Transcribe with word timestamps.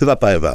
Hyvää 0.00 0.16
päivää. 0.16 0.54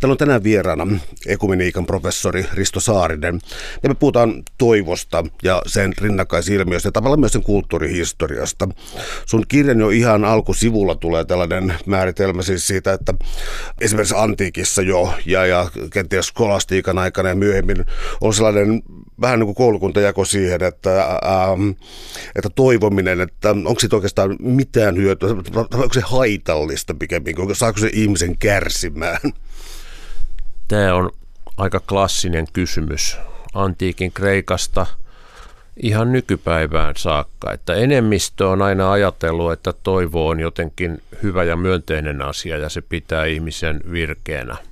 Täällä 0.00 0.12
on 0.12 0.16
tänään 0.16 0.42
vieraana 0.42 0.86
ekumeniikan 1.26 1.86
professori 1.86 2.46
Risto 2.54 2.80
Saarinen. 2.80 3.40
Ja 3.82 3.88
me 3.88 3.94
puhutaan 3.94 4.42
toivosta 4.58 5.24
ja 5.42 5.62
sen 5.66 5.92
rinnakkaisilmiöstä 6.00 6.88
ja 6.88 6.92
tavallaan 6.92 7.20
myös 7.20 7.32
sen 7.32 7.42
kulttuurihistoriasta. 7.42 8.68
Sun 9.26 9.44
kirjan 9.48 9.80
jo 9.80 9.90
ihan 9.90 10.24
alkusivulla 10.24 10.94
tulee 10.94 11.24
tällainen 11.24 11.74
määritelmä 11.86 12.42
siis 12.42 12.66
siitä, 12.66 12.92
että 12.92 13.14
esimerkiksi 13.80 14.14
antiikissa 14.18 14.82
jo 14.82 15.14
ja, 15.26 15.46
ja 15.46 15.70
kenties 15.92 16.26
skolastiikan 16.26 16.98
aikana 16.98 17.28
ja 17.28 17.34
myöhemmin 17.34 17.84
on 18.20 18.34
sellainen 18.34 18.82
vähän 19.20 19.38
niin 19.38 19.46
kuin 19.46 19.54
koulukuntajako 19.54 20.24
siihen, 20.24 20.62
että, 20.62 21.00
ähm, 21.02 21.68
että 22.36 22.48
toivominen, 22.54 23.20
että 23.20 23.50
onko 23.50 23.80
siitä 23.80 23.96
oikeastaan 23.96 24.36
mitään 24.40 24.96
hyötyä, 24.96 25.28
onko 25.56 25.92
se 25.92 26.00
haitallista 26.04 26.94
pikemminkin, 26.94 27.56
saako 27.56 27.78
se 27.78 27.90
ihmisen 27.92 28.38
kärsimään? 28.80 29.20
Tämä 30.68 30.94
on 30.94 31.10
aika 31.56 31.80
klassinen 31.80 32.46
kysymys 32.52 33.18
antiikin 33.54 34.12
Kreikasta 34.12 34.86
ihan 35.82 36.12
nykypäivään 36.12 36.94
saakka, 36.96 37.52
että 37.52 37.74
enemmistö 37.74 38.48
on 38.48 38.62
aina 38.62 38.92
ajatellut, 38.92 39.52
että 39.52 39.72
toivo 39.72 40.28
on 40.28 40.40
jotenkin 40.40 41.02
hyvä 41.22 41.44
ja 41.44 41.56
myönteinen 41.56 42.22
asia 42.22 42.56
ja 42.56 42.68
se 42.68 42.80
pitää 42.80 43.24
ihmisen 43.24 43.80
virkeänä– 43.90 44.56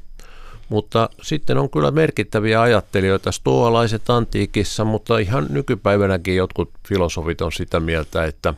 mutta 0.68 1.08
sitten 1.22 1.58
on 1.58 1.70
kyllä 1.70 1.90
merkittäviä 1.90 2.60
ajattelijoita, 2.62 3.32
stoalaiset 3.32 4.10
antiikissa, 4.10 4.84
mutta 4.84 5.18
ihan 5.18 5.46
nykypäivänäkin 5.50 6.36
jotkut 6.36 6.70
filosofit 6.88 7.40
on 7.40 7.52
sitä 7.52 7.80
mieltä, 7.80 8.24
että 8.24 8.54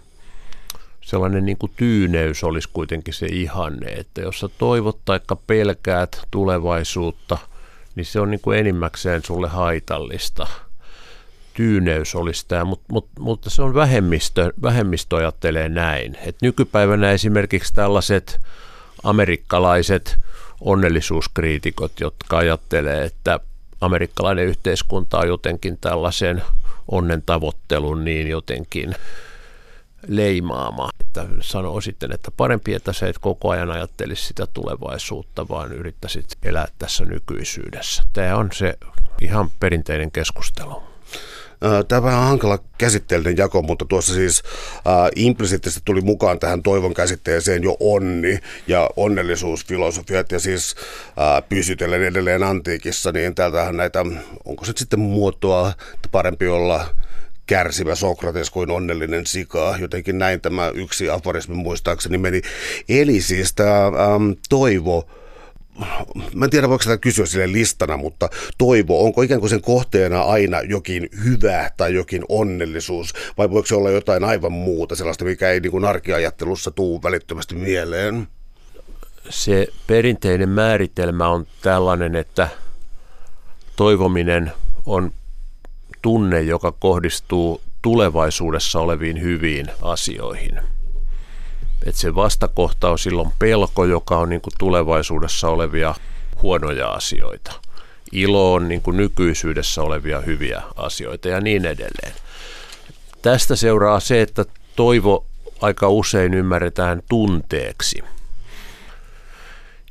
sellainen 1.01 1.47
niin 1.47 1.59
kuin 1.59 1.73
tyyneys 1.77 2.45
olisi 2.45 2.69
kuitenkin 2.73 3.15
se 3.15 3.27
ihanne, 3.27 3.93
että 3.93 4.21
jos 4.21 4.41
sä 4.41 4.49
toivot 4.59 4.99
tai 5.05 5.21
pelkäät 5.47 6.21
tulevaisuutta, 6.31 7.39
niin 7.95 8.07
se 8.07 8.21
on 8.21 8.31
niin 8.31 8.41
kuin 8.41 8.59
enimmäkseen 8.59 9.23
sulle 9.25 9.49
haitallista. 9.49 10.47
Tyyneys 11.55 12.15
olisi 12.15 12.45
tämä, 12.49 12.65
mutta, 12.65 12.85
mutta, 12.93 13.21
mutta 13.21 13.51
se 13.51 13.63
on 13.63 13.75
vähemmistö, 13.75 14.53
vähemmistö 14.63 15.17
ajattelee 15.17 15.69
näin. 15.69 16.19
Et 16.27 16.37
nykypäivänä 16.43 17.11
esimerkiksi 17.11 17.75
tällaiset 17.75 18.41
amerikkalaiset– 19.05 20.17
onnellisuuskriitikot, 20.61 22.01
jotka 22.01 22.39
ajattelee, 22.39 23.05
että 23.05 23.41
amerikkalainen 23.81 24.47
yhteiskunta 24.47 25.19
on 25.19 25.29
jotenkin 25.29 25.79
tällaisen 25.81 26.43
onnen 26.89 27.23
tavoittelun 27.27 28.05
niin 28.05 28.29
jotenkin 28.29 28.95
leimaama. 30.07 30.89
Että 31.01 31.27
sanoo 31.41 31.81
sitten, 31.81 32.13
että 32.13 32.31
parempi, 32.37 32.75
että 32.75 32.93
se 32.93 33.09
et 33.09 33.19
koko 33.19 33.51
ajan 33.51 33.71
ajattelisi 33.71 34.25
sitä 34.25 34.47
tulevaisuutta, 34.47 35.49
vaan 35.49 35.73
yrittäisit 35.73 36.37
elää 36.43 36.69
tässä 36.79 37.05
nykyisyydessä. 37.05 38.03
Tämä 38.13 38.37
on 38.37 38.49
se 38.53 38.75
ihan 39.21 39.51
perinteinen 39.61 40.11
keskustelu. 40.11 40.83
Tämä 41.89 41.99
on 41.99 42.05
vähän 42.05 42.25
hankala 42.25 42.59
käsitteellinen 42.79 43.37
jako, 43.37 43.63
mutta 43.63 43.85
tuossa 43.85 44.15
siis 44.15 44.43
äh, 44.77 45.11
implisiittisesti 45.17 45.83
tuli 45.85 46.01
mukaan 46.01 46.39
tähän 46.39 46.63
toivon 46.63 46.95
käsitteeseen 46.95 47.63
jo 47.63 47.77
onni 47.81 48.39
ja 48.67 48.91
onnellisuusfilosofiat 48.97 50.33
ja 50.33 50.41
siis 50.41 50.75
äh, 51.09 51.49
pysytellen 51.49 52.03
edelleen 52.03 52.43
antiikissa, 52.43 53.13
niin 53.13 53.35
täältähän 53.35 53.77
näitä, 53.77 54.05
onko 54.45 54.65
se 54.65 54.73
sitten 54.77 55.01
muotoa, 55.01 55.73
että 55.95 56.09
parempi 56.13 56.49
olla 56.49 56.87
kärsivä 57.51 57.95
Sokrates 57.95 58.51
kuin 58.51 58.71
onnellinen 58.71 59.27
sika. 59.27 59.77
Jotenkin 59.81 60.19
näin 60.19 60.41
tämä 60.41 60.69
yksi 60.69 61.11
aforismi 61.11 61.55
muistaakseni 61.55 62.19
meni. 62.19 62.41
Eli 62.89 63.21
siis 63.21 63.53
tämä 63.53 63.87
ähm, 63.87 64.31
toivo 64.49 65.09
mä 66.35 66.45
en 66.45 66.51
tiedä 66.51 66.69
voiko 66.69 66.83
sitä 66.83 66.97
kysyä 66.97 67.27
sille 67.27 67.53
listana, 67.53 67.97
mutta 67.97 68.29
toivo, 68.59 69.05
onko 69.05 69.23
ikään 69.23 69.41
kuin 69.41 69.51
sen 69.51 69.63
kohteena 69.63 70.23
aina 70.23 70.61
jokin 70.61 71.09
hyvä 71.25 71.71
tai 71.77 71.95
jokin 71.95 72.25
onnellisuus, 72.29 73.13
vai 73.39 73.51
voiko 73.51 73.67
se 73.67 73.75
olla 73.75 73.91
jotain 73.91 74.25
aivan 74.25 74.53
muuta, 74.53 74.97
sellaista, 74.97 75.25
mikä 75.25 75.51
ei 75.51 75.61
niin 75.61 75.71
kuin 75.71 75.85
arkiajattelussa 75.85 76.71
tuu 76.71 77.03
välittömästi 77.03 77.55
mieleen? 77.55 78.29
Se 79.29 79.67
perinteinen 79.87 80.49
määritelmä 80.49 81.29
on 81.29 81.47
tällainen, 81.63 82.17
että 82.17 82.49
toivominen 83.77 84.53
on 84.87 85.13
tunne, 86.03 86.41
joka 86.41 86.73
kohdistuu 86.73 87.61
tulevaisuudessa 87.83 88.81
oleviin 88.81 89.21
hyviin 89.21 89.67
asioihin– 89.83 90.61
että 91.87 92.01
se 92.01 92.15
vastakohta 92.15 92.91
on 92.91 92.99
silloin 92.99 93.33
pelko, 93.39 93.85
joka 93.85 94.19
on 94.19 94.29
niin 94.29 94.41
kuin 94.41 94.55
tulevaisuudessa 94.59 95.49
olevia 95.49 95.95
huonoja 96.43 96.89
asioita. 96.89 97.53
Ilo 98.13 98.55
on 98.55 98.69
niin 98.69 98.83
kuin 98.83 98.97
nykyisyydessä 98.97 99.83
olevia 99.83 100.21
hyviä 100.21 100.63
asioita 100.77 101.29
ja 101.29 101.41
niin 101.41 101.65
edelleen. 101.65 102.13
Tästä 103.23 103.57
seuraa 103.57 104.01
se, 104.01 104.23
että 104.23 104.45
toivo 104.77 105.27
aika 105.61 105.89
usein 105.89 106.35
ymmärretään 106.35 107.03
tunteeksi, 107.09 108.03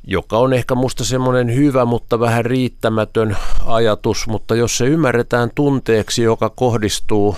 joka 0.06 0.38
on 0.38 0.52
ehkä 0.52 0.74
musta 0.74 1.04
semmoinen 1.04 1.54
hyvä, 1.54 1.84
mutta 1.84 2.20
vähän 2.20 2.44
riittämätön 2.44 3.36
ajatus, 3.66 4.26
mutta 4.26 4.54
jos 4.54 4.78
se 4.78 4.86
ymmärretään 4.86 5.50
tunteeksi, 5.54 6.22
joka 6.22 6.50
kohdistuu 6.50 7.36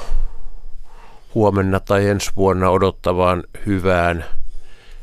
huomenna 1.35 1.81
tai 1.81 2.09
ensi 2.09 2.31
vuonna 2.37 2.71
odottavaan 2.71 3.45
hyvään 3.67 4.25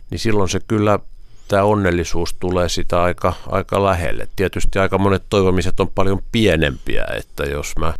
niin 0.10 0.20
silloin 0.20 0.50
se 0.50 0.60
kyllä 0.68 1.00
tämä 1.48 1.64
onnellisuus 1.64 2.34
tulee 2.34 2.70
sitä 2.70 3.04
aika, 3.04 3.34
aika 3.48 3.84
lähelle. 3.84 4.28
Tietysti 4.36 4.80
aika 4.80 4.98
monet 4.98 5.24
toivomiset 5.30 5.80
on 5.80 5.90
paljon 5.90 6.22
pienempiä, 6.32 7.06
että 7.18 7.44
jos 7.44 7.74
mä 7.80 7.94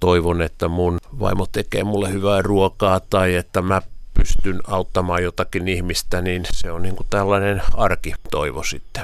toivon, 0.00 0.42
että 0.42 0.68
mun 0.68 0.98
vaimo 1.20 1.46
tekee 1.52 1.84
mulle 1.84 2.12
hyvää 2.12 2.42
ruokaa 2.42 3.00
tai 3.00 3.34
että 3.34 3.62
mä 3.62 3.82
pystyn 4.22 4.60
auttamaan 4.66 5.22
jotakin 5.22 5.68
ihmistä, 5.68 6.22
niin 6.22 6.42
se 6.52 6.70
on 6.70 6.82
niin 6.82 6.96
kuin 6.96 7.06
tällainen 7.10 7.62
arkitoivo 7.74 8.62
sitten. 8.62 9.02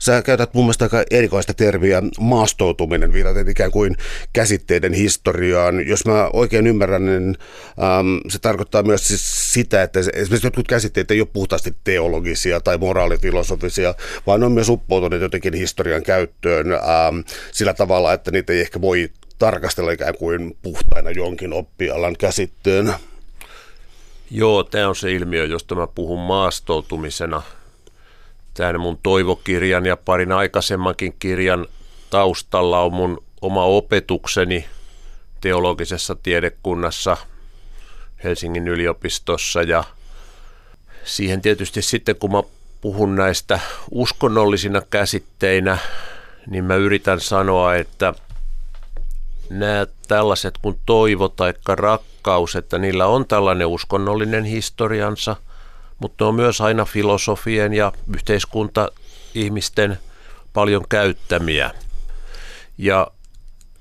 Sä 0.00 0.22
käytät 0.22 0.54
mun 0.54 0.64
mielestä 0.64 0.84
aika 0.84 1.04
erikoista 1.10 1.54
termiä 1.54 2.02
maastoutuminen, 2.20 3.12
viitaten 3.12 3.48
ikään 3.48 3.70
kuin 3.70 3.96
käsitteiden 4.32 4.92
historiaan. 4.92 5.86
Jos 5.86 6.06
mä 6.06 6.30
oikein 6.32 6.66
ymmärrän, 6.66 7.06
niin 7.06 7.36
äm, 7.98 8.20
se 8.28 8.38
tarkoittaa 8.38 8.82
myös 8.82 9.08
siis 9.08 9.52
sitä, 9.52 9.82
että 9.82 10.00
esimerkiksi 10.00 10.46
jotkut 10.46 10.68
käsitteet 10.68 11.10
ei 11.10 11.20
ole 11.20 11.28
puhtaasti 11.32 11.74
teologisia 11.84 12.60
tai 12.60 12.78
moraalifilosofisia, 12.78 13.94
vaan 14.26 14.42
on 14.42 14.52
myös 14.52 14.68
uppoutuneet 14.68 15.22
jotenkin 15.22 15.54
historian 15.54 16.02
käyttöön 16.02 16.72
äm, 16.72 17.24
sillä 17.52 17.74
tavalla, 17.74 18.12
että 18.12 18.30
niitä 18.30 18.52
ei 18.52 18.60
ehkä 18.60 18.80
voi 18.80 19.10
tarkastella 19.38 19.92
ikään 19.92 20.16
kuin 20.18 20.56
puhtaina 20.62 21.10
jonkin 21.10 21.52
oppialan 21.52 22.16
käsitteen. 22.18 22.94
Joo, 24.34 24.64
tämä 24.64 24.88
on 24.88 24.96
se 24.96 25.12
ilmiö, 25.12 25.44
josta 25.44 25.74
mä 25.74 25.86
puhun 25.86 26.20
maastoutumisena– 26.20 27.42
tämän 28.54 28.80
mun 28.80 28.98
toivokirjan 29.02 29.86
ja 29.86 29.96
parin 29.96 30.32
aikaisemmankin 30.32 31.14
kirjan 31.18 31.66
taustalla 32.10 32.80
on 32.80 32.92
mun 32.92 33.22
oma 33.40 33.64
opetukseni 33.64 34.66
teologisessa 35.40 36.14
tiedekunnassa 36.14 37.16
Helsingin 38.24 38.68
yliopistossa. 38.68 39.62
Ja 39.62 39.84
siihen 41.04 41.42
tietysti 41.42 41.82
sitten 41.82 42.16
kun 42.16 42.32
mä 42.32 42.42
puhun 42.80 43.14
näistä 43.14 43.60
uskonnollisina 43.90 44.82
käsitteinä, 44.90 45.78
niin 46.46 46.64
mä 46.64 46.74
yritän 46.74 47.20
sanoa, 47.20 47.74
että 47.74 48.14
nämä 49.58 49.86
tällaiset 50.08 50.58
kuin 50.62 50.78
toivo 50.86 51.28
tai 51.28 51.54
rakkaus, 51.68 52.56
että 52.56 52.78
niillä 52.78 53.06
on 53.06 53.26
tällainen 53.26 53.66
uskonnollinen 53.66 54.44
historiansa– 54.44 55.36
mutta 56.02 56.24
ne 56.24 56.28
on 56.28 56.34
myös 56.34 56.60
aina 56.60 56.84
filosofien 56.84 57.72
ja 57.72 57.92
yhteiskunta-ihmisten 58.14 59.98
paljon 60.52 60.84
käyttämiä. 60.88 61.70
Ja 62.78 63.06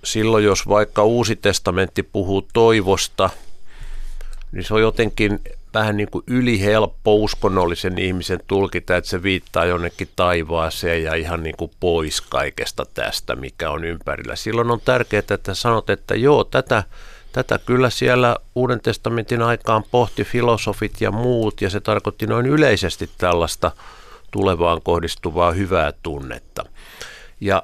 silloin, 0.04 0.44
jos 0.44 0.68
vaikka 0.68 1.04
Uusi 1.04 1.36
testamentti 1.36 2.04
puhuu 2.04 2.48
toivosta, 2.54 3.30
niin 4.52 4.64
se 4.64 4.74
on 4.74 4.82
jotenkin 4.82 5.40
vähän 5.74 5.98
niin 5.98 6.12
kuin 6.12 6.24
ylihelppo 6.28 7.16
uskonnollisen 7.16 7.98
ihmisen 7.98 8.40
tulkita, 8.48 8.98
että 8.98 9.10
se 9.10 9.24
viittaa 9.24 9.66
jonnekin 9.66 10.10
taivaaseen 10.16 11.04
ja 11.04 11.16
ihan 11.16 11.44
niin 11.44 11.56
kuin 11.58 11.72
pois 11.80 12.22
kaikesta 12.22 12.86
tästä, 12.94 13.36
mikä 13.36 13.70
on 13.70 13.86
ympärillä. 13.86 14.36
Silloin 14.36 14.72
on 14.72 14.82
tärkeää, 14.86 15.24
että 15.30 15.54
sanot, 15.54 15.90
että 15.90 16.16
joo, 16.16 16.44
tätä 16.44 16.84
Tätä 17.32 17.60
kyllä 17.66 17.90
siellä 17.90 18.36
Uuden 18.56 18.82
testamentin 18.82 19.42
aikaan 19.42 19.84
pohti 19.92 20.24
filosofit 20.24 21.02
ja 21.02 21.12
muut, 21.12 21.62
ja 21.62 21.70
se 21.70 21.80
tarkoitti 21.80 22.28
noin 22.28 22.46
yleisesti 22.46 23.10
tällaista 23.18 23.72
tulevaan 24.32 24.82
kohdistuvaa 24.82 25.52
hyvää 25.52 25.94
tunnetta. 26.04 26.64
Ja 27.42 27.64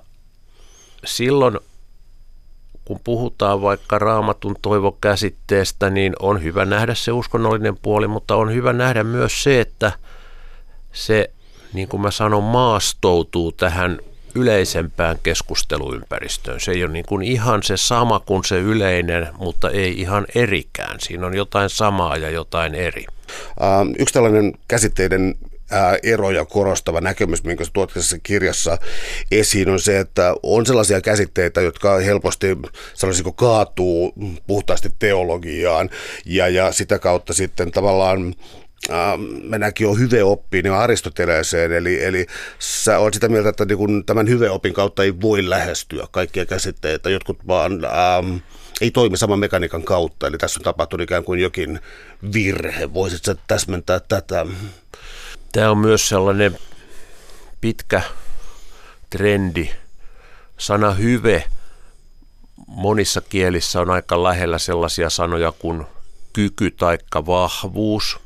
silloin, 1.06 1.60
kun 2.88 3.00
puhutaan 3.04 3.62
vaikka 3.62 4.00
raamatun 4.00 4.56
toivokäsitteestä, 4.62 5.90
niin 5.90 6.14
on 6.20 6.44
hyvä 6.44 6.66
nähdä 6.66 6.96
se 6.96 7.12
uskonnollinen 7.12 7.78
puoli, 7.82 8.08
mutta 8.08 8.36
on 8.36 8.54
hyvä 8.54 8.74
nähdä 8.74 9.04
myös 9.04 9.44
se, 9.44 9.62
että 9.62 9.92
se 10.92 11.30
niin 11.74 11.88
kuin 11.88 12.02
mä 12.02 12.12
sanon, 12.12 12.44
maastoutuu 12.44 13.52
tähän 13.52 14.00
yleisempään 14.36 15.18
keskusteluympäristöön. 15.24 16.60
Se 16.60 16.72
ei 16.72 16.84
ole 16.84 16.94
niin 16.94 17.06
kuin 17.08 17.24
ihan 17.24 17.64
se 17.64 17.78
sama 17.78 18.20
kuin 18.20 18.44
se 18.44 18.60
yleinen, 18.60 19.28
mutta 19.38 19.70
ei 19.70 20.02
ihan 20.02 20.26
erikään. 20.36 21.00
Siinä 21.00 21.28
on 21.28 21.38
jotain 21.38 21.70
samaa 21.70 22.18
ja 22.18 22.30
jotain 22.30 22.76
eri. 22.76 23.06
Uh, 23.62 23.96
yksi 24.00 24.14
tällainen 24.14 24.54
käsitteiden 24.68 25.36
eroja 26.04 26.46
korostava 26.46 27.02
näkemys, 27.02 27.44
minkä 27.44 27.66
sä 27.66 27.72
tuot 27.74 27.94
tässä 27.94 28.18
kirjassa 28.24 28.78
esiin, 29.32 29.70
on 29.70 29.80
se, 29.80 30.00
että 30.00 30.36
on 30.44 30.66
sellaisia 30.66 31.02
käsitteitä, 31.02 31.62
jotka 31.62 31.98
helposti, 31.98 32.58
sanoisinko, 32.94 33.34
kaatuu 33.34 34.14
puhtaasti 34.48 34.92
teologiaan 35.00 35.90
ja, 36.26 36.48
ja 36.48 36.72
sitä 36.72 37.00
kautta 37.00 37.34
sitten 37.34 37.72
tavallaan 37.72 38.36
äh, 38.92 38.98
mennäänkin 39.44 39.86
jo 39.86 39.94
hyveoppiin 39.94 40.66
ja 40.66 40.80
Aristoteleeseen, 40.80 41.72
eli, 41.72 42.04
eli 42.04 42.26
sä 42.60 43.00
oot 43.00 43.14
sitä 43.14 43.30
mieltä, 43.30 43.50
että 43.50 43.66
niin 43.66 43.78
kun 43.78 44.06
tämän 44.06 44.28
hyveopin 44.28 44.74
kautta 44.74 45.04
ei 45.04 45.22
voi 45.22 45.50
lähestyä 45.50 46.08
kaikkia 46.12 46.46
käsitteitä, 46.46 47.10
jotkut 47.10 47.48
vaan 47.48 47.86
ähm, 47.86 48.38
ei 48.82 48.92
toimi 48.92 49.18
saman 49.18 49.40
mekaniikan 49.40 49.84
kautta, 49.84 50.28
eli 50.28 50.38
tässä 50.38 50.60
on 50.60 50.64
tapahtunut 50.64 51.04
ikään 51.04 51.24
kuin 51.24 51.40
jokin 51.40 51.80
virhe. 52.34 52.94
Voisitko 52.94 53.36
täsmentää 53.48 54.00
tätä? 54.00 54.46
Tämä 55.58 55.72
on 55.72 55.78
myös 55.78 56.10
sellainen 56.10 56.58
pitkä 57.62 58.02
trendi. 59.10 59.70
Sana 60.58 60.92
hyve 60.92 61.44
monissa 62.68 63.22
kielissä 63.22 63.82
on 63.82 63.90
aika 63.90 64.24
lähellä 64.24 64.58
sellaisia 64.58 65.10
sanoja 65.10 65.52
kuin 65.52 65.86
kyky 66.34 66.72
tai 66.72 66.98
vahvuus. 67.14 68.20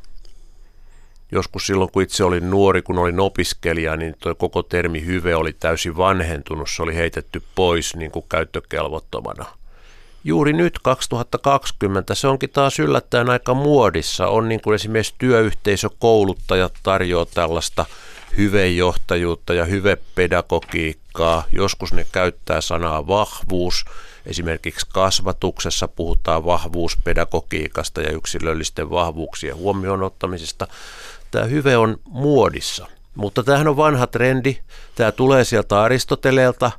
Joskus 1.31 1.68
silloin, 1.68 1.92
kun 1.92 2.04
itse 2.04 2.24
olin 2.24 2.50
nuori, 2.50 2.81
kun 2.81 2.98
olin 2.98 3.19
opiskelija, 3.19 3.95
niin 3.95 4.16
tuo 4.19 4.36
koko 4.36 4.63
termi 4.63 5.06
hyve 5.06 5.36
oli 5.36 5.54
täysin 5.54 5.98
vanhentunut. 5.98 6.69
Se 6.69 6.84
oli 6.84 6.95
heitetty 6.95 7.44
pois 7.56 7.95
niin 7.95 8.12
kuin 8.12 8.25
käyttökelvottomana– 8.30 9.45
juuri 10.23 10.53
nyt 10.53 10.79
2020 10.79 12.15
se 12.15 12.27
onkin 12.27 12.50
taas 12.50 12.79
yllättäen 12.79 13.29
aika 13.29 13.53
muodissa. 13.53 14.27
On 14.27 14.50
niin 14.50 14.62
kuin 14.62 14.75
esimerkiksi 14.75 15.15
työyhteisökouluttajat 15.18 16.73
tarjoaa 16.83 17.25
tällaista 17.25 17.85
hyvejohtajuutta 18.38 19.53
ja 19.53 19.65
hyvepedagogiikkaa. 19.65 21.44
Joskus 21.51 21.94
ne 21.94 22.07
käyttää 22.12 22.62
sanaa 22.62 23.07
vahvuus. 23.07 23.85
Esimerkiksi 24.25 24.88
kasvatuksessa 24.94 25.88
puhutaan 25.88 26.45
vahvuuspedagogiikasta 26.45 28.01
ja 28.01 28.12
yksilöllisten 28.12 28.89
vahvuuksien 28.89 29.56
huomioon 29.56 30.03
ottamisesta. 30.03 30.67
Tämä 31.31 31.45
hyve 31.45 31.77
on 31.77 31.97
muodissa. 32.06 32.88
Mutta 33.15 33.44
tämähän 33.44 33.67
on 33.67 33.77
vanha 33.77 34.07
trendi. 34.07 34.57
Tämä 34.95 35.12
tulee 35.12 35.44
sieltä 35.44 35.81
Aristoteleelta 35.81 36.71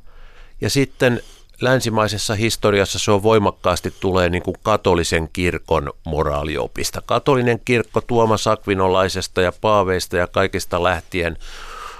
ja 0.61 0.69
sitten 0.69 1.21
länsimaisessa 1.63 2.35
historiassa 2.35 2.99
se 2.99 3.11
on 3.11 3.23
voimakkaasti 3.23 3.93
tulee 3.99 4.29
niin 4.29 4.43
kuin 4.43 4.55
katolisen 4.63 5.29
kirkon 5.33 5.93
moraaliopista. 6.05 7.01
Katolinen 7.05 7.59
kirkko 7.65 8.01
Tuomas 8.01 8.47
Akvinolaisesta 8.47 9.41
ja 9.41 9.51
paaveista 9.61 10.17
ja 10.17 10.27
kaikista 10.27 10.83
lähtien 10.83 11.37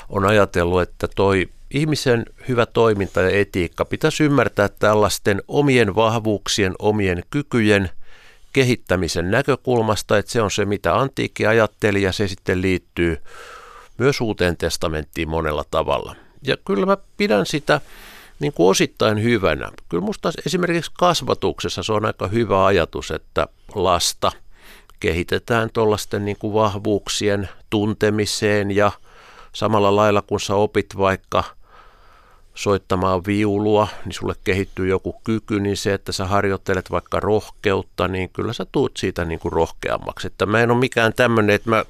on 0.10 0.26
ajatellut, 0.26 0.82
että 0.82 1.08
toi 1.16 1.50
ihmisen 1.72 2.26
hyvä 2.48 2.66
toiminta 2.66 3.22
ja 3.22 3.40
etiikka 3.40 3.86
pitäisi 3.86 4.24
ymmärtää 4.24 4.70
tällaisten 4.70 5.42
omien 5.48 5.96
vahvuuksien, 5.96 6.76
omien 6.80 7.24
kykyjen 7.30 7.90
kehittämisen 8.54 9.32
näkökulmasta, 9.32 10.18
että 10.18 10.32
se 10.32 10.42
on 10.42 10.52
se, 10.52 10.66
mitä 10.66 10.96
antiikki 10.96 11.46
ajatteli 11.46 12.02
ja 12.02 12.12
se 12.12 12.28
sitten 12.28 12.62
liittyy 12.62 13.18
myös 13.98 14.22
uuteen 14.22 14.58
testamenttiin 14.58 15.30
monella 15.30 15.66
tavalla. 15.72 16.16
Ja 16.42 16.58
kyllä 16.66 16.86
mä 16.86 16.98
pidän 17.18 17.46
sitä 17.46 17.82
niin 18.44 18.54
kuin 18.54 18.70
osittain 18.70 19.24
hyvänä. 19.24 19.72
Kyllä 19.90 20.02
minusta 20.02 20.32
esimerkiksi 20.46 20.92
kasvatuksessa 20.98 21.84
se 21.84 21.94
on 21.94 22.06
aika 22.06 22.28
hyvä 22.28 22.66
ajatus, 22.66 23.12
että 23.12 23.48
lasta 23.76 24.32
kehitetään 25.00 25.70
tuollaisten 25.74 26.26
niin 26.26 26.38
kuin 26.40 26.54
vahvuuksien 26.54 27.50
tuntemiseen 27.70 28.72
ja 28.72 28.92
samalla 29.54 29.96
lailla 29.96 30.22
kun 30.22 30.40
sä 30.40 30.56
opit 30.56 30.98
vaikka 30.98 31.44
soittamaan 32.56 33.26
viulua, 33.28 33.88
niin 34.06 34.14
sulle 34.14 34.36
kehittyy 34.44 34.88
joku 34.88 35.14
kyky, 35.24 35.60
niin 35.60 35.78
se, 35.78 35.94
että 35.94 36.12
sä 36.12 36.26
harjoittelet 36.26 36.92
vaikka 36.92 37.20
rohkeutta, 37.20 38.08
niin 38.08 38.30
kyllä 38.30 38.54
sä 38.54 38.66
tuut 38.72 38.98
siitä 38.98 39.26
niin 39.26 39.40
kuin 39.40 39.52
rohkeammaksi. 39.52 40.28
Että 40.28 40.46
mä 40.46 40.62
en 40.62 40.72
ole 40.72 40.80
mikään 40.80 41.14
tämmöinen, 41.14 41.56
että 41.56 41.70
mä 41.70 41.86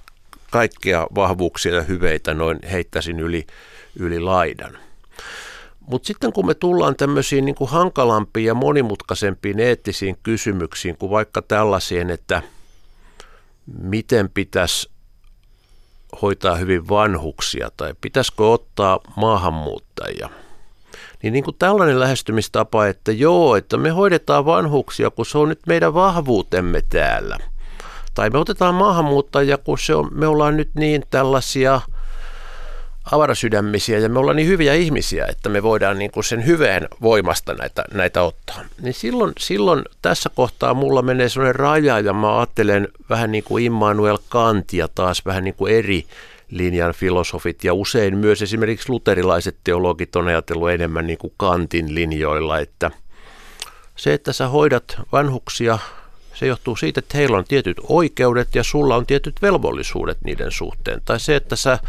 kaikkia 0.51 1.07
vahvuuksia 1.15 1.75
ja 1.75 1.81
hyveitä 1.81 2.33
noin 2.33 2.59
heittäisin 2.71 3.19
yli, 3.19 3.47
yli 3.99 4.19
laidan. 4.19 4.82
Mutta 5.87 6.07
sitten 6.07 6.33
kun 6.33 6.45
me 6.45 6.53
tullaan 6.53 6.95
tämmöisiin 6.95 7.45
niin 7.45 7.55
kuin 7.55 7.69
hankalampiin 7.69 8.45
ja 8.45 8.53
monimutkaisempiin 8.53 9.59
eettisiin 9.59 10.17
kysymyksiin, 10.23 10.97
kuin 10.97 11.09
vaikka 11.09 11.41
tällaisiin, 11.41 12.09
että 12.09 12.41
miten 13.79 14.29
pitäisi 14.29 14.89
hoitaa 16.21 16.55
hyvin 16.55 16.89
vanhuksia 16.89 17.71
tai 17.77 17.93
pitäisikö 18.01 18.47
ottaa 18.47 18.99
maahanmuuttajia, 19.15 20.29
niin, 21.23 21.33
niin 21.33 21.43
kuin 21.43 21.55
tällainen 21.59 21.99
lähestymistapa, 21.99 22.87
että 22.87 23.11
joo, 23.11 23.55
että 23.55 23.77
me 23.77 23.89
hoidetaan 23.89 24.45
vanhuksia, 24.45 25.09
kun 25.09 25.25
se 25.25 25.37
on 25.37 25.49
nyt 25.49 25.59
meidän 25.67 25.93
vahvuutemme 25.93 26.81
täällä. 26.89 27.37
Tai 28.13 28.29
me 28.29 28.37
otetaan 28.37 28.75
maahanmuuttajia, 28.75 29.57
kun 29.57 29.79
se 29.79 29.95
on, 29.95 30.09
me 30.11 30.27
ollaan 30.27 30.57
nyt 30.57 30.69
niin 30.75 31.03
tällaisia– 31.09 31.81
avarasydämisiä 33.11 33.99
ja 33.99 34.09
me 34.09 34.19
ollaan 34.19 34.35
niin 34.35 34.47
hyviä 34.47 34.73
ihmisiä, 34.73 35.25
että 35.25 35.49
me 35.49 35.63
voidaan 35.63 35.99
niin 35.99 36.11
kuin 36.11 36.23
sen 36.23 36.45
hyveen 36.45 36.87
voimasta 37.01 37.53
näitä, 37.53 37.83
näitä 37.93 38.21
ottaa. 38.21 38.61
Niin 38.81 38.93
silloin, 38.93 39.33
silloin 39.37 39.83
tässä 40.01 40.29
kohtaa 40.35 40.73
mulla 40.73 41.01
menee 41.01 41.29
sellainen 41.29 41.55
raja 41.55 41.99
ja 41.99 42.13
mä 42.13 42.37
ajattelen 42.37 42.87
vähän 43.09 43.31
niin 43.31 43.43
kuin 43.43 43.65
Immanuel 43.65 44.17
Kantia 44.29 44.87
taas 44.87 45.25
vähän 45.25 45.43
niin 45.43 45.55
kuin 45.55 45.73
eri 45.73 46.05
linjan 46.49 46.93
filosofit 46.93 47.63
ja 47.63 47.73
usein 47.73 48.17
myös 48.17 48.41
esimerkiksi 48.41 48.89
luterilaiset 48.89 49.57
teologit 49.63 50.15
on 50.15 50.27
ajatellut 50.27 50.69
enemmän 50.69 51.07
niin 51.07 51.17
kuin 51.17 51.33
Kantin 51.37 51.95
linjoilla, 51.95 52.59
että 52.59 52.91
se, 53.95 54.13
että 54.13 54.33
sä 54.33 54.47
hoidat 54.47 54.97
vanhuksia, 55.11 55.79
se 56.33 56.45
johtuu 56.45 56.75
siitä, 56.75 56.99
että 56.99 57.17
heillä 57.17 57.37
on 57.37 57.45
tietyt 57.45 57.77
oikeudet 57.87 58.55
ja 58.55 58.63
sulla 58.63 58.95
on 58.95 59.05
tietyt 59.05 59.41
velvollisuudet 59.41 60.17
niiden 60.23 60.51
suhteen. 60.51 61.01
Tai 61.05 61.19
se, 61.19 61.35
että 61.35 61.55
sä 61.55 61.79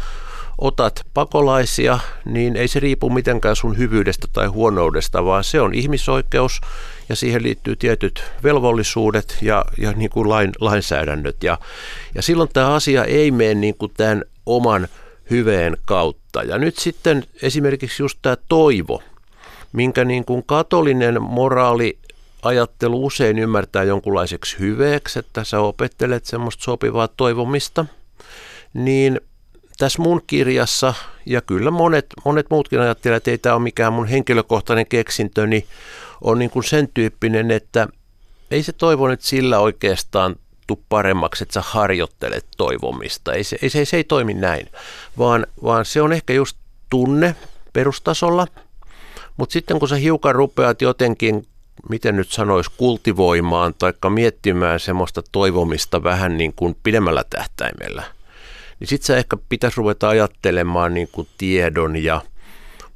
otat 0.57 1.01
pakolaisia, 1.13 1.99
niin 2.25 2.55
ei 2.55 2.67
se 2.67 2.79
riipu 2.79 3.09
mitenkään 3.09 3.55
sun 3.55 3.77
hyvyydestä 3.77 4.27
tai 4.33 4.47
huonoudesta, 4.47 5.25
vaan 5.25 5.43
se 5.43 5.61
on 5.61 5.73
ihmisoikeus 5.73 6.61
ja 7.09 7.15
siihen 7.15 7.43
liittyy 7.43 7.75
tietyt 7.75 8.23
velvollisuudet 8.43 9.37
ja, 9.41 9.65
ja 9.77 9.91
niin 9.91 10.09
kuin 10.09 10.29
lain, 10.29 10.51
lainsäädännöt. 10.59 11.43
Ja, 11.43 11.57
ja 12.15 12.21
silloin 12.21 12.49
tämä 12.53 12.73
asia 12.73 13.03
ei 13.03 13.31
mene 13.31 13.53
niin 13.53 13.75
kuin 13.75 13.91
tämän 13.97 14.23
oman 14.45 14.87
hyveen 15.29 15.77
kautta. 15.85 16.43
Ja 16.43 16.57
nyt 16.57 16.77
sitten 16.77 17.23
esimerkiksi 17.41 18.03
just 18.03 18.19
tämä 18.21 18.37
toivo, 18.49 19.03
minkä 19.73 20.05
niin 20.05 20.25
kuin 20.25 20.43
katolinen 20.45 21.21
moraali 21.21 21.97
ajattelu 22.41 23.05
usein 23.05 23.39
ymmärtää 23.39 23.83
jonkunlaiseksi 23.83 24.59
hyveeksi, 24.59 25.19
että 25.19 25.43
sä 25.43 25.59
opettelet 25.59 26.25
semmoista 26.25 26.63
sopivaa 26.63 27.07
toivomista, 27.07 27.85
niin 28.73 29.21
tässä 29.77 30.01
mun 30.01 30.21
kirjassa, 30.27 30.93
ja 31.25 31.41
kyllä 31.41 31.71
monet, 31.71 32.05
monet 32.25 32.45
muutkin 32.49 32.79
ajattelevat, 32.79 33.17
että 33.17 33.31
ei 33.31 33.37
tämä 33.37 33.55
ole 33.55 33.63
mikään 33.63 33.93
mun 33.93 34.07
henkilökohtainen 34.07 34.87
keksintö, 34.87 35.47
niin 35.47 35.67
on 36.21 36.39
niin 36.39 36.49
kuin 36.49 36.63
sen 36.63 36.89
tyyppinen, 36.93 37.51
että 37.51 37.87
ei 38.51 38.63
se 38.63 38.73
toivo 38.73 39.07
nyt 39.07 39.21
sillä 39.21 39.59
oikeastaan 39.59 40.35
tuu 40.67 40.83
paremmaksi, 40.89 41.43
että 41.43 41.53
sä 41.53 41.61
harjoittelet 41.61 42.45
toivomista. 42.57 43.33
Ei 43.33 43.43
se, 43.43 43.57
ei, 43.61 43.69
se, 43.69 43.85
se 43.85 43.97
ei 43.97 44.03
toimi 44.03 44.33
näin, 44.33 44.69
vaan, 45.17 45.47
vaan 45.63 45.85
se 45.85 46.01
on 46.01 46.13
ehkä 46.13 46.33
just 46.33 46.57
tunne 46.89 47.35
perustasolla, 47.73 48.47
mutta 49.37 49.53
sitten 49.53 49.79
kun 49.79 49.89
sä 49.89 49.95
hiukan 49.95 50.35
rupeat 50.35 50.81
jotenkin, 50.81 51.47
miten 51.89 52.15
nyt 52.15 52.31
sanois, 52.31 52.69
kultivoimaan 52.69 53.73
tai 53.79 53.93
miettimään 54.09 54.79
semmoista 54.79 55.21
toivomista 55.31 56.03
vähän 56.03 56.37
niin 56.37 56.53
kuin 56.53 56.77
pidemmällä 56.83 57.23
tähtäimellä– 57.29 58.03
niin 58.85 58.89
sitten 58.89 59.07
se 59.07 59.17
ehkä 59.17 59.37
pitäisi 59.49 59.77
ruveta 59.77 60.09
ajattelemaan 60.09 60.93
niin 60.93 61.09
kuin 61.11 61.27
tiedon 61.37 61.95
ja 61.95 62.21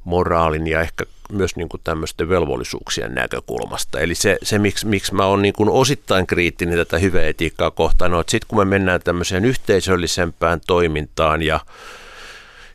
moraalin 0.04 0.66
ja 0.66 0.80
ehkä 0.80 1.04
myös 1.32 1.56
niin 1.56 1.68
kuin 1.68 1.80
tämmöisten 1.84 2.28
velvollisuuksien 2.28 3.14
näkökulmasta. 3.14 4.00
Eli 4.00 4.14
se, 4.14 4.38
se 4.42 4.58
miksi, 4.58 4.86
miksi 4.86 5.14
mä 5.14 5.26
oon 5.26 5.42
niin 5.42 5.54
kuin 5.54 5.68
osittain 5.68 6.26
kriittinen 6.26 6.78
tätä 6.78 6.98
hyveetiikkaa 6.98 7.70
kohtaan, 7.70 8.14
on, 8.14 8.20
että 8.20 8.30
sitten 8.30 8.48
kun 8.48 8.58
me 8.58 8.64
mennään 8.64 9.00
tämmöiseen 9.02 9.44
yhteisöllisempään 9.44 10.60
toimintaan 10.66 11.42
ja, 11.42 11.60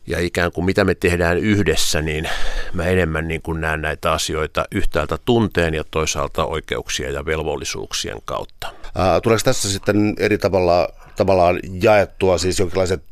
ja 0.07 0.19
ikään 0.19 0.51
kuin 0.51 0.65
mitä 0.65 0.83
me 0.83 0.95
tehdään 0.95 1.37
yhdessä, 1.37 2.01
niin 2.01 2.29
mä 2.73 2.83
enemmän 2.83 3.27
niin 3.27 3.41
kuin 3.41 3.61
näen 3.61 3.81
näitä 3.81 4.11
asioita 4.11 4.65
yhtäältä 4.71 5.17
tunteen 5.25 5.73
ja 5.73 5.83
toisaalta 5.91 6.45
oikeuksien 6.45 7.13
ja 7.13 7.25
velvollisuuksien 7.25 8.17
kautta. 8.25 8.67
Tuleeko 9.23 9.41
tässä 9.43 9.71
sitten 9.71 10.13
eri 10.19 10.37
tavalla 10.37 10.89
tavallaan 11.15 11.59
jaettua 11.81 12.37
siis 12.37 12.59
jonkinlaiset 12.59 13.03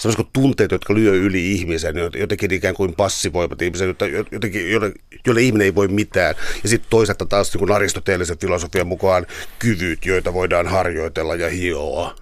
sellaiset 0.00 0.26
tunteet, 0.32 0.70
jotka 0.70 0.94
lyö 0.94 1.14
yli 1.14 1.52
ihmisen, 1.52 1.94
jotenkin 2.18 2.52
ikään 2.52 2.74
kuin 2.74 2.94
passivoivat 2.94 3.62
ihmisen, 3.62 3.96
jotenkin, 4.32 4.72
jolle, 4.72 4.92
jolle 5.26 5.42
ihminen 5.42 5.64
ei 5.64 5.74
voi 5.74 5.88
mitään. 5.88 6.34
Ja 6.62 6.68
sitten 6.68 6.90
toisaalta 6.90 7.26
taas 7.26 7.54
niin 7.54 7.72
aristoteellisen 7.72 8.38
filosofian 8.38 8.86
mukaan 8.86 9.26
kyvyt, 9.58 10.06
joita 10.06 10.34
voidaan 10.34 10.66
harjoitella 10.66 11.34
ja 11.34 11.50
hioa. 11.50 12.14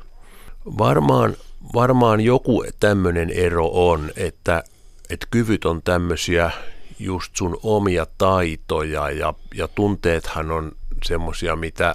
Varmaan, 0.79 1.37
varmaan 1.75 2.21
joku 2.21 2.65
tämmöinen 2.81 3.31
ero 3.31 3.71
on, 3.73 4.11
että, 4.17 4.65
että 5.11 5.27
kyvyt 5.31 5.65
on 5.65 5.83
tämmöisiä 5.83 6.51
just 6.99 7.37
sun 7.37 7.61
omia 7.63 8.07
taitoja 8.19 9.11
ja, 9.11 9.35
ja 9.55 9.69
tunteethan 9.69 10.51
on 10.51 10.73
semmoisia, 11.05 11.57
mitä 11.57 11.95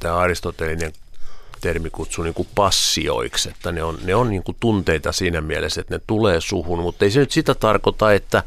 tämä 0.00 0.16
aristotelinen 0.16 0.92
termi 1.62 1.90
kutsuu 1.90 2.24
niin 2.24 2.34
kuin 2.34 2.48
passioiksi, 2.54 3.48
että 3.50 3.72
ne 3.72 3.82
on, 3.82 3.98
ne 4.04 4.14
on 4.14 4.30
niin 4.30 4.42
kuin 4.42 4.56
tunteita 4.60 5.12
siinä 5.12 5.40
mielessä, 5.40 5.80
että 5.80 5.94
ne 5.94 6.00
tulee 6.06 6.40
suhun, 6.40 6.78
mutta 6.78 7.04
ei 7.04 7.10
se 7.10 7.20
nyt 7.20 7.30
sitä 7.30 7.54
tarkoita, 7.54 8.12
että, 8.12 8.42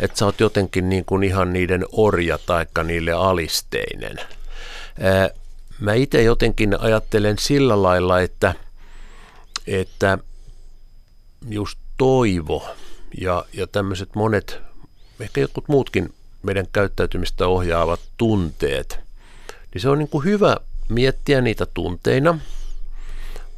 että 0.00 0.18
sä 0.18 0.24
oot 0.24 0.40
jotenkin 0.40 0.88
niin 0.88 1.04
kuin 1.04 1.24
ihan 1.24 1.52
niiden 1.52 1.86
orja 1.92 2.38
taikka 2.46 2.82
niille 2.82 3.12
alisteinen. 3.12 4.20
Mä 5.80 5.94
itse 5.94 6.22
jotenkin 6.22 6.80
ajattelen 6.80 7.38
sillä 7.38 7.82
lailla, 7.82 8.20
että, 8.20 8.54
että 9.66 10.18
just 11.48 11.78
toivo 11.98 12.68
ja, 13.20 13.44
ja 13.52 13.66
tämmöiset 13.66 14.14
monet, 14.14 14.58
ehkä 15.20 15.40
jotkut 15.40 15.68
muutkin 15.68 16.14
meidän 16.42 16.66
käyttäytymistä 16.72 17.46
ohjaavat 17.46 18.00
tunteet, 18.16 19.00
niin 19.74 19.82
se 19.82 19.88
on 19.88 19.98
niin 19.98 20.08
kuin 20.08 20.24
hyvä 20.24 20.56
miettiä 20.88 21.40
niitä 21.40 21.66
tunteina, 21.66 22.38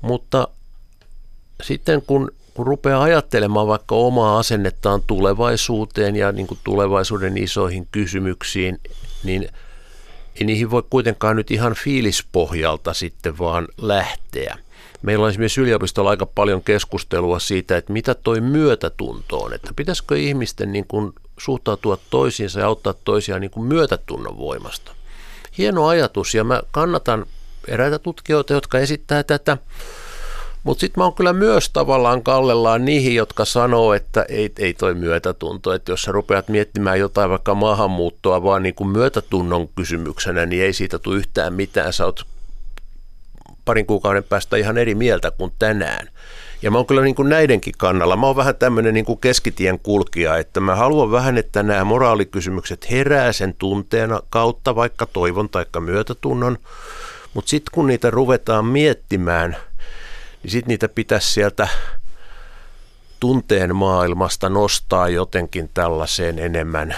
mutta 0.01 0.49
sitten 1.63 2.03
kun, 2.03 2.31
kun 2.55 2.67
rupeaa 2.67 3.03
ajattelemaan 3.03 3.67
vaikka 3.67 3.95
omaa 3.95 4.39
asennettaan 4.39 5.03
tulevaisuuteen 5.07 6.17
ja 6.17 6.33
niin 6.33 6.47
kuin 6.47 6.61
tulevaisuuden 6.65 7.39
isoihin 7.39 7.89
kysymyksiin, 7.93 8.81
niin 9.25 9.49
ei 10.41 10.47
niihin 10.47 10.71
voi 10.71 10.83
kuitenkaan 10.91 11.37
nyt 11.37 11.51
ihan 11.51 11.75
fiilispohjalta 11.75 12.95
sitten 12.95 13.39
vaan 13.39 13.69
lähteä. 13.81 14.59
Meillä 15.03 15.25
on 15.25 15.31
esimerkiksi 15.31 15.61
yliopistolla 15.61 16.11
aika 16.11 16.27
paljon 16.27 16.63
keskustelua 16.63 17.39
siitä, 17.39 17.77
että 17.77 17.93
mitä 17.93 18.15
toi 18.15 18.41
myötätunto 18.41 19.39
on, 19.39 19.53
että 19.53 19.73
pitäisikö 19.77 20.19
ihmisten 20.19 20.73
niin 20.73 20.87
kuin 20.89 21.13
suhtautua 21.39 21.99
toisiinsa 22.11 22.61
ja 22.61 22.67
auttaa 22.67 22.95
toisiaan 23.05 23.41
niin 23.41 23.51
kuin 23.51 23.67
myötätunnon 23.67 24.39
voimasta 24.39 24.93
hieno 25.59 25.87
ajatus 25.87 26.35
ja 26.35 26.45
mä 26.45 26.63
kannatan 26.71 27.27
eräitä 27.69 27.99
tutkijoita, 27.99 28.53
jotka 28.53 28.79
esittää 28.79 29.23
tätä. 29.23 29.59
Mutta 30.63 30.81
sitten 30.81 31.01
mä 31.01 31.05
oon 31.05 31.15
kyllä 31.15 31.33
myös 31.33 31.71
tavallaan 31.71 32.23
kallellaan 32.23 32.85
niihin, 32.85 33.15
jotka 33.15 33.45
sanoo, 33.45 33.95
että 33.95 34.25
ei, 34.29 34.53
ei 34.59 34.75
toi 34.75 34.95
myötätunto, 34.95 35.73
että 35.73 35.93
jos 35.93 36.03
sä 36.03 36.13
rupeat 36.13 36.49
miettimään 36.49 36.99
jotain 36.99 37.31
vaikka 37.31 37.55
maahanmuuttoa 37.55 38.43
vaan 38.43 38.63
niin 38.63 38.75
kuin 38.75 38.89
myötätunnon 38.89 39.69
kysymyksenä, 39.69 40.47
niin 40.47 40.63
ei 40.63 40.73
siitä 40.73 40.99
tule 40.99 41.17
yhtään 41.17 41.53
mitään. 41.53 41.93
Sä 41.93 42.05
oot 42.05 42.27
parin 43.65 43.87
kuukauden 43.87 44.25
päästä 44.25 44.57
ihan 44.57 44.79
eri 44.79 44.95
mieltä 44.95 45.31
kuin 45.31 45.53
tänään. 45.59 46.09
Ja 46.63 46.71
mä 46.71 46.79
oon 46.79 46.87
kyllä 46.87 47.03
niin 47.03 47.15
kuin 47.15 47.29
näidenkin 47.29 47.75
kannalla. 47.79 48.17
Mä 48.17 48.27
oon 48.27 48.37
vähän 48.37 48.57
tämmöinen 48.57 48.95
niin 48.95 49.05
kuin 49.05 49.19
keskitien 49.19 49.79
kulkija, 49.79 50.37
että 50.37 50.61
mä 50.61 50.77
haluan 50.77 51.11
vähän, 51.11 51.39
että 51.39 51.63
nämä 51.63 51.85
moraalikysymykset 51.85 52.91
herää 52.91 53.33
sen 53.33 53.55
tunteena 53.55 54.21
kautta, 54.31 54.75
vaikka 54.75 55.07
toivon 55.07 55.49
tai 55.49 55.67
myötätunnon. 55.81 56.59
Mutta 57.35 57.49
sitten 57.49 57.71
kun 57.75 57.87
niitä 57.87 58.11
ruvetaan 58.11 58.65
miettimään, 58.65 59.57
niin 60.43 60.51
sitten 60.51 60.69
niitä 60.69 60.89
pitäisi 60.89 61.33
sieltä 61.33 61.69
tunteen 63.21 63.77
maailmasta 63.77 64.49
nostaa 64.49 65.09
jotenkin 65.09 65.71
tällaiseen 65.75 66.39
enemmän 66.39 66.97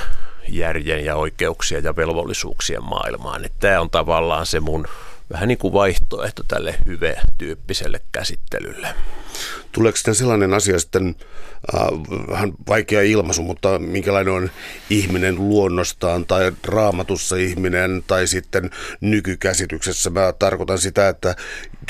järjen 0.48 1.04
ja 1.04 1.16
oikeuksien 1.16 1.84
ja 1.84 1.96
velvollisuuksien 1.96 2.84
maailmaan. 2.84 3.44
Tämä 3.60 3.80
on 3.80 3.90
tavallaan 3.90 4.46
se 4.46 4.60
mun 4.60 4.86
vähän 5.32 5.48
niin 5.48 5.58
kuin 5.58 5.72
vaihtoehto 5.72 6.42
tälle 6.48 6.74
hyve-tyyppiselle 6.86 8.00
käsittelylle. 8.12 8.88
Tuleeko 9.72 9.96
sitten 9.96 10.14
sellainen 10.14 10.54
asia 10.54 10.78
sitten, 10.78 11.14
äh, 11.74 11.80
vähän 12.30 12.52
vaikea 12.68 13.02
ilmaisu, 13.02 13.42
mutta 13.42 13.78
minkälainen 13.78 14.34
on 14.34 14.50
ihminen 14.90 15.34
luonnostaan 15.36 16.26
tai 16.26 16.52
raamatussa 16.64 17.36
ihminen 17.36 18.04
tai 18.06 18.26
sitten 18.26 18.70
nykykäsityksessä? 19.00 20.10
Mä 20.10 20.32
tarkoitan 20.38 20.78
sitä, 20.78 21.08
että 21.08 21.36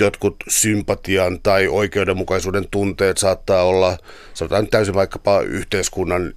jotkut 0.00 0.37
sympatian 0.49 1.40
tai 1.40 1.68
oikeudenmukaisuuden 1.68 2.68
tunteet 2.71 3.18
saattaa 3.18 3.62
olla, 3.62 3.99
sanotaan 4.35 4.68
täysin 4.68 4.95
vaikkapa 4.95 5.40
yhteiskunnan 5.40 6.33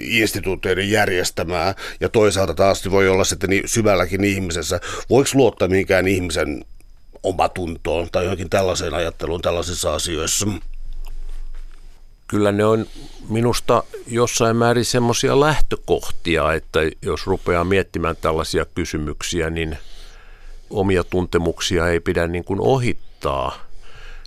instituutioiden 0.00 0.90
järjestämää 0.90 1.74
ja 2.00 2.08
toisaalta 2.08 2.54
taas 2.54 2.90
voi 2.90 3.08
olla 3.08 3.24
sitten 3.24 3.50
niin 3.50 3.68
syvälläkin 3.68 4.24
ihmisessä. 4.24 4.80
Voiko 5.10 5.30
luottaa 5.34 5.68
mihinkään 5.68 6.08
ihmisen 6.08 6.64
omatuntoon 7.22 8.08
tai 8.12 8.24
johonkin 8.24 8.50
tällaiseen 8.50 8.94
ajatteluun 8.94 9.42
tällaisissa 9.42 9.94
asioissa? 9.94 10.46
Kyllä 12.26 12.52
ne 12.52 12.64
on 12.64 12.86
minusta 13.28 13.82
jossain 14.06 14.56
määrin 14.56 14.84
semmoisia 14.84 15.40
lähtökohtia, 15.40 16.52
että 16.52 16.80
jos 17.02 17.26
rupeaa 17.26 17.64
miettimään 17.64 18.16
tällaisia 18.16 18.64
kysymyksiä, 18.64 19.50
niin 19.50 19.78
omia 20.70 21.04
tuntemuksia 21.04 21.88
ei 21.88 22.00
pidä 22.00 22.26
niin 22.26 22.44
kuin 22.44 22.60
ohittaa. 22.60 23.58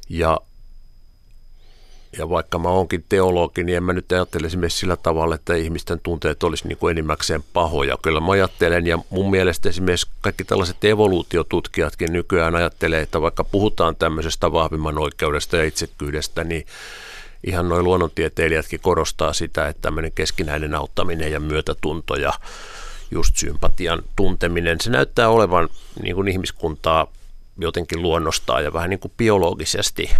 Ja 0.09 0.39
ja 2.17 2.29
vaikka 2.29 2.59
mä 2.59 2.69
oonkin 2.69 3.05
teologi, 3.09 3.63
niin 3.63 3.77
en 3.77 3.83
mä 3.83 3.93
nyt 3.93 4.11
ajattele 4.11 4.47
esimerkiksi 4.47 4.79
sillä 4.79 4.95
tavalla, 4.95 5.35
että 5.35 5.55
ihmisten 5.55 5.99
tunteet 6.03 6.43
olisi 6.43 6.67
niin 6.67 6.77
kuin 6.77 6.91
enimmäkseen 6.91 7.43
pahoja. 7.53 7.97
Kyllä 8.01 8.19
mä 8.19 8.31
ajattelen, 8.31 8.87
ja 8.87 8.99
mun 9.09 9.31
mielestä 9.31 9.69
esimerkiksi 9.69 10.07
kaikki 10.21 10.43
tällaiset 10.43 10.83
evoluutiotutkijatkin 10.83 12.13
nykyään 12.13 12.55
ajattelee, 12.55 13.01
että 13.01 13.21
vaikka 13.21 13.43
puhutaan 13.43 13.95
tämmöisestä 13.95 14.51
vahvimman 14.51 14.97
oikeudesta 14.97 15.57
ja 15.57 15.63
itsekyydestä, 15.63 16.43
niin 16.43 16.65
ihan 17.43 17.69
noin 17.69 17.83
luonnontieteilijätkin 17.83 18.79
korostaa 18.79 19.33
sitä, 19.33 19.67
että 19.67 19.81
tämmöinen 19.81 20.11
keskinäinen 20.11 20.75
auttaminen 20.75 21.31
ja 21.31 21.39
myötätunto 21.39 22.15
ja 22.15 22.33
just 23.11 23.37
sympatian 23.37 24.01
tunteminen, 24.15 24.81
se 24.81 24.89
näyttää 24.89 25.29
olevan 25.29 25.69
niin 26.01 26.15
kuin 26.15 26.27
ihmiskuntaa 26.27 27.07
jotenkin 27.57 28.01
luonnostaan 28.01 28.63
ja 28.63 28.73
vähän 28.73 28.89
niin 28.89 28.99
kuin 28.99 29.13
biologisesti 29.17 30.11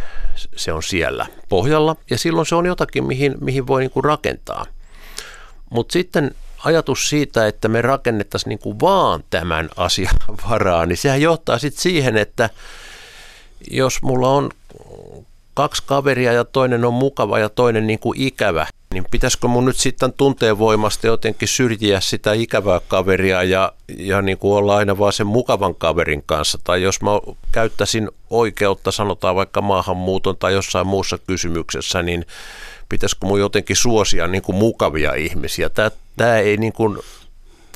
se 0.56 0.74
on 0.74 0.84
siellä 0.84 1.26
pohjalla 1.50 1.96
ja 2.10 2.18
silloin 2.18 2.48
se 2.48 2.56
on 2.56 2.66
jotakin, 2.66 3.04
mihin, 3.04 3.36
mihin 3.42 3.68
voi 3.68 3.82
niin 3.82 3.92
kuin 3.92 4.04
rakentaa. 4.04 4.66
Mutta 5.70 5.94
sitten 5.94 6.36
ajatus 6.64 7.10
siitä, 7.10 7.48
että 7.48 7.68
me 7.68 7.82
rakennettaisiin 7.82 8.50
niin 8.50 8.60
kuin 8.60 8.80
vaan 8.80 9.24
tämän 9.30 9.70
asian 9.76 10.16
varaan, 10.50 10.90
niin 10.90 10.98
sehän 10.98 11.22
johtaa 11.22 11.60
sitten 11.60 11.82
siihen, 11.82 12.18
että 12.18 12.50
jos 13.72 14.02
mulla 14.02 14.30
on 14.30 14.50
kaksi 15.58 15.84
kaveria 15.86 16.34
ja 16.34 16.44
toinen 16.44 16.86
on 16.86 16.94
mukava 16.94 17.40
ja 17.40 17.50
toinen 17.50 17.88
niin 17.88 18.00
kuin 18.00 18.22
ikävä, 18.22 18.68
niin 18.94 19.06
pitäisikö 19.12 19.48
mun 19.48 19.66
nyt 19.66 19.78
sitten 19.78 20.14
tunteen 20.14 20.60
voimasta 20.60 21.08
jotenkin 21.08 21.48
syrjiä 21.48 22.00
sitä 22.00 22.34
ikävää 22.34 22.82
kaveria 22.88 23.44
ja, 23.44 23.72
ja 23.98 24.22
niin 24.22 24.38
kuin 24.38 24.58
olla 24.58 24.76
aina 24.78 24.98
vaan 24.98 25.14
sen 25.14 25.28
mukavan 25.28 25.76
kaverin 25.76 26.24
kanssa? 26.26 26.60
Tai 26.64 26.84
jos 26.84 27.02
mä 27.02 27.10
käyttäisin 27.52 28.10
oikeutta, 28.30 28.92
sanotaan 28.92 29.36
vaikka 29.36 29.62
maahanmuuton 29.62 30.38
tai 30.38 30.54
jossain 30.54 30.88
muussa 30.88 31.18
kysymyksessä, 31.18 32.04
niin 32.04 32.26
pitäisikö 32.90 33.26
mun 33.26 33.40
jotenkin 33.40 33.76
suosia 33.76 34.28
niin 34.28 34.42
kuin 34.42 34.56
mukavia 34.56 35.14
ihmisiä? 35.14 35.70
Tämä, 35.70 35.92
tämä 36.18 36.38
ei 36.38 36.58
niin 36.58 36.74
kuin, 36.74 36.98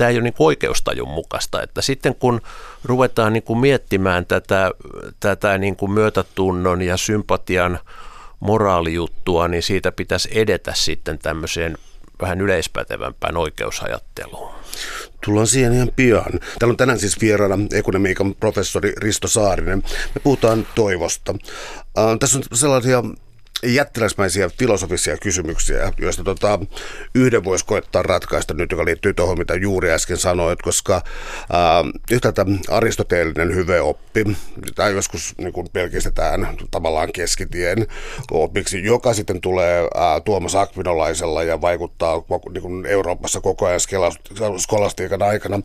tämä 0.02 0.10
ei 0.10 0.16
ole 0.16 0.24
niin 0.24 0.34
oikeustajun 0.40 1.10
mukaista. 1.10 1.62
Että 1.62 1.82
sitten 1.82 2.16
kun 2.16 2.42
ruvetaan 2.84 3.34
niin 3.34 3.44
kuin 3.44 3.60
miettimään 3.60 4.26
tätä, 4.26 4.72
tätä 5.20 5.58
niin 5.58 5.76
kuin 5.76 5.92
myötätunnon 5.92 6.82
ja 6.82 6.98
sympatian 6.98 7.80
moraalijuttua, 8.40 9.48
niin 9.48 9.64
siitä 9.64 9.92
pitäisi 9.92 10.30
edetä 10.32 10.74
sitten 10.76 11.20
tämmöiseen 11.20 11.78
vähän 12.22 12.42
yleispätevämpään 12.42 13.38
oikeusajatteluun. 13.38 14.52
Tullaan 15.26 15.48
siihen 15.48 15.74
ihan 15.74 15.92
pian. 15.96 16.32
Täällä 16.60 16.72
on 16.72 16.78
tänään 16.78 17.00
siis 17.00 17.22
vieraana 17.22 17.56
ekonomiikan 17.74 18.36
professori 18.36 18.94
Risto 18.98 19.28
Saarinen. 19.28 19.84
Me 20.16 20.22
puhutaan 20.24 20.68
toivosta. 20.76 21.36
Äh, 21.98 22.20
tässä 22.20 22.38
on 22.38 22.44
sellaisia 22.54 23.04
jättiläismäisiä 23.64 24.50
filosofisia 24.50 25.18
kysymyksiä, 25.18 25.94
joista 25.98 26.24
tota, 26.24 26.60
yhden 27.16 27.44
voisi 27.44 27.66
koettaa 27.66 28.04
ratkaista 28.04 28.54
nyt, 28.54 28.72
joka 28.72 28.86
liittyy 28.86 29.14
tuohon, 29.14 29.38
mitä 29.38 29.56
juuri 29.56 29.92
äsken 29.92 30.18
sanoit, 30.18 30.62
koska 30.62 31.02
ää, 31.52 31.84
yhtäältä 32.12 32.46
aristoteellinen 32.70 33.56
hyveoppi, 33.56 34.24
tai 34.76 34.94
joskus 34.94 35.34
niin 35.38 35.54
kuin 35.54 35.68
pelkistetään 35.74 36.48
tavallaan 36.72 37.12
keskitien 37.14 37.88
opiksi, 38.32 38.84
joka 38.84 39.14
sitten 39.14 39.42
tulee 39.42 39.88
ää, 39.96 40.20
Tuomas 40.20 40.56
Akvinolaisella 40.56 41.44
ja 41.44 41.62
vaikuttaa 41.62 42.24
niin 42.54 42.62
kuin 42.62 42.86
Euroopassa 42.86 43.42
koko 43.42 43.66
ajan 43.66 43.80
skolastiikan 44.58 45.22
aikana. 45.22 45.62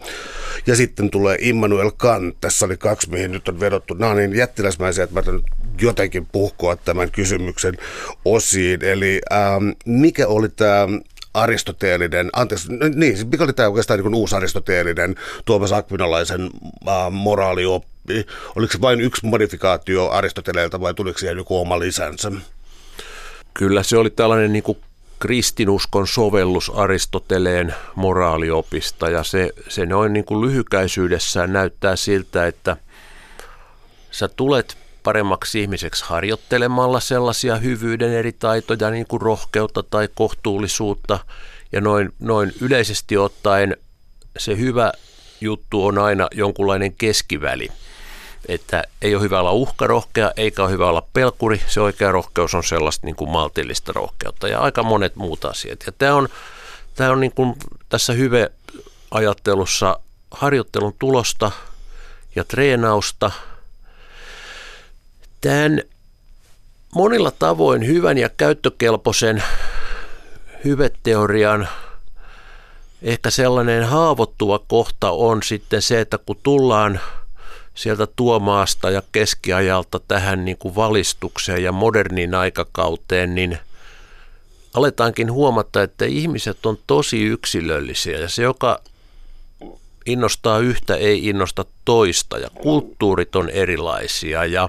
Ja 0.67 0.77
sitten 0.77 1.11
tulee 1.11 1.37
Immanuel 1.41 1.91
Kant, 1.97 2.37
tässä 2.41 2.67
oli 2.67 2.77
kaksi, 2.77 3.11
mihin 3.11 3.31
nyt 3.31 3.49
on 3.49 3.61
vedottu. 3.61 3.95
Nämä 3.95 4.11
on 4.11 4.17
niin 4.17 4.37
jättiläismäisiä, 4.37 5.05
että 5.05 5.15
mä 5.15 5.23
jotenkin 5.81 6.27
puhkoa 6.27 6.77
tämän 6.77 7.11
kysymyksen 7.11 7.75
osiin. 8.25 8.85
Eli 8.85 9.21
ähm, 9.33 9.69
mikä 9.87 10.27
oli 10.29 10.49
tämä 10.49 10.87
aristoteellinen, 11.35 12.31
anteeksi, 12.33 12.69
niin, 12.95 13.29
mikä 13.31 13.45
oli 13.45 13.53
tämä 13.53 13.69
oikeastaan 13.69 14.01
niin 14.01 14.15
uusi 14.15 14.37
aristoteellinen 14.37 15.15
Tuomas 15.45 15.73
Akvinolaisen 15.73 16.51
äh, 16.89 17.11
moraalioppi? 17.11 18.27
Oliko 18.57 18.73
se 18.73 18.81
vain 18.81 19.01
yksi 19.01 19.27
modifikaatio 19.27 20.11
Aristoteleelta 20.11 20.81
vai 20.81 20.95
tuliko 20.95 21.19
siihen 21.19 21.37
joku 21.37 21.61
oma 21.61 21.79
lisänsä? 21.79 22.33
Kyllä 23.55 23.83
se 23.83 23.97
oli 23.97 24.11
tällainen 24.11 24.53
niin 24.53 24.63
kuin 24.63 24.79
kristinuskon 25.19 26.07
sovellus 26.07 26.73
Aristoteleen 26.75 27.75
moraaliopista 27.95 29.11
ja 29.11 29.23
se, 29.23 29.51
se 29.69 29.87
noin 29.87 30.13
niin 30.13 30.25
kuin 30.25 30.47
lyhykäisyydessään 30.47 31.53
näyttää 31.53 31.97
siltä, 31.97 32.47
että 32.47 32.77
sä 34.11 34.29
tulet 34.29 34.86
paremmaksi 35.07 35.61
ihmiseksi 35.61 36.05
harjoittelemalla 36.05 37.01
sellaisia 37.01 37.57
hyvyyden 37.57 38.13
eri 38.13 38.33
taitoja, 38.33 38.91
niin 38.91 39.07
kuin 39.07 39.23
rohkeutta 39.23 39.83
tai 39.83 40.09
kohtuullisuutta. 40.15 41.19
Ja 41.73 41.81
noin, 41.81 42.13
noin 42.19 42.53
yleisesti 42.61 43.17
ottaen 43.17 43.77
se 44.39 44.57
hyvä 44.57 44.93
juttu 45.41 45.87
on 45.87 45.99
aina 45.99 46.29
jonkunlainen 46.35 46.95
keskiväli. 46.95 47.69
Että 48.49 48.85
ei 49.03 49.15
ole 49.15 49.23
hyvä 49.23 49.41
olla 49.41 49.53
uhkarohkea, 49.53 50.33
eikä 50.37 50.63
ole 50.63 50.71
hyvä 50.71 50.89
olla 50.89 51.07
pelkuri. 51.13 51.61
Se 51.67 51.81
oikea 51.81 52.13
rohkeus 52.13 52.55
on 52.55 52.65
sellaista 52.65 53.07
niin 53.07 53.17
kuin 53.17 53.31
maltillista 53.31 53.93
rohkeutta 53.93 54.49
ja 54.49 54.61
aika 54.61 54.83
monet 54.83 55.17
muut 55.17 55.45
asiat. 55.45 55.79
Ja 55.87 55.93
tämä 55.93 56.15
on, 56.15 56.29
tämä 56.95 57.11
on 57.11 57.21
niin 57.21 57.33
kuin 57.33 57.55
tässä 57.89 58.13
hyve-ajattelussa 58.13 60.01
harjoittelun 60.31 60.95
tulosta 60.99 61.51
ja 62.37 62.45
treenausta– 62.45 63.31
Tämän 65.41 65.83
monilla 66.95 67.31
tavoin 67.31 67.87
hyvän 67.87 68.19
ja 68.19 68.29
käyttökelpoisen 68.29 69.43
hyveteorian 70.65 71.69
ehkä 73.03 73.31
sellainen 73.31 73.85
haavoittuva 73.85 74.59
kohta 74.59 75.11
on 75.11 75.43
sitten 75.43 75.83
se, 75.83 76.01
että 76.01 76.19
kun 76.19 76.37
tullaan 76.43 77.01
sieltä 77.75 78.07
tuomaasta 78.17 78.91
ja 78.91 79.03
keskiajalta 79.13 80.01
tähän 80.09 80.45
niin 80.45 80.59
kuin 80.59 80.75
valistukseen 80.75 81.63
ja 81.63 81.73
moderniin 81.73 82.35
aikakauteen, 82.35 83.35
niin 83.35 83.59
aletaankin 84.75 85.33
huomata, 85.33 85.83
että 85.83 86.05
ihmiset 86.05 86.67
on 86.67 86.79
tosi 86.87 87.23
yksilöllisiä 87.23 88.19
ja 88.19 88.29
se, 88.29 88.43
joka 88.43 88.81
innostaa 90.07 90.59
yhtä, 90.59 90.97
ei 90.97 91.29
innosta 91.29 91.65
toista 91.85 92.39
ja 92.39 92.51
kulttuurit 92.51 93.37
on 93.37 93.51
erilaisia 93.51 94.45
ja 94.45 94.69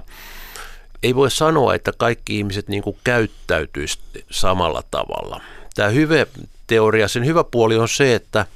ei 1.02 1.14
voi 1.14 1.30
sanoa, 1.30 1.74
että 1.74 1.92
kaikki 1.92 2.38
ihmiset 2.38 2.68
niin 2.68 2.82
kuin 2.82 2.96
käyttäytyisi 3.04 3.98
samalla 4.30 4.82
tavalla. 4.90 5.40
Tämä 5.74 5.88
hyve-teoria, 5.88 7.08
sen 7.08 7.26
hyvä 7.26 7.44
puoli 7.44 7.76
on 7.76 7.88
se, 7.88 8.14
että 8.14 8.46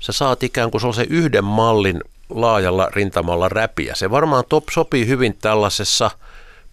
sä 0.00 0.12
saat 0.12 0.42
ikään 0.42 0.70
kuin 0.70 0.80
sellaisen 0.80 1.06
yhden 1.10 1.44
mallin 1.44 2.00
laajalla 2.28 2.88
rintamalla 2.94 3.48
räpiä. 3.48 3.94
Se 3.94 4.10
varmaan 4.10 4.44
top 4.48 4.64
sopii 4.70 5.06
hyvin 5.06 5.38
tällaisessa 5.40 6.10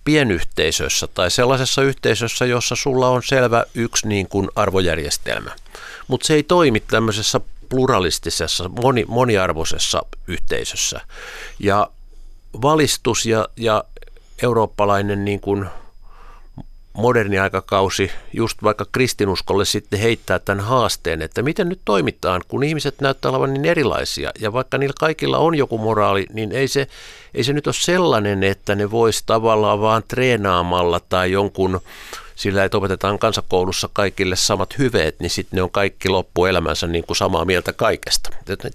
pienyhteisössä 0.03 1.07
tai 1.07 1.31
sellaisessa 1.31 1.81
yhteisössä, 1.81 2.45
jossa 2.45 2.75
sulla 2.75 3.09
on 3.09 3.23
selvä 3.23 3.63
yksi 3.75 4.07
niin 4.07 4.27
kuin 4.27 4.49
arvojärjestelmä. 4.55 5.51
Mutta 6.07 6.27
se 6.27 6.33
ei 6.33 6.43
toimi 6.43 6.79
tämmöisessä 6.79 7.39
pluralistisessa, 7.69 8.69
moni, 8.69 9.05
moniarvoisessa 9.07 10.01
yhteisössä. 10.27 11.01
Ja 11.59 11.87
valistus 12.61 13.25
ja, 13.25 13.47
ja 13.55 13.83
eurooppalainen 14.43 15.25
niin 15.25 15.39
kuin 15.39 15.65
moderni 16.97 17.39
aikakausi 17.39 18.11
just 18.33 18.63
vaikka 18.63 18.85
kristinuskolle 18.91 19.65
sitten 19.65 19.99
heittää 19.99 20.39
tämän 20.39 20.65
haasteen, 20.65 21.21
että 21.21 21.41
miten 21.41 21.69
nyt 21.69 21.79
toimitaan, 21.85 22.41
kun 22.47 22.63
ihmiset 22.63 23.01
näyttää 23.01 23.31
olevan 23.31 23.53
niin 23.53 23.65
erilaisia. 23.65 24.31
Ja 24.39 24.53
vaikka 24.53 24.77
niillä 24.77 24.95
kaikilla 24.99 25.37
on 25.37 25.55
joku 25.55 25.77
moraali, 25.77 26.25
niin 26.33 26.51
ei 26.51 26.67
se, 26.67 26.87
ei 27.33 27.43
se 27.43 27.53
nyt 27.53 27.67
ole 27.67 27.75
sellainen, 27.77 28.43
että 28.43 28.75
ne 28.75 28.91
voisi 28.91 29.23
tavallaan 29.25 29.81
vaan 29.81 30.03
treenaamalla 30.07 30.99
tai 31.09 31.31
jonkun 31.31 31.81
sillä, 32.35 32.63
että 32.63 32.77
opetetaan 32.77 33.19
kansakoulussa 33.19 33.89
kaikille 33.93 34.35
samat 34.35 34.77
hyveet, 34.77 35.19
niin 35.19 35.29
sitten 35.29 35.57
ne 35.57 35.63
on 35.63 35.71
kaikki 35.71 36.09
loppuelämänsä 36.09 36.87
niin 36.87 37.03
kuin 37.03 37.17
samaa 37.17 37.45
mieltä 37.45 37.73
kaikesta. 37.73 38.29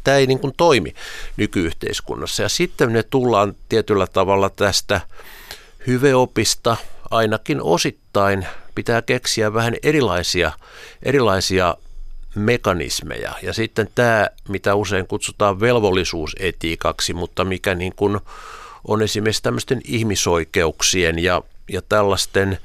Tämä 0.04 0.16
ei 0.16 0.26
niin 0.26 0.38
kuin 0.38 0.54
toimi 0.56 0.94
nykyyhteiskunnassa. 1.37 2.42
Ja 2.42 2.48
sitten 2.48 2.92
ne 2.92 3.02
tullaan 3.02 3.54
tietyllä 3.68 4.06
tavalla 4.06 4.50
tästä 4.50 5.00
hyveopista 5.86 6.76
ainakin 7.10 7.62
osittain 7.62 8.46
pitää 8.74 9.02
keksiä 9.02 9.54
vähän 9.54 9.74
erilaisia, 9.82 10.52
erilaisia 11.02 11.76
mekanismeja. 12.34 13.34
Ja 13.42 13.52
sitten 13.52 13.88
tämä, 13.94 14.28
mitä 14.48 14.74
usein 14.74 15.06
kutsutaan 15.06 15.60
velvollisuusetiikaksi, 15.60 17.14
mutta 17.14 17.44
mikä 17.44 17.74
niin 17.74 17.92
kuin 17.96 18.20
on 18.88 19.02
esimerkiksi 19.02 19.42
tämmöisten 19.42 19.80
ihmisoikeuksien 19.84 21.18
ja, 21.18 21.42
ja 21.68 21.82
tällaisten 21.88 22.58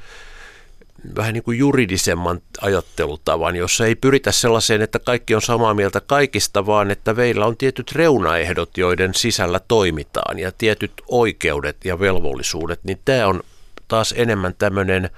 vähän 1.16 1.34
niin 1.34 1.44
kuin 1.44 1.58
juridisemman 1.58 2.42
ajattelutavan, 2.62 3.56
jossa 3.56 3.86
ei 3.86 3.96
pyritä 3.96 4.32
sellaiseen, 4.32 4.82
että 4.82 5.00
kaikki 5.00 5.36
on 5.36 5.42
samaa 5.42 5.74
mieltä 5.74 6.02
kaikista, 6.02 6.66
vaan 6.66 6.92
että 6.92 7.14
meillä 7.14 7.46
on 7.46 7.58
tietyt 7.58 7.92
reunaehdot, 7.92 8.78
joiden 8.78 9.14
sisällä 9.14 9.60
toimitaan 9.68 10.40
ja 10.40 10.52
tietyt 10.52 10.94
oikeudet 11.08 11.86
ja 11.86 12.00
velvollisuudet, 12.00 12.80
niin 12.84 13.02
tämä 13.06 13.28
on 13.28 13.44
taas 13.88 14.14
enemmän 14.18 14.56
tämmöinen 14.58 15.10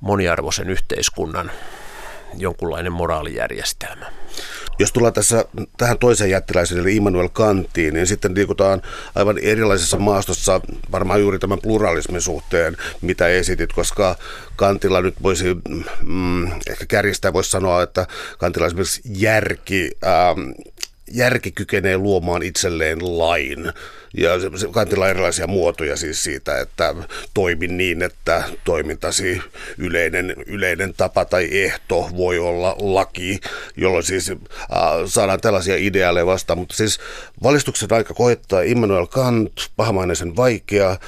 moniarvoisen 0.00 0.70
yhteiskunnan 0.70 1.50
jonkunlainen 2.34 2.92
moraalijärjestelmä. 2.92 4.06
Jos 4.78 4.92
tullaan 4.92 5.12
tässä 5.12 5.44
tähän 5.76 5.98
toiseen 5.98 6.30
jättiläiseen, 6.30 6.80
eli 6.80 6.96
Immanuel 6.96 7.28
Kantiin, 7.28 7.94
niin 7.94 8.06
sitten 8.06 8.34
liikutaan 8.34 8.82
aivan 9.14 9.38
erilaisessa 9.38 9.98
maastossa 9.98 10.60
varmaan 10.92 11.20
juuri 11.20 11.38
tämän 11.38 11.58
pluralismin 11.62 12.20
suhteen, 12.20 12.76
mitä 13.00 13.28
esitit, 13.28 13.72
koska 13.72 14.16
Kantilla 14.56 15.00
nyt 15.00 15.22
voisi 15.22 15.56
mm, 16.02 16.46
ehkä 16.46 16.86
kärjistää, 16.88 17.32
voisi 17.32 17.50
sanoa, 17.50 17.82
että 17.82 18.06
Kantilla 18.38 18.66
esimerkiksi 18.66 19.00
järki, 19.04 19.90
ähm, 20.04 20.50
järki 21.12 21.52
kykenee 21.52 21.98
luomaan 21.98 22.42
itselleen 22.42 23.18
lain. 23.18 23.72
Ja 24.16 24.40
se, 24.40 24.68
kantilla 24.70 25.08
erilaisia 25.08 25.46
muotoja 25.46 25.96
siis 25.96 26.24
siitä, 26.24 26.60
että 26.60 26.94
toimi 27.34 27.66
niin, 27.66 28.02
että 28.02 28.44
toimintasi 28.64 29.40
yleinen, 29.78 30.34
yleinen 30.46 30.94
tapa 30.96 31.24
tai 31.24 31.48
ehto 31.64 32.10
voi 32.16 32.38
olla 32.38 32.76
laki, 32.78 33.40
jolloin 33.76 34.04
siis 34.04 34.30
äh, 34.30 34.38
saadaan 35.06 35.40
tällaisia 35.40 35.76
ideaaleja 35.76 36.26
vastaan. 36.26 36.58
Mutta 36.58 36.76
siis 36.76 37.00
valistuksen 37.42 37.92
aika 37.92 38.14
koettaa 38.14 38.60
Immanuel 38.62 39.06
Kant, 39.06 39.52
pahamainen 39.76 40.36
vaikea, 40.36 40.90
äh, 40.90 40.98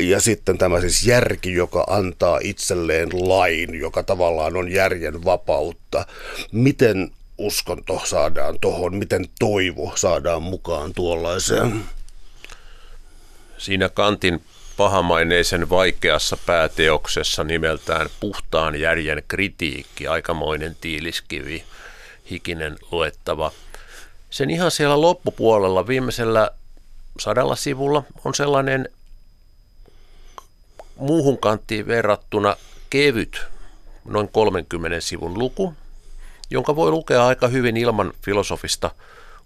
ja 0.00 0.20
sitten 0.20 0.58
tämä 0.58 0.80
siis 0.80 1.06
järki, 1.06 1.54
joka 1.54 1.84
antaa 1.88 2.38
itselleen 2.42 3.08
lain, 3.12 3.74
joka 3.74 4.02
tavallaan 4.02 4.56
on 4.56 4.72
järjen 4.72 5.24
vapautta. 5.24 6.06
Miten 6.52 7.10
uskonto 7.38 8.02
saadaan 8.04 8.60
tuohon, 8.60 8.94
miten 8.94 9.28
toivo 9.38 9.92
saadaan 9.96 10.42
mukaan 10.42 10.94
tuollaiseen? 10.94 11.84
Siinä 13.58 13.88
Kantin 13.88 14.42
pahamaineisen 14.76 15.70
vaikeassa 15.70 16.36
pääteoksessa 16.46 17.44
nimeltään 17.44 18.08
Puhtaan 18.20 18.80
järjen 18.80 19.22
kritiikki, 19.28 20.06
aikamoinen 20.06 20.76
tiiliskivi, 20.80 21.64
hikinen 22.30 22.76
luettava. 22.90 23.52
Sen 24.30 24.50
ihan 24.50 24.70
siellä 24.70 25.00
loppupuolella, 25.00 25.86
viimeisellä 25.86 26.50
sadalla 27.20 27.56
sivulla, 27.56 28.02
on 28.24 28.34
sellainen 28.34 28.88
muuhun 30.96 31.38
kanttiin 31.38 31.86
verrattuna 31.86 32.56
kevyt, 32.90 33.40
noin 34.04 34.28
30 34.28 35.00
sivun 35.00 35.38
luku, 35.38 35.74
jonka 36.50 36.76
voi 36.76 36.90
lukea 36.90 37.26
aika 37.26 37.48
hyvin 37.48 37.76
ilman 37.76 38.12
filosofista 38.22 38.90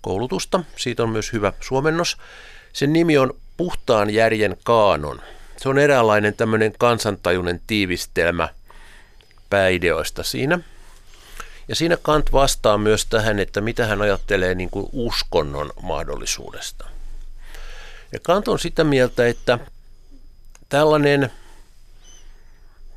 koulutusta. 0.01 0.63
Siitä 0.77 1.03
on 1.03 1.11
myös 1.11 1.33
hyvä 1.33 1.53
suomennos. 1.61 2.17
Sen 2.73 2.93
nimi 2.93 3.19
on 3.19 3.35
Puhtaan 3.57 4.11
järjen 4.11 4.57
kaanon. 4.65 5.23
Se 5.57 5.69
on 5.69 5.79
eräänlainen 5.79 6.35
tämmöinen 6.35 6.73
kansantajuinen 6.79 7.61
tiivistelmä 7.67 8.49
pääideoista 9.51 10.23
siinä. 10.23 10.59
Ja 11.69 11.77
siinä 11.77 11.97
Kant 12.03 12.33
vastaa 12.33 12.79
myös 12.79 13.07
tähän, 13.07 13.39
että 13.39 13.61
mitä 13.61 13.87
hän 13.87 14.03
ajattelee 14.03 14.55
niin 14.55 14.71
kuin 14.71 14.89
uskonnon 14.93 15.73
mahdollisuudesta. 15.83 16.89
Ja 18.13 18.19
Kant 18.23 18.49
on 18.49 18.59
sitä 18.59 18.85
mieltä, 18.85 19.27
että 19.27 19.59
tällainen 20.69 21.31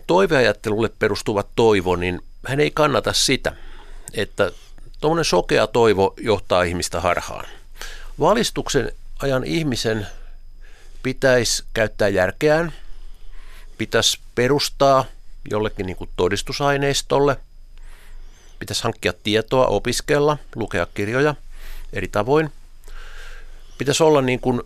toiveajattelulle 0.08 0.89
perustuva 1.00 1.44
toivo, 1.56 1.96
niin 1.96 2.22
hän 2.48 2.60
ei 2.60 2.72
kannata 2.72 3.13
sitä– 3.13 3.56
että 4.13 4.52
tuommoinen 5.02 5.26
sokea 5.26 5.67
toivo 5.67 6.13
johtaa 6.17 6.63
ihmistä 6.63 7.02
harhaan. 7.02 7.45
Valistuksen 8.19 8.91
ajan 9.19 9.43
ihmisen 9.43 10.08
pitäisi 11.04 11.63
käyttää 11.73 12.08
järkeään, 12.08 12.73
pitäisi 13.78 14.19
perustaa 14.36 15.06
jollekin 15.52 15.86
niin 15.86 15.95
kuin 15.95 16.10
todistusaineistolle, 16.15 17.38
pitäisi 18.60 18.84
hankkia 18.84 19.13
tietoa, 19.23 19.67
opiskella, 19.67 20.38
lukea 20.56 20.88
kirjoja 20.93 21.36
eri 21.93 22.08
tavoin. 22.08 22.52
Pitäisi 23.78 24.04
olla 24.04 24.21
niin 24.21 24.39
kuin 24.39 24.62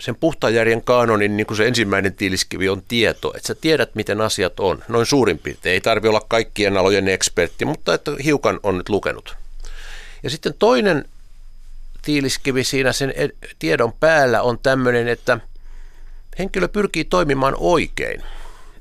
sen 0.00 0.16
puhtaan 0.16 0.54
järjen 0.54 0.82
kaanonin 0.82 1.36
niin 1.36 1.46
kuin 1.46 1.56
se 1.56 1.66
ensimmäinen 1.66 2.14
tiiliskivi 2.14 2.68
on 2.68 2.82
tieto, 2.88 3.32
että 3.36 3.46
sä 3.46 3.54
tiedät, 3.54 3.94
miten 3.94 4.20
asiat 4.20 4.60
on, 4.60 4.84
noin 4.88 5.06
suurin 5.06 5.38
piirtein. 5.38 5.72
Ei 5.72 5.80
tarvi 5.80 6.08
olla 6.08 6.26
kaikkien 6.28 6.76
alojen 6.76 7.08
ekspertti, 7.08 7.64
mutta 7.64 7.94
että 7.94 8.10
hiukan 8.24 8.60
on 8.62 8.78
nyt 8.78 8.88
lukenut. 8.88 9.36
Ja 10.22 10.30
sitten 10.30 10.54
toinen 10.58 11.04
tiiliskivi 12.02 12.64
siinä 12.64 12.92
sen 12.92 13.14
tiedon 13.58 13.92
päällä 13.92 14.42
on 14.42 14.58
tämmöinen, 14.58 15.08
että 15.08 15.40
henkilö 16.38 16.68
pyrkii 16.68 17.04
toimimaan 17.04 17.54
oikein. 17.56 18.22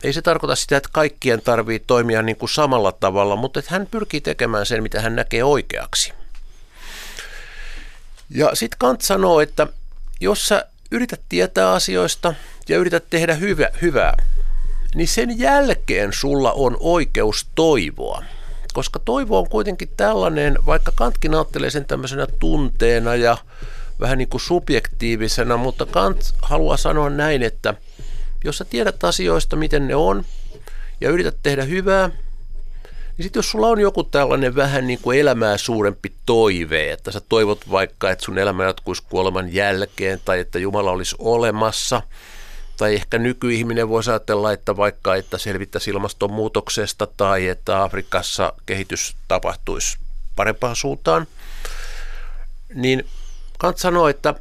Ei 0.04 0.13
se 0.13 0.21
tarkoita 0.21 0.56
sitä, 0.56 0.78
että 0.78 0.89
kaikkien 0.91 1.41
tarvii 1.41 1.80
toimia 1.80 2.21
niin 2.21 2.36
kuin 2.36 2.49
samalla 2.49 2.91
tavalla, 2.91 3.36
mutta 3.36 3.60
että 3.60 3.71
hän 3.71 3.88
pyrkii 3.91 4.21
tekemään 4.21 4.65
sen, 4.65 4.84
mitä 4.84 5.01
hän 5.01 5.15
näkee 5.15 5.43
oikeaksi. 5.43 6.13
Ja 8.30 8.56
sitten 8.56 8.80
Kant 8.80 9.01
sanoo, 9.01 9.41
että 9.41 9.67
jos 10.19 10.47
sä 10.47 10.65
yrität 10.91 11.21
tietää 11.30 11.71
asioista 11.71 12.34
ja 12.69 12.78
yrität 12.78 13.04
tehdä 13.10 13.34
hyvä, 13.36 13.69
hyvää, 13.82 14.17
niin 14.95 15.08
sen 15.08 15.39
jälkeen 15.39 16.13
sulla 16.13 16.52
on 16.52 16.78
oikeus 16.80 17.48
toivoa. 17.56 18.24
Koska 18.74 19.00
toivo 19.00 19.39
on 19.39 19.50
kuitenkin 19.50 19.89
tällainen, 19.98 20.58
vaikka 20.65 20.91
Kantkin 20.95 21.34
ajattelee 21.34 21.69
sen 21.69 21.86
tämmöisenä 21.86 22.28
tunteena 22.39 23.15
ja 23.15 23.38
vähän 24.00 24.17
niin 24.17 24.30
kuin 24.30 24.41
subjektiivisena, 24.41 25.58
mutta 25.58 25.86
Kant 25.86 26.36
haluaa 26.41 26.78
sanoa 26.78 27.10
näin, 27.10 27.43
että 27.43 27.74
jos 28.43 28.58
sä 28.58 28.65
tiedät 28.65 29.04
asioista, 29.04 29.56
miten 29.56 29.88
ne 29.88 29.95
on, 29.95 30.26
ja 31.02 31.10
yrität 31.10 31.36
tehdä 31.43 31.63
hyvää, 31.63 32.10
niin 33.17 33.23
sitten 33.23 33.39
jos 33.39 33.51
sulla 33.51 33.67
on 33.67 33.80
joku 33.80 34.04
tällainen 34.04 34.56
vähän 34.56 34.88
niin 34.88 34.99
kuin 35.01 35.19
elämää 35.19 35.58
suurempi 35.58 36.13
toive, 36.25 36.91
että 36.91 37.12
sä 37.12 37.21
toivot 37.30 37.71
vaikka, 37.71 38.12
että 38.12 38.25
sun 38.25 38.38
elämä 38.38 38.63
jatkuisi 38.63 39.04
kuoleman 39.10 39.54
jälkeen 39.54 40.21
tai 40.25 40.39
että 40.39 40.60
Jumala 40.60 40.91
olisi 40.91 41.15
olemassa, 41.19 42.01
tai 42.78 42.95
ehkä 42.95 43.17
nykyihminen 43.17 43.89
voisi 43.89 44.10
ajatella, 44.12 44.51
että 44.51 44.78
vaikka 44.78 45.15
että 45.15 45.38
selvittäisi 45.38 45.89
ilmastonmuutoksesta 45.89 47.08
tai 47.17 47.47
että 47.47 47.84
Afrikassa 47.84 48.54
kehitys 48.65 49.15
tapahtuisi 49.28 49.97
parempaan 50.36 50.75
suuntaan, 50.75 51.28
niin 52.73 53.08
Kant 53.58 53.78
sanoo, 53.78 54.08
että 54.08 54.34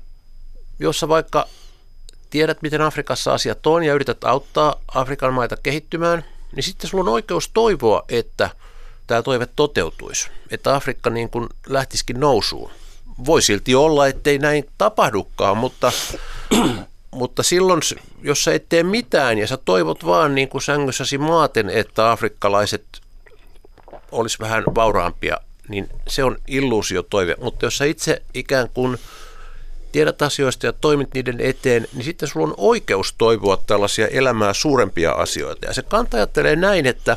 jos 0.78 1.00
sä 1.00 1.08
vaikka 1.08 1.48
tiedät, 2.30 2.62
miten 2.62 2.80
Afrikassa 2.80 3.34
asiat 3.34 3.66
on 3.66 3.82
ja 3.84 3.94
yrität 3.94 4.24
auttaa 4.24 4.80
Afrikan 4.94 5.34
maita 5.34 5.56
kehittymään, 5.62 6.24
niin 6.56 6.64
sitten 6.64 6.90
sulla 6.90 7.04
on 7.04 7.14
oikeus 7.14 7.50
toivoa, 7.54 8.04
että 8.08 8.50
tämä 9.06 9.22
toive 9.22 9.48
toteutuisi, 9.56 10.28
että 10.50 10.74
Afrikka 10.74 11.10
niin 11.10 11.30
kuin 11.30 11.48
lähtisikin 11.66 12.20
nousuun. 12.20 12.70
Voi 13.26 13.42
silti 13.42 13.74
olla, 13.74 14.06
ettei 14.06 14.38
näin 14.38 14.64
tapahdukaan, 14.78 15.56
mutta, 15.56 15.92
mutta 17.10 17.42
silloin, 17.42 17.80
jos 18.22 18.44
sä 18.44 18.54
et 18.54 18.68
tee 18.68 18.82
mitään 18.82 19.38
ja 19.38 19.46
sä 19.46 19.56
toivot 19.56 20.06
vaan 20.06 20.34
niin 20.34 20.48
kuin 20.48 20.62
sängyssäsi 20.62 21.18
maaten, 21.18 21.70
että 21.70 22.10
afrikkalaiset 22.10 22.84
olisi 24.12 24.38
vähän 24.38 24.64
vauraampia, 24.74 25.36
niin 25.68 25.88
se 26.08 26.24
on 26.24 26.36
illuusiotoive. 26.48 27.36
Mutta 27.40 27.66
jos 27.66 27.76
sä 27.76 27.84
itse 27.84 28.22
ikään 28.34 28.68
kuin 28.74 28.98
tiedät 29.92 30.22
asioista 30.22 30.66
ja 30.66 30.72
toimit 30.72 31.14
niiden 31.14 31.40
eteen, 31.40 31.86
niin 31.92 32.04
sitten 32.04 32.28
sulla 32.28 32.46
on 32.46 32.54
oikeus 32.56 33.14
toivoa 33.18 33.56
tällaisia 33.66 34.08
elämää 34.08 34.52
suurempia 34.52 35.12
asioita. 35.12 35.66
Ja 35.66 35.74
se 35.74 35.82
kanta 35.82 36.16
ajattelee 36.16 36.56
näin, 36.56 36.86
että 36.86 37.16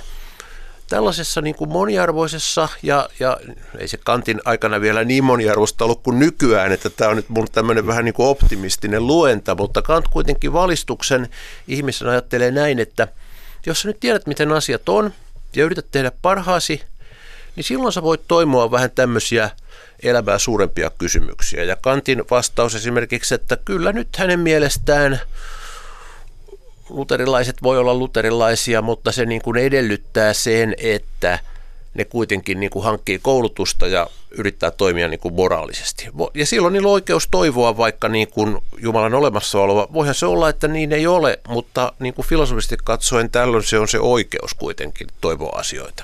tällaisessa 0.90 1.42
niin 1.42 1.56
kuin 1.56 1.70
moniarvoisessa, 1.70 2.70
ja, 2.84 3.10
ja 3.20 3.38
ei 3.78 3.88
se 3.88 3.98
Kantin 3.98 4.42
aikana 4.46 4.82
vielä 4.82 5.04
niin 5.04 5.24
moniarvoista 5.24 5.86
ollut 5.86 6.04
kuin 6.04 6.20
nykyään, 6.20 6.72
että 6.72 6.90
tämä 6.90 7.10
on 7.10 7.16
nyt 7.16 7.30
mun 7.30 7.48
tämmöinen 7.52 7.88
vähän 7.88 8.06
niin 8.06 8.14
kuin 8.14 8.28
optimistinen 8.28 9.08
luenta, 9.08 9.56
mutta 9.56 9.82
Kant 9.82 10.08
kuitenkin 10.08 10.54
valistuksen 10.54 11.30
ihmisen 11.68 12.08
ajattelee 12.08 12.52
näin, 12.52 12.80
että 12.80 13.08
jos 13.66 13.82
sä 13.82 13.88
nyt 13.88 14.00
tiedät, 14.00 14.28
miten 14.28 14.52
asiat 14.52 14.90
on, 14.90 15.14
ja 15.56 15.66
yrität 15.66 15.86
tehdä 15.92 16.12
parhaasi, 16.22 16.82
niin 17.56 17.64
silloin 17.64 17.94
sä 17.94 18.04
voit 18.04 18.22
toimia 18.28 18.72
vähän 18.72 18.92
tämmöisiä 18.92 19.50
elämää 20.04 20.40
suurempia 20.40 20.92
kysymyksiä. 20.98 21.64
Ja 21.64 21.76
Kantin 21.76 22.24
vastaus 22.32 22.76
esimerkiksi, 22.76 23.36
että 23.36 23.58
kyllä 23.66 23.94
nyt 23.94 24.16
hänen 24.18 24.40
mielestään 24.40 25.22
luterilaiset 26.90 27.64
voi 27.64 27.78
olla 27.78 27.96
luterilaisia, 27.96 28.82
mutta 28.82 29.12
se 29.12 29.26
niin 29.26 29.42
kuin 29.42 29.58
edellyttää 29.58 30.34
sen, 30.34 30.76
että 30.78 31.40
ne 31.94 32.06
kuitenkin 32.06 32.60
niin 32.60 32.70
kuin 32.70 32.86
hankkii 32.86 33.20
koulutusta 33.20 33.88
ja 33.88 34.08
yrittää 34.38 34.72
toimia 34.72 35.08
niin 35.08 35.20
kuin 35.20 35.34
moraalisesti. 35.34 36.10
Ja 36.34 36.46
silloin 36.46 36.74
niillä 36.74 36.88
on 36.88 36.94
oikeus 36.94 37.28
toivoa 37.32 37.78
vaikka 37.78 38.10
niin 38.10 38.28
kuin 38.28 38.58
Jumalan 38.78 39.14
olemassaoloa. 39.14 39.88
Voihan 39.94 40.16
se 40.16 40.26
olla, 40.26 40.50
että 40.50 40.68
niin 40.68 40.92
ei 40.92 41.08
ole, 41.08 41.40
mutta 41.48 41.94
niin 42.00 42.14
kuin 42.14 42.26
filosofisesti 42.26 42.78
katsoen 42.84 43.30
tällöin 43.30 43.64
se 43.64 43.80
on 43.80 43.88
se 43.88 44.00
oikeus 44.00 44.54
kuitenkin 44.54 45.08
toivoa 45.22 45.60
asioita. 45.60 46.04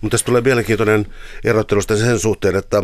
Mutta 0.00 0.14
tässä 0.14 0.26
tulee 0.26 0.40
mielenkiintoinen 0.40 1.06
erottelusta 1.44 1.96
sen 1.96 2.18
suhteen, 2.18 2.56
että 2.56 2.82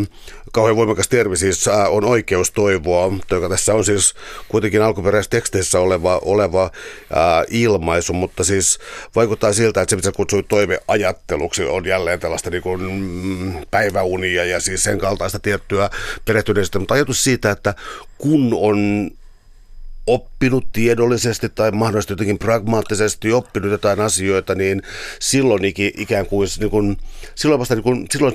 kauhean 0.52 0.76
voimakas 0.76 1.08
termi 1.08 1.36
siis 1.36 1.68
on 1.88 2.04
oikeus 2.04 2.50
toivoa, 2.50 3.12
joka 3.30 3.48
tässä 3.48 3.74
on 3.74 3.84
siis 3.84 4.14
kuitenkin 4.48 4.82
alkuperäisessä 4.82 5.30
teksteissä 5.30 5.80
oleva, 5.80 6.18
oleva 6.24 6.70
ää, 7.12 7.44
ilmaisu, 7.50 8.12
mutta 8.12 8.44
siis 8.44 8.78
vaikuttaa 9.16 9.52
siltä, 9.52 9.80
että 9.82 9.90
se 9.90 9.96
mitä 9.96 10.12
kutsui 10.12 10.42
toiveajatteluksi 10.42 11.64
on 11.64 11.86
jälleen 11.86 12.20
tällaista 12.20 12.50
niin 12.50 12.62
kuin, 12.62 12.80
mm, 12.82 13.54
päiväunia 13.70 14.44
ja 14.44 14.60
siis 14.60 14.86
sen 14.88 14.98
kaltaista 14.98 15.38
tiettyä 15.38 15.90
perehtyneisyyttä, 16.24 16.78
mutta 16.78 16.94
ajatus 16.94 17.24
siitä, 17.24 17.50
että 17.50 17.74
kun 18.18 18.50
on 18.60 19.10
oppinut 20.08 20.66
tiedollisesti 20.72 21.48
tai 21.48 21.70
mahdollisesti 21.70 22.12
jotenkin 22.12 22.38
pragmaattisesti 22.38 23.32
oppinut 23.32 23.70
jotain 23.70 24.00
asioita, 24.00 24.54
niin 24.54 24.82
silloin 25.20 25.60
ikään 25.76 26.26
kuin, 26.26 26.48
niin 26.60 26.70
kuin 26.70 26.96
silloin 27.34 27.58
vasta 27.58 27.74
niin 27.74 27.82
kuin, 27.82 28.06
silloin 28.10 28.34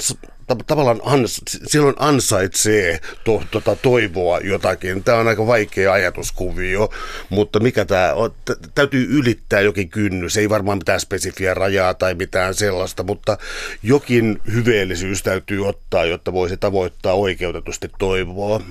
tavallaan 0.68 1.02
ans, 1.04 1.42
silloin 1.68 1.96
ansaitsee 2.00 3.00
to, 3.24 3.44
tota, 3.52 3.76
toivoa 3.76 4.40
jotakin. 4.40 5.04
Tämä 5.04 5.18
on 5.18 5.28
aika 5.28 5.48
vaikea 5.48 5.94
ajatuskuvio, 5.94 6.90
mutta 7.30 7.60
mikä 7.60 7.86
tämä 7.86 8.14
on? 8.14 8.34
Täytyy 8.76 9.08
ylittää 9.10 9.62
jokin 9.62 9.90
kynnys, 9.90 10.38
ei 10.38 10.50
varmaan 10.50 10.78
mitään 10.78 11.00
spesifiä 11.00 11.54
rajaa 11.54 11.94
tai 11.94 12.16
mitään 12.16 12.54
sellaista, 12.54 13.04
mutta 13.04 13.38
jokin 13.84 14.42
hyveellisyys 14.54 15.24
täytyy 15.24 15.68
ottaa, 15.68 16.06
jotta 16.06 16.34
voisi 16.34 16.58
tavoittaa 16.58 17.14
oikeutetusti 17.14 17.92
toivoa. 18.00 18.62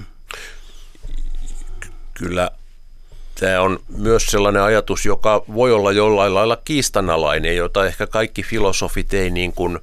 Kyllä 2.15 2.51
Tämä 3.41 3.61
on 3.61 3.79
myös 3.89 4.27
sellainen 4.27 4.63
ajatus, 4.63 5.07
joka 5.07 5.45
voi 5.55 5.73
olla 5.73 5.93
jollain 5.93 6.35
lailla 6.35 6.57
kiistanalainen, 6.65 7.57
jota 7.57 7.87
ehkä 7.87 8.07
kaikki 8.07 8.43
filosofit 8.43 9.15
ei 9.15 9.31
niin 9.31 9.53
kuin 9.53 9.79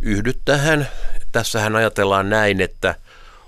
yhdy 0.00 0.34
tähän. 0.44 0.88
Tässähän 1.32 1.76
ajatellaan 1.76 2.30
näin, 2.30 2.60
että 2.60 2.94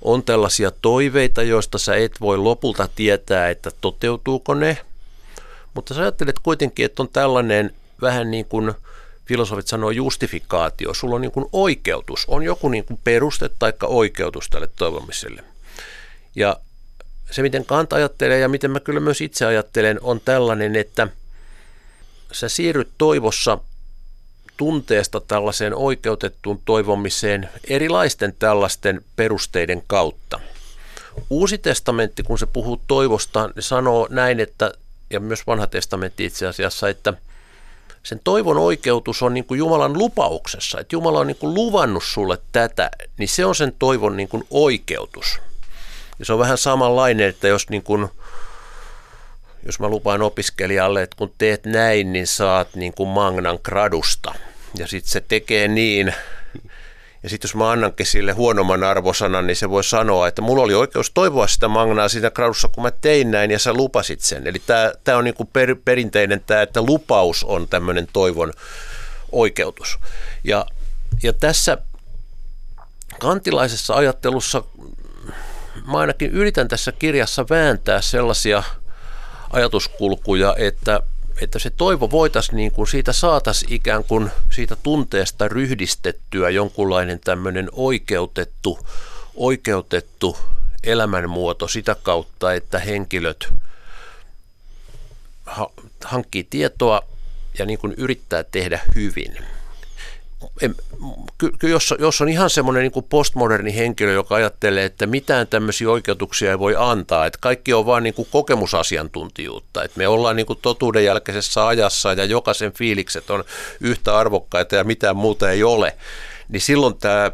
on 0.03 0.23
tällaisia 0.23 0.71
toiveita, 0.83 1.43
joista 1.43 1.79
sä 1.79 1.97
et 1.97 2.21
voi 2.21 2.39
lopulta 2.39 2.89
tietää, 2.97 3.51
että 3.51 3.71
toteutuuko 3.81 4.55
ne. 4.55 4.79
Mutta 5.75 5.95
sä 5.95 6.01
ajattelet 6.01 6.39
kuitenkin, 6.39 6.87
että 6.87 7.03
on 7.03 7.09
tällainen 7.09 7.75
vähän 8.03 8.31
niin 8.31 8.45
kuin 8.45 8.75
filosofit 9.27 9.67
sanoo 9.67 9.91
justifikaatio. 9.91 10.95
Sulla 10.95 11.15
on 11.15 11.21
niin 11.21 11.33
kuin 11.33 11.47
oikeutus, 11.53 12.25
on 12.29 12.43
joku 12.43 12.69
niin 12.69 12.85
kuin 12.85 13.01
peruste 13.05 13.51
tai 13.59 13.73
oikeutus 13.83 14.49
tälle 14.49 14.69
toivomiselle. 14.77 15.45
Ja 16.35 16.57
se, 17.31 17.43
miten 17.43 17.67
Kant 17.67 17.93
ajattelee 17.93 18.39
ja 18.39 18.49
miten 18.49 18.71
mä 18.71 18.81
kyllä 18.81 19.01
myös 19.01 19.21
itse 19.21 19.47
ajattelen, 19.47 19.99
on 20.03 20.21
tällainen, 20.21 20.77
että 20.77 21.09
sä 22.33 22.49
siirryt 22.49 22.89
toivossa 22.99 23.59
tunteesta 24.57 25.21
tällaiseen 25.21 25.75
oikeutettuun 25.75 26.61
toivomiseen 26.65 27.49
erilaisten 27.69 28.35
tällaisten 28.39 29.05
perusteiden 29.17 29.83
kautta. 29.87 30.41
Uusi 31.31 31.59
testamentti, 31.59 32.23
kun 32.23 32.39
se 32.39 32.47
puhuu 32.47 32.81
toivosta, 32.87 33.51
niin 33.55 33.63
sanoo 33.63 34.09
näin, 34.11 34.41
että, 34.41 34.73
ja 35.11 35.21
myös 35.21 35.47
vanha 35.47 35.67
testamentti 35.67 36.25
itse 36.25 36.47
asiassa, 36.47 36.89
että 36.89 37.15
sen 38.03 38.21
toivon 38.25 38.57
oikeutus 38.57 39.23
on 39.23 39.35
niin 39.35 39.45
kuin 39.45 39.59
Jumalan 39.59 39.99
lupauksessa, 39.99 40.81
että 40.81 40.97
Jumala 40.97 41.21
on 41.21 41.27
niin 41.27 41.37
kuin 41.37 41.55
luvannut 41.55 42.05
sulle 42.05 42.39
tätä, 42.53 42.91
niin 43.19 43.29
se 43.29 43.45
on 43.45 43.55
sen 43.55 43.73
toivon 43.79 44.17
niin 44.17 44.29
kuin 44.29 44.45
oikeutus. 44.51 45.39
Ja 46.19 46.25
se 46.25 46.33
on 46.33 46.39
vähän 46.39 46.59
samanlainen, 46.59 47.29
että 47.29 47.49
jos 47.49 47.71
niin 47.71 47.83
kuin, 47.83 48.09
jos 49.67 49.81
mä 49.81 49.89
lupaan 49.89 50.23
opiskelijalle, 50.23 51.03
että 51.03 51.17
kun 51.17 51.33
teet 51.39 51.67
näin, 51.67 52.13
niin 52.13 52.27
saat 52.27 52.75
niin 52.75 52.95
kuin 52.95 53.09
Magnan 53.09 53.59
gradusta. 53.63 54.35
Ja 54.79 54.87
sitten 54.87 55.11
se 55.11 55.21
tekee 55.21 55.69
niin, 55.69 56.15
Ja 57.27 57.31
sitten 57.31 57.49
jos 57.49 57.55
mä 57.55 57.71
annankin 57.71 58.07
sille 58.07 58.33
huonomman 58.33 58.85
arvosanan, 58.85 59.47
niin 59.47 59.57
se 59.57 59.71
voi 59.71 59.85
sanoa, 59.85 60.29
että 60.29 60.43
mulla 60.43 60.63
oli 60.63 60.75
oikeus 60.75 61.11
toivoa 61.11 61.47
sitä 61.47 61.69
magnaa 61.69 62.09
siinä 62.09 62.31
gradussa, 62.31 62.69
kun 62.69 62.83
mä 62.83 62.91
tein 62.91 63.31
näin 63.31 63.51
ja 63.51 63.59
sä 63.59 63.73
lupasit 63.73 64.21
sen. 64.21 64.47
Eli 64.47 64.63
tämä 65.05 65.19
on 65.19 65.25
niinku 65.25 65.45
per, 65.45 65.77
perinteinen 65.85 66.43
tämä, 66.47 66.63
että 66.63 66.83
lupaus 66.83 67.45
on 67.45 67.69
tämmöinen 67.69 68.09
toivon 68.13 68.53
oikeutus. 69.33 69.99
Ja, 70.45 70.67
ja 71.23 71.33
tässä 71.33 71.79
kantilaisessa 73.21 73.95
ajattelussa 73.95 74.63
mä 75.87 75.99
ainakin 75.99 76.31
yritän 76.31 76.69
tässä 76.69 76.93
kirjassa 76.93 77.47
vääntää 77.51 78.01
sellaisia 78.01 78.63
ajatuskulkuja, 79.51 80.55
että, 80.59 81.01
että 81.41 81.59
se 81.59 81.71
toivo 81.71 82.11
voitaisiin 82.11 82.57
niin 82.57 82.73
kuin 82.73 82.89
siitä 82.89 83.13
saataisiin 83.13 83.73
ikään 83.73 84.05
kuin 84.05 84.31
siitä 84.51 84.77
tunteesta 84.83 85.49
ryhdistettyä 85.49 86.51
jonkunlainen 86.51 87.21
tämmöinen 87.21 87.69
oikeutettu, 87.73 88.79
oikeutettu 89.35 90.37
elämänmuoto 90.85 91.69
sitä 91.69 91.97
kautta, 92.03 92.53
että 92.53 92.79
henkilöt 92.79 93.53
hankkii 96.05 96.47
tietoa 96.51 97.03
ja 97.59 97.67
niin 97.67 97.79
kuin 97.79 97.95
yrittää 97.97 98.45
tehdä 98.45 98.81
hyvin 98.95 99.37
kyllä 101.39 101.73
jos, 101.73 101.95
jos 101.99 102.21
on 102.21 102.29
ihan 102.29 102.51
semmoinen 102.51 102.83
niin 102.83 102.93
kuin 102.93 103.07
postmoderni 103.09 103.77
henkilö, 103.77 104.13
joka 104.13 104.35
ajattelee, 104.35 104.85
että 104.85 105.07
mitään 105.07 105.47
tämmöisiä 105.47 105.91
oikeutuksia 105.91 106.51
ei 106.51 106.59
voi 106.59 106.75
antaa, 106.79 107.27
että 107.27 107.39
kaikki 107.43 107.73
on 107.73 107.87
vain 107.87 108.05
niin 108.05 108.15
kuin 108.15 108.29
kokemusasiantuntijuutta, 108.31 109.85
että 109.85 109.99
me 109.99 110.09
ollaan 110.09 110.37
niin 110.37 110.47
kuin 110.47 110.59
totuuden 110.63 111.05
jälkeisessä 111.05 111.67
ajassa 111.67 112.13
ja 112.13 112.25
jokaisen 112.25 112.73
fiilikset 112.73 113.31
on 113.31 113.45
yhtä 113.81 114.19
arvokkaita 114.19 114.77
ja 114.77 114.85
mitään 114.85 115.17
muuta 115.17 115.51
ei 115.51 115.63
ole, 115.63 115.97
niin 116.49 116.61
silloin 116.61 116.99
tämä 116.99 117.31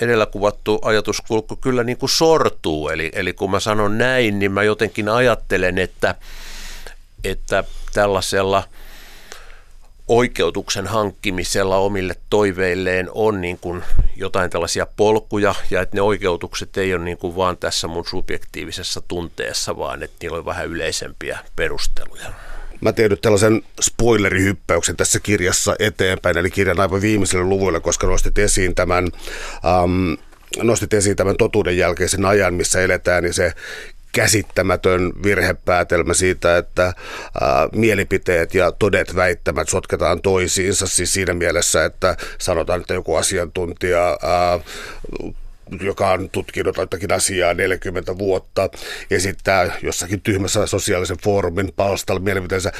edellä 0.00 0.26
kuvattu 0.26 0.80
ajatuskulku 0.82 1.56
kyllä 1.56 1.84
niin 1.84 1.98
kuin 1.98 2.10
sortuu. 2.10 2.88
Eli, 2.88 3.10
eli 3.14 3.32
kun 3.32 3.50
mä 3.50 3.60
sanon 3.60 3.98
näin, 3.98 4.38
niin 4.38 4.52
mä 4.52 4.62
jotenkin 4.62 5.08
ajattelen, 5.08 5.78
että, 5.78 6.14
että 7.24 7.64
tällaisella– 7.92 8.62
oikeutuksen 10.08 10.86
hankkimisella 10.86 11.76
omille 11.76 12.16
toiveilleen 12.30 13.08
on 13.12 13.40
niin 13.40 13.58
kuin 13.58 13.82
jotain 14.16 14.50
tällaisia 14.50 14.86
polkuja 14.96 15.54
ja 15.70 15.80
että 15.80 15.96
ne 15.96 16.02
oikeutukset 16.02 16.76
ei 16.76 16.94
ole 16.94 17.04
niin 17.04 17.18
kuin 17.18 17.36
vaan 17.36 17.56
tässä 17.56 17.88
mun 17.88 18.04
subjektiivisessa 18.04 19.02
tunteessa, 19.08 19.78
vaan 19.78 20.02
että 20.02 20.16
niillä 20.22 20.38
on 20.38 20.44
vähän 20.44 20.66
yleisempiä 20.66 21.38
perusteluja. 21.56 22.26
Mä 22.80 22.92
teen 22.92 23.10
nyt 23.10 23.20
tällaisen 23.20 23.62
spoilerihyppäyksen 23.80 24.96
tässä 24.96 25.20
kirjassa 25.20 25.76
eteenpäin, 25.78 26.38
eli 26.38 26.50
kirjan 26.50 26.80
aivan 26.80 27.00
viimeiselle 27.00 27.44
luvuille, 27.44 27.80
koska 27.80 28.06
nostit 28.06 28.38
esiin 28.38 28.74
tämän 28.74 29.08
um, 29.84 30.16
nostit 30.62 30.94
esiin 30.94 31.16
tämän 31.16 31.36
totuuden 31.36 31.76
jälkeisen 31.76 32.24
ajan, 32.24 32.54
missä 32.54 32.80
eletään, 32.80 33.22
niin 33.22 33.34
se 33.34 33.52
käsittämätön 34.14 35.12
virhepäätelmä 35.22 36.14
siitä, 36.14 36.56
että 36.58 36.82
ää, 36.84 37.68
mielipiteet 37.72 38.54
ja 38.54 38.72
todet 38.72 39.16
väittämät 39.16 39.68
sotketaan 39.68 40.22
toisiinsa, 40.22 40.86
siis 40.86 41.12
siinä 41.12 41.34
mielessä, 41.34 41.84
että 41.84 42.16
sanotaan, 42.38 42.80
että 42.80 42.94
joku 42.94 43.14
asiantuntija 43.14 44.18
ää, 44.22 44.60
joka 45.82 46.10
on 46.10 46.30
tutkinut 46.30 46.76
jotakin 46.76 47.12
asiaa 47.12 47.54
40 47.54 48.18
vuotta, 48.18 48.70
esittää 49.10 49.76
jossakin 49.82 50.20
tyhmässä 50.20 50.66
sosiaalisen 50.66 51.18
foorumin 51.24 51.72
palstalla 51.76 52.20
mielipiteensä, 52.20 52.72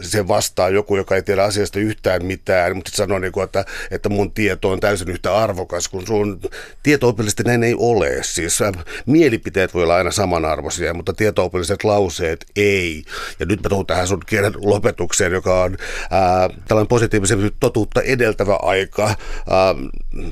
se 0.00 0.28
vastaa 0.28 0.68
joku, 0.68 0.96
joka 0.96 1.14
ei 1.14 1.22
tiedä 1.22 1.44
asiasta 1.44 1.78
yhtään 1.78 2.24
mitään, 2.24 2.76
mutta 2.76 2.90
sanoo, 2.94 3.18
niin 3.18 3.32
kuin, 3.32 3.44
että, 3.44 3.64
että 3.90 4.08
mun 4.08 4.32
tieto 4.32 4.70
on 4.70 4.80
täysin 4.80 5.10
yhtä 5.10 5.36
arvokas, 5.36 5.88
kun 5.88 6.06
sun 6.06 6.40
tieto 6.82 7.14
näin 7.44 7.64
ei 7.64 7.74
ole. 7.78 8.18
Siis 8.22 8.58
mielipiteet 9.06 9.74
voi 9.74 9.82
olla 9.82 9.96
aina 9.96 10.10
samanarvoisia, 10.10 10.94
mutta 10.94 11.12
tieto 11.12 11.50
lauseet 11.82 12.46
ei. 12.56 13.04
Ja 13.40 13.46
nyt 13.46 13.62
mä 13.62 13.68
tuun 13.68 13.86
tähän 13.86 14.08
sun 14.08 14.22
kirjan 14.26 14.54
lopetukseen, 14.56 15.32
joka 15.32 15.62
on 15.62 15.76
ää, 16.10 16.48
tällainen 16.68 16.88
positiivisen 16.88 17.50
totuutta 17.60 18.02
edeltävä 18.02 18.58
aika. 18.62 19.04
Ää, 19.04 19.74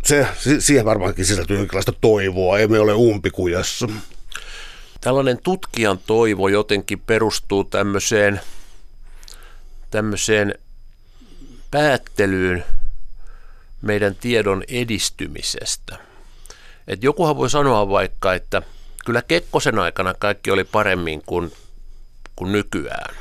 se, 0.05 0.27
siihen 0.59 0.85
varmaankin 0.85 1.25
sisältyy 1.25 1.57
jonkinlaista 1.57 1.92
toivoa, 2.01 2.59
emme 2.59 2.81
ole 2.81 2.93
umpikujassa. 2.93 3.89
Tällainen 5.01 5.39
tutkijan 5.43 5.99
toivo 5.99 6.49
jotenkin 6.49 7.01
perustuu 7.01 7.65
tämmöiseen, 7.65 8.41
tämmöiseen 9.91 10.55
päättelyyn 11.71 12.65
meidän 13.83 14.15
tiedon 14.15 14.65
edistymisestä. 14.69 15.99
Et 16.89 17.03
jokuhan 17.03 17.37
voi 17.37 17.51
sanoa 17.51 17.89
vaikka, 17.89 18.35
että 18.35 18.63
kyllä 19.05 19.23
Kekkosen 19.23 19.79
aikana 19.79 20.15
kaikki 20.15 20.51
oli 20.51 20.65
paremmin 20.65 21.23
kuin, 21.27 21.53
kuin 22.37 22.53
nykyään. 22.53 23.15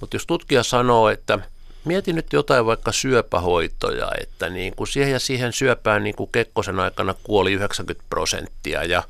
Mutta 0.00 0.16
jos 0.16 0.26
tutkija 0.26 0.62
sanoo, 0.62 1.08
että 1.08 1.38
Mietin 1.84 2.16
nyt 2.16 2.32
jotain 2.32 2.66
vaikka 2.66 2.92
syöpähoitoja, 2.92 4.10
että 4.20 4.48
niin 4.48 4.76
kuin 4.76 4.88
siihen 4.88 5.12
ja 5.12 5.18
siihen 5.18 5.52
syöpään 5.52 6.04
niin 6.04 6.14
kuin 6.14 6.30
Kekkosen 6.32 6.80
aikana 6.80 7.14
kuoli 7.22 7.52
90 7.52 8.04
prosenttia 8.10 8.84
ja 8.84 9.02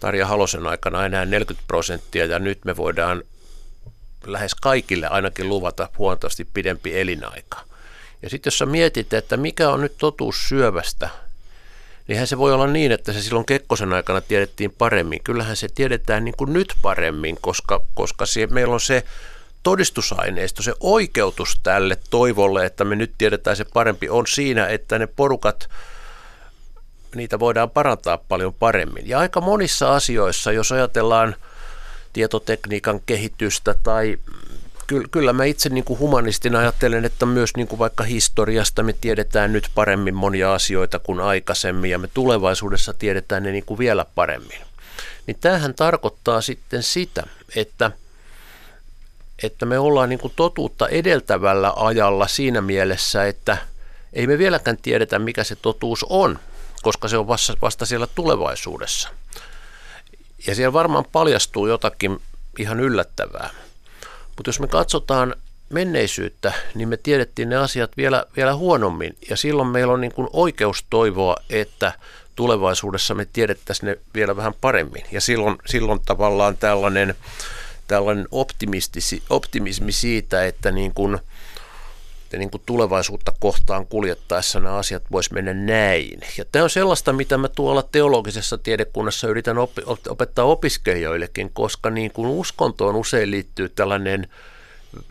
Tarja 0.00 0.26
Halosen 0.26 0.66
aikana 0.66 1.06
enää 1.06 1.26
40 1.26 1.66
prosenttia 1.66 2.26
ja 2.26 2.38
nyt 2.38 2.64
me 2.64 2.76
voidaan 2.76 3.22
lähes 4.26 4.54
kaikille 4.54 5.06
ainakin 5.06 5.48
luvata 5.48 5.88
huomattavasti 5.98 6.44
pidempi 6.54 7.00
elinaika. 7.00 7.60
Ja 8.22 8.30
sitten 8.30 8.50
jos 8.50 8.58
sä 8.58 8.66
mietit, 8.66 9.12
että 9.12 9.36
mikä 9.36 9.70
on 9.70 9.80
nyt 9.80 9.94
totuus 9.98 10.48
syövästä, 10.48 11.08
niin 12.08 12.26
se 12.26 12.38
voi 12.38 12.52
olla 12.52 12.66
niin, 12.66 12.92
että 12.92 13.12
se 13.12 13.22
silloin 13.22 13.46
Kekkosen 13.46 13.92
aikana 13.92 14.20
tiedettiin 14.20 14.70
paremmin. 14.78 15.24
Kyllähän 15.24 15.56
se 15.56 15.68
tiedetään 15.74 16.24
niin 16.24 16.34
kuin 16.36 16.52
nyt 16.52 16.74
paremmin, 16.82 17.38
koska, 17.40 17.80
koska 17.94 18.26
se, 18.26 18.46
meillä 18.46 18.74
on 18.74 18.80
se 18.80 19.04
todistusaineisto, 19.62 20.62
se 20.62 20.74
oikeutus 20.80 21.60
tälle 21.62 21.98
toivolle, 22.10 22.66
että 22.66 22.84
me 22.84 22.96
nyt 22.96 23.12
tiedetään 23.18 23.56
se 23.56 23.64
parempi, 23.64 24.08
on 24.08 24.26
siinä, 24.26 24.66
että 24.66 24.98
ne 24.98 25.06
porukat, 25.06 25.68
niitä 27.14 27.38
voidaan 27.38 27.70
parantaa 27.70 28.18
paljon 28.18 28.54
paremmin. 28.54 29.08
Ja 29.08 29.18
aika 29.18 29.40
monissa 29.40 29.94
asioissa, 29.94 30.52
jos 30.52 30.72
ajatellaan 30.72 31.36
tietotekniikan 32.12 33.00
kehitystä 33.06 33.74
tai 33.82 34.18
kyllä 35.10 35.32
mä 35.32 35.44
itse 35.44 35.68
niin 35.68 35.84
kuin 35.84 35.98
humanistina 35.98 36.58
ajattelen, 36.58 37.04
että 37.04 37.26
myös 37.26 37.50
niin 37.56 37.68
kuin 37.68 37.78
vaikka 37.78 38.04
historiasta 38.04 38.82
me 38.82 38.92
tiedetään 39.00 39.52
nyt 39.52 39.68
paremmin 39.74 40.14
monia 40.14 40.54
asioita 40.54 40.98
kuin 40.98 41.20
aikaisemmin 41.20 41.90
ja 41.90 41.98
me 41.98 42.08
tulevaisuudessa 42.14 42.94
tiedetään 42.94 43.42
ne 43.42 43.52
niin 43.52 43.64
kuin 43.64 43.78
vielä 43.78 44.06
paremmin. 44.14 44.58
Niin 45.26 45.36
tämähän 45.40 45.74
tarkoittaa 45.74 46.40
sitten 46.40 46.82
sitä, 46.82 47.22
että– 47.56 47.90
että 49.42 49.66
me 49.66 49.78
ollaan 49.78 50.08
niin 50.08 50.18
kuin 50.18 50.32
totuutta 50.36 50.88
edeltävällä 50.88 51.72
ajalla 51.76 52.26
siinä 52.26 52.60
mielessä, 52.60 53.26
että 53.26 53.56
ei 54.12 54.26
me 54.26 54.38
vieläkään 54.38 54.76
tiedetä, 54.82 55.18
mikä 55.18 55.44
se 55.44 55.56
totuus 55.56 56.06
on, 56.08 56.38
koska 56.82 57.08
se 57.08 57.18
on 57.18 57.28
vasta, 57.28 57.54
vasta 57.62 57.86
siellä 57.86 58.06
tulevaisuudessa. 58.14 59.08
Ja 60.46 60.54
siellä 60.54 60.72
varmaan 60.72 61.04
paljastuu 61.12 61.66
jotakin 61.66 62.20
ihan 62.58 62.80
yllättävää. 62.80 63.50
Mutta 64.36 64.48
jos 64.48 64.60
me 64.60 64.66
katsotaan 64.66 65.34
menneisyyttä, 65.70 66.52
niin 66.74 66.88
me 66.88 66.96
tiedettiin 66.96 67.48
ne 67.48 67.56
asiat 67.56 67.96
vielä, 67.96 68.26
vielä 68.36 68.54
huonommin. 68.54 69.16
Ja 69.30 69.36
silloin 69.36 69.68
meillä 69.68 69.92
on 69.92 70.00
niin 70.00 70.14
kuin 70.14 70.28
oikeus 70.32 70.84
toivoa, 70.90 71.36
että 71.50 71.92
tulevaisuudessa 72.36 73.14
me 73.14 73.26
tiedettäisiin 73.32 73.86
ne 73.86 73.98
vielä 74.14 74.36
vähän 74.36 74.54
paremmin. 74.60 75.04
Ja 75.12 75.20
silloin, 75.20 75.56
silloin 75.66 76.00
tavallaan 76.06 76.56
tällainen 76.56 77.14
tällainen 77.92 78.28
optimismi 79.30 79.92
siitä, 79.92 80.44
että 80.46 80.70
niin 80.70 80.94
kuin, 80.94 81.18
että 82.22 82.36
niin 82.36 82.50
kuin 82.50 82.62
tulevaisuutta 82.66 83.32
kohtaan 83.40 83.86
kuljettaessa 83.86 84.60
nämä 84.60 84.76
asiat 84.76 85.02
vois 85.12 85.30
mennä 85.30 85.54
näin. 85.54 86.20
Ja 86.38 86.44
tämä 86.52 86.62
on 86.62 86.70
sellaista, 86.70 87.12
mitä 87.12 87.38
mä 87.38 87.48
tuolla 87.48 87.82
teologisessa 87.82 88.58
tiedekunnassa 88.58 89.28
yritän 89.28 89.56
opettaa 90.08 90.44
opiskelijoillekin, 90.44 91.50
koska 91.52 91.90
niin 91.90 92.12
kuin 92.12 92.28
uskontoon 92.28 92.96
usein 92.96 93.30
liittyy 93.30 93.68
tällainen– 93.68 94.26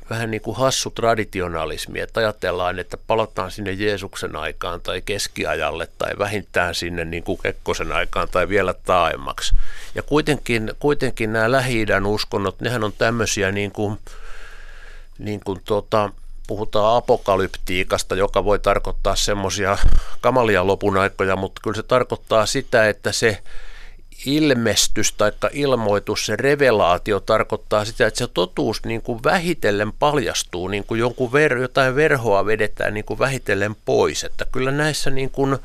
vähän 0.10 0.32
niin 0.32 0.41
kuin 0.41 0.58
hassu 0.58 0.89
traditionalismi, 0.89 2.00
että 2.00 2.20
ajatellaan, 2.20 2.80
että 2.80 2.98
palataan 3.08 3.52
sinne 3.52 3.72
Jeesuksen 3.72 4.36
aikaan 4.36 4.82
tai 4.82 5.02
keskiajalle 5.02 5.88
tai 5.98 6.12
vähintään 6.20 6.76
sinne 6.76 7.06
niin 7.06 7.24
kuin 7.24 7.39
Kekkosen 7.44 7.91
aikaan 7.91 8.28
tai 8.32 8.50
vielä 8.50 8.74
taaemmaksi. 8.74 9.56
Ja 9.96 10.04
kuitenkin, 10.04 10.74
kuitenkin 10.80 11.34
nämä 11.34 11.52
lähi 11.52 11.86
uskonnot, 12.06 12.62
nehän 12.62 12.84
on 12.84 12.94
tämmöisiä 12.98 13.52
niin 13.52 13.72
kuin, 13.72 14.00
niin 15.20 15.39
kuin 15.46 15.62
tota, 15.65 16.10
puhutaan 16.48 16.98
apokalyptiikasta, 16.98 18.15
joka 18.15 18.46
voi 18.46 18.60
tarkoittaa 18.60 19.15
semmoisia 19.15 19.78
kamalia 20.22 20.67
lopun 20.67 20.98
aikoja, 20.98 21.36
mutta 21.36 21.62
kyllä 21.63 21.76
se 21.76 21.84
tarkoittaa 21.84 22.46
sitä, 22.46 22.89
että 22.89 23.12
se 23.12 23.44
ilmestys 24.25 25.13
tai 25.13 25.31
ilmoitus, 25.53 26.25
se 26.25 26.36
revelaatio 26.36 27.19
tarkoittaa 27.19 27.86
sitä, 27.86 28.07
että 28.07 28.17
se 28.17 28.27
totuus 28.27 28.84
niin 28.84 29.01
kuin 29.01 29.23
vähitellen 29.23 29.91
paljastuu, 29.91 30.67
niin 30.67 30.84
kuin 30.84 30.99
jonkun 30.99 31.31
ver, 31.31 31.57
jotain 31.57 31.95
verhoa 31.95 32.45
vedetään 32.45 32.93
niin 32.93 33.05
kuin 33.05 33.19
vähitellen 33.19 33.75
pois. 33.86 34.23
Että 34.23 34.45
kyllä 34.51 34.71
näissä 34.71 35.10
niin 35.10 35.29
kuin, 35.29 35.57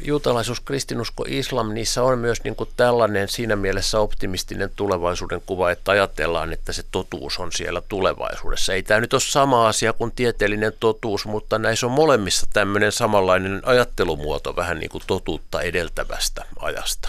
juutalaisuus, 0.00 0.60
kristinusko, 0.60 1.24
islam, 1.28 1.74
niissä 1.74 2.02
on 2.02 2.18
myös 2.18 2.44
niin 2.44 2.56
kuin 2.56 2.70
tällainen 2.76 3.28
siinä 3.28 3.56
mielessä 3.56 4.00
optimistinen 4.00 4.70
tulevaisuuden 4.76 5.42
kuva, 5.46 5.70
että 5.70 5.92
ajatellaan, 5.92 6.52
että 6.52 6.72
se 6.72 6.84
totuus 6.90 7.38
on 7.38 7.52
siellä 7.52 7.82
tulevaisuudessa. 7.88 8.74
Ei 8.74 8.82
tämä 8.82 9.00
nyt 9.00 9.12
ole 9.12 9.20
sama 9.20 9.68
asia 9.68 9.92
kuin 9.92 10.12
tieteellinen 10.12 10.72
totuus, 10.80 11.26
mutta 11.26 11.58
näissä 11.58 11.86
on 11.86 11.92
molemmissa 11.92 12.46
tämmöinen 12.52 12.92
samanlainen 12.92 13.62
ajattelumuoto 13.64 14.56
vähän 14.56 14.78
niin 14.78 14.90
kuin 14.90 15.04
totuutta 15.06 15.62
edeltävästä 15.62 16.44
ajasta. 16.60 17.08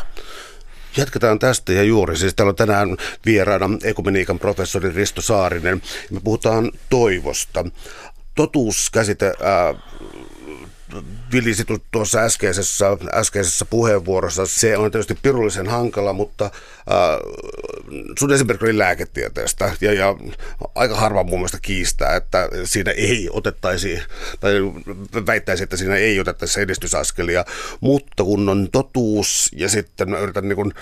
Jatketaan 0.98 1.40
tästä 1.40 1.74
ja 1.74 1.84
juuri. 1.84 2.18
Siis 2.18 2.34
täällä 2.34 2.50
on 2.50 2.56
tänään 2.56 2.98
vieraana 3.26 3.70
ekumeniikan 3.84 4.40
professori 4.40 4.92
Risto 4.92 5.22
Saarinen. 5.22 5.82
Me 6.12 6.20
puhutaan 6.20 6.72
toivosta. 6.90 7.66
Totuuskäsite 8.36 9.34
ää, 9.42 9.74
vilisi 11.36 11.64
tuossa 11.92 12.20
äskeisessä, 12.20 12.86
äskeisessä 13.14 13.66
puheenvuorossa. 13.66 14.46
Se 14.46 14.78
on 14.78 14.92
tietysti 14.92 15.18
pirullisen 15.22 15.68
hankala, 15.68 16.14
mutta 16.14 16.46
äh, 16.46 16.52
sun 18.20 18.34
esimerkki 18.34 18.66
oli 18.66 18.78
lääketieteestä 18.78 19.72
ja, 19.82 19.94
ja 19.94 20.16
aika 20.76 20.96
harva 20.96 21.24
mun 21.24 21.40
mielestä 21.40 21.58
kiistää, 21.62 22.16
että 22.16 22.50
siinä 22.64 22.92
ei 22.92 23.30
otettaisi, 23.32 24.00
tai 24.40 24.54
väittäisi, 25.26 25.64
että 25.64 25.78
siinä 25.78 25.96
ei 25.96 26.20
otettaisi 26.20 26.62
edistysaskelia, 26.62 27.46
mutta 27.80 28.24
kun 28.24 28.50
on 28.50 28.70
totuus 28.72 29.52
ja 29.56 29.70
sitten 29.70 30.10
mä 30.10 30.20
yritän 30.20 30.50
niin 30.50 30.74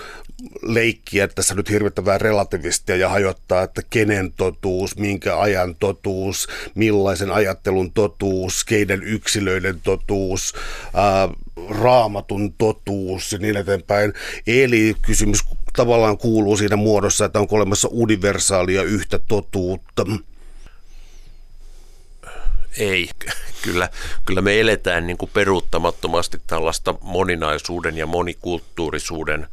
leikkiä 0.61 1.27
tässä 1.27 1.55
nyt 1.55 1.69
hirvittävää 1.69 2.17
relativistia 2.17 2.95
ja 2.95 3.09
hajottaa, 3.09 3.63
että 3.63 3.81
kenen 3.89 4.33
totuus, 4.37 4.97
minkä 4.97 5.39
ajan 5.39 5.75
totuus, 5.75 6.47
millaisen 6.75 7.31
ajattelun 7.31 7.91
totuus, 7.91 8.65
keiden 8.65 9.03
yksilöiden 9.03 9.81
totuus, 9.83 10.42
ää, 10.93 11.29
raamatun 11.69 12.53
totuus 12.53 13.31
ja 13.31 13.39
niin 13.39 13.57
eteenpäin. 13.57 14.13
Eli 14.47 14.95
kysymys 15.01 15.39
tavallaan 15.75 16.17
kuuluu 16.17 16.57
siinä 16.57 16.75
muodossa, 16.75 17.25
että 17.25 17.39
onko 17.39 17.55
olemassa 17.55 17.87
universaalia 17.91 18.83
yhtä 18.83 19.19
totuutta. 19.19 20.05
Ei, 22.77 23.09
kyllä, 23.61 23.89
kyllä 24.25 24.41
me 24.41 24.59
eletään 24.59 25.07
niin 25.07 25.17
kuin 25.17 25.31
peruuttamattomasti 25.33 26.41
tällaista 26.47 26.95
moninaisuuden 27.01 27.97
ja 27.97 28.05
monikulttuurisuuden 28.05 29.47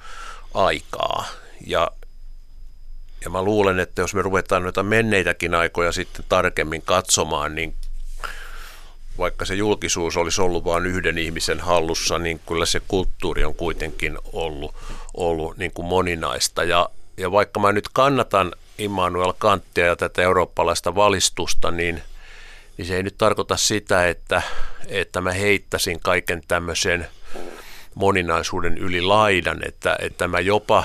aikaa. 0.55 1.29
Ja, 1.67 1.91
ja 3.25 3.31
mä 3.31 3.43
luulen, 3.43 3.79
että 3.79 4.03
jos 4.03 4.15
me 4.15 4.23
ruvetaan 4.23 4.63
noita 4.63 4.83
menneitäkin 4.83 5.55
aikoja 5.55 5.93
sitten 5.93 6.25
tarkemmin 6.29 6.83
katsomaan, 6.83 7.55
niin 7.55 7.75
vaikka 9.21 9.45
se 9.45 9.55
julkisuus 9.55 10.17
olisi 10.17 10.41
ollut 10.41 10.65
vain 10.65 10.87
yhden 10.87 11.19
ihmisen 11.19 11.61
hallussa, 11.61 12.19
niin 12.19 12.41
kyllä 12.49 12.67
se 12.67 12.81
kulttuuri 12.89 13.45
on 13.45 13.55
kuitenkin 13.55 14.19
ollut, 14.33 14.75
ollut 15.15 15.57
niin 15.57 15.73
kuin 15.73 15.87
moninaista. 15.87 16.65
Ja, 16.65 16.89
ja 17.17 17.33
vaikka 17.33 17.61
mä 17.61 17.73
nyt 17.73 17.89
kannatan 17.89 18.53
Immanuel 18.79 19.33
Kanttia 19.39 19.87
ja 19.87 19.97
tätä 19.97 20.23
eurooppalaista 20.23 20.95
valistusta, 20.95 21.71
niin, 21.71 22.03
niin 22.77 22.87
se 22.87 22.97
ei 22.97 23.03
nyt 23.03 23.19
tarkoita 23.19 23.57
sitä, 23.57 24.09
että, 24.09 24.43
että 24.87 25.21
mä 25.21 25.33
heittäisin 25.33 26.01
kaiken 26.01 26.43
tämmöisen 26.49 27.09
moninaisuuden 27.95 28.79
yli 28.79 29.01
laidan, 29.01 29.61
että, 29.69 29.97
että 30.01 30.29
mä 30.29 30.41
jopa, 30.41 30.85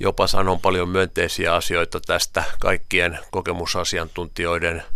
jopa 0.00 0.26
sanon 0.26 0.60
paljon 0.60 0.88
myönteisiä 0.88 1.54
asioita 1.54 2.00
tästä 2.00 2.44
kaikkien 2.60 3.18
kokemusasiantuntijoiden– 3.30 4.82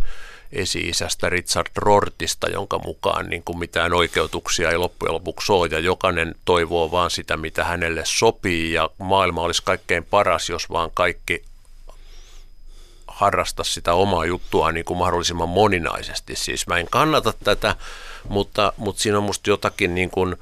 esi-isästä 0.51 1.29
Richard 1.29 1.67
Rortista, 1.75 2.49
jonka 2.49 2.79
mukaan 2.79 3.29
niin 3.29 3.43
kuin 3.43 3.57
mitään 3.59 3.93
oikeutuksia 3.93 4.69
ei 4.71 4.77
loppujen 4.77 5.13
lopuksi 5.13 5.51
ole, 5.51 5.67
ja 5.71 5.79
jokainen 5.79 6.35
toivoo 6.45 6.91
vaan 6.91 7.11
sitä, 7.11 7.37
mitä 7.37 7.63
hänelle 7.63 8.01
sopii, 8.05 8.73
ja 8.73 8.89
maailma 8.97 9.41
olisi 9.41 9.63
kaikkein 9.65 10.03
paras, 10.03 10.49
jos 10.49 10.69
vaan 10.69 10.91
kaikki 10.93 11.43
harrasta 13.07 13.63
sitä 13.63 13.93
omaa 13.93 14.25
juttua 14.25 14.71
niin 14.71 14.85
kuin 14.85 14.97
mahdollisimman 14.97 15.49
moninaisesti. 15.49 16.35
Siis 16.35 16.67
mä 16.67 16.77
en 16.77 16.87
kannata 16.91 17.33
tätä, 17.43 17.75
mutta, 18.29 18.73
mutta 18.77 19.01
siinä 19.01 19.17
on 19.17 19.23
musta 19.23 19.49
jotakin 19.49 19.95
niin 19.95 20.09
kuin, 20.09 20.35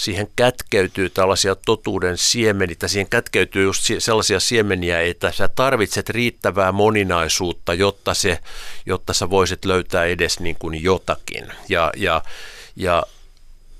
siihen 0.00 0.28
kätkeytyy 0.36 1.10
tällaisia 1.10 1.54
totuuden 1.54 2.18
siemeniä, 2.18 2.76
siihen 2.86 3.08
kätkeytyy 3.10 3.62
just 3.62 3.84
sellaisia 3.98 4.40
siemeniä, 4.40 5.00
että 5.00 5.32
sä 5.32 5.48
tarvitset 5.48 6.10
riittävää 6.10 6.72
moninaisuutta, 6.72 7.74
jotta, 7.74 8.14
se, 8.14 8.38
jotta 8.86 9.12
sä 9.12 9.30
voisit 9.30 9.64
löytää 9.64 10.04
edes 10.04 10.40
niin 10.40 10.56
kuin 10.58 10.82
jotakin. 10.82 11.52
Ja, 11.68 11.90
ja, 11.96 12.22
ja 12.76 13.02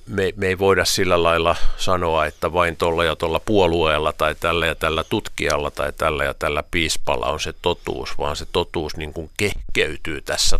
me, 0.06 0.32
me 0.36 0.46
ei 0.46 0.58
voida 0.58 0.84
sillä 0.84 1.22
lailla 1.22 1.56
sanoa, 1.76 2.26
että 2.26 2.52
vain 2.52 2.76
tuolla 2.76 3.04
ja 3.04 3.16
tuolla 3.16 3.40
puolueella 3.40 4.12
tai 4.12 4.34
tällä 4.34 4.66
ja 4.66 4.74
tällä 4.74 5.04
tutkijalla 5.04 5.70
tai 5.70 5.92
tällä 5.92 6.24
ja 6.24 6.34
tällä 6.34 6.64
piispalla 6.70 7.26
on 7.26 7.40
se 7.40 7.54
totuus, 7.62 8.18
vaan 8.18 8.36
se 8.36 8.46
totuus 8.52 8.96
niin 8.96 9.12
kuin 9.12 9.30
kehkeytyy 9.36 10.20
tässä 10.20 10.58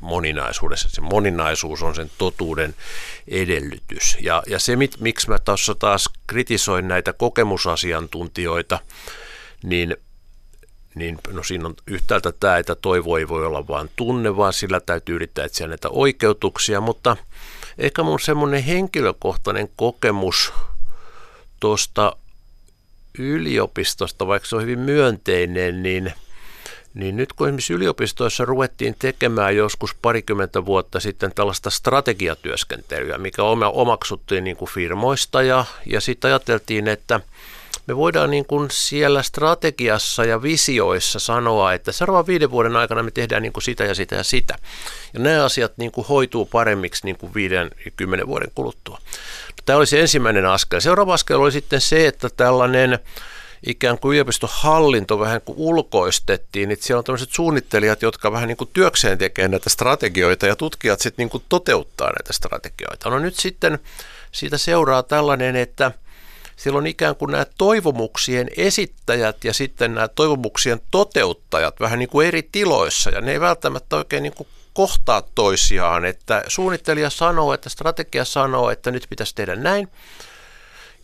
moninaisuudessa. 0.00 0.88
Se 0.90 1.00
moninaisuus 1.00 1.82
on 1.82 1.94
sen 1.94 2.10
totuuden 2.18 2.74
edellytys. 3.28 4.18
Ja, 4.20 4.42
ja 4.46 4.58
se, 4.58 4.76
mit, 4.76 5.00
miksi 5.00 5.28
mä 5.28 5.38
tuossa 5.38 5.74
taas 5.74 6.10
kritisoin 6.26 6.88
näitä 6.88 7.12
kokemusasiantuntijoita, 7.12 8.78
niin 9.62 9.96
niin 10.94 11.18
no 11.32 11.42
siinä 11.42 11.66
on 11.66 11.74
yhtäältä 11.86 12.32
tämä, 12.40 12.58
että 12.58 12.74
toivo 12.74 13.16
ei 13.16 13.28
voi 13.28 13.46
olla 13.46 13.68
vain 13.68 13.90
tunne, 13.96 14.36
vaan 14.36 14.52
sillä 14.52 14.80
täytyy 14.80 15.14
yrittää 15.14 15.44
etsiä 15.44 15.66
näitä 15.66 15.88
oikeutuksia, 15.88 16.80
mutta 16.80 17.16
ehkä 17.78 18.02
mun 18.02 18.20
semmoinen 18.20 18.62
henkilökohtainen 18.62 19.68
kokemus 19.76 20.52
tuosta 21.60 22.16
yliopistosta, 23.18 24.26
vaikka 24.26 24.48
se 24.48 24.56
on 24.56 24.62
hyvin 24.62 24.78
myönteinen, 24.78 25.82
niin– 25.82 26.12
niin 26.94 27.16
nyt 27.16 27.32
kun 27.32 27.46
esimerkiksi 27.46 27.72
yliopistoissa 27.72 28.44
ruvettiin 28.44 28.96
tekemään 28.98 29.56
joskus 29.56 29.94
parikymmentä 30.02 30.64
vuotta 30.66 31.00
sitten 31.00 31.32
tällaista 31.34 31.70
strategiatyöskentelyä, 31.70 33.18
mikä 33.18 33.42
omaksuttiin 33.72 34.44
niin 34.44 34.56
kuin 34.56 34.70
firmoista 34.70 35.42
ja, 35.42 35.64
ja 35.86 36.00
sitten 36.00 36.28
ajateltiin, 36.28 36.88
että 36.88 37.20
me 37.86 37.96
voidaan 37.96 38.30
niin 38.30 38.46
kuin 38.46 38.70
siellä 38.70 39.22
strategiassa 39.22 40.24
ja 40.24 40.42
visioissa 40.42 41.18
sanoa, 41.18 41.72
että 41.72 41.92
seuraavan 41.92 42.26
viiden 42.26 42.50
vuoden 42.50 42.76
aikana 42.76 43.02
me 43.02 43.10
tehdään 43.10 43.42
niin 43.42 43.52
kuin 43.52 43.62
sitä 43.62 43.84
ja 43.84 43.94
sitä 43.94 44.16
ja 44.16 44.24
sitä. 44.24 44.58
Ja 45.14 45.20
nämä 45.20 45.44
asiat 45.44 45.72
niin 45.76 45.92
kuin 45.92 46.06
hoituu 46.06 46.46
paremmiksi 46.46 47.04
niin 47.04 47.18
kuin 47.18 47.34
viiden 47.34 47.70
ja 47.84 47.90
kymmenen 47.96 48.26
vuoden 48.26 48.50
kuluttua. 48.54 48.98
Tämä 49.66 49.76
oli 49.76 49.86
se 49.86 50.00
ensimmäinen 50.00 50.46
askel. 50.46 50.80
Seuraava 50.80 51.14
askel 51.14 51.40
oli 51.40 51.52
sitten 51.52 51.80
se, 51.80 52.06
että 52.06 52.28
tällainen 52.36 52.98
ikään 53.66 53.98
kuin 53.98 54.12
yliopistohallinto 54.12 55.18
vähän 55.18 55.40
kuin 55.40 55.58
ulkoistettiin, 55.58 56.68
niin 56.68 56.78
siellä 56.80 56.98
on 56.98 57.04
tämmöiset 57.04 57.32
suunnittelijat, 57.32 58.02
jotka 58.02 58.32
vähän 58.32 58.48
niin 58.48 58.56
kuin 58.56 58.70
työkseen 58.72 59.18
tekee 59.18 59.48
näitä 59.48 59.70
strategioita 59.70 60.46
ja 60.46 60.56
tutkijat 60.56 61.00
sitten 61.00 61.22
niin 61.22 61.30
kuin 61.30 61.44
toteuttaa 61.48 62.06
näitä 62.06 62.32
strategioita. 62.32 63.10
No 63.10 63.18
nyt 63.18 63.36
sitten 63.36 63.78
siitä 64.32 64.58
seuraa 64.58 65.02
tällainen, 65.02 65.56
että 65.56 65.92
siellä 66.56 66.78
on 66.78 66.86
ikään 66.86 67.16
kuin 67.16 67.30
nämä 67.30 67.46
toivomuksien 67.58 68.48
esittäjät 68.56 69.44
ja 69.44 69.54
sitten 69.54 69.94
nämä 69.94 70.08
toivomuksien 70.08 70.80
toteuttajat 70.90 71.80
vähän 71.80 71.98
niin 71.98 72.08
kuin 72.08 72.28
eri 72.28 72.48
tiloissa 72.52 73.10
ja 73.10 73.20
ne 73.20 73.32
ei 73.32 73.40
välttämättä 73.40 73.96
oikein 73.96 74.22
niin 74.22 74.34
kuin 74.34 74.48
kohtaa 74.72 75.22
toisiaan, 75.34 76.04
että 76.04 76.44
suunnittelija 76.48 77.10
sanoo, 77.10 77.54
että 77.54 77.68
strategia 77.68 78.24
sanoo, 78.24 78.70
että 78.70 78.90
nyt 78.90 79.06
pitäisi 79.10 79.34
tehdä 79.34 79.56
näin 79.56 79.88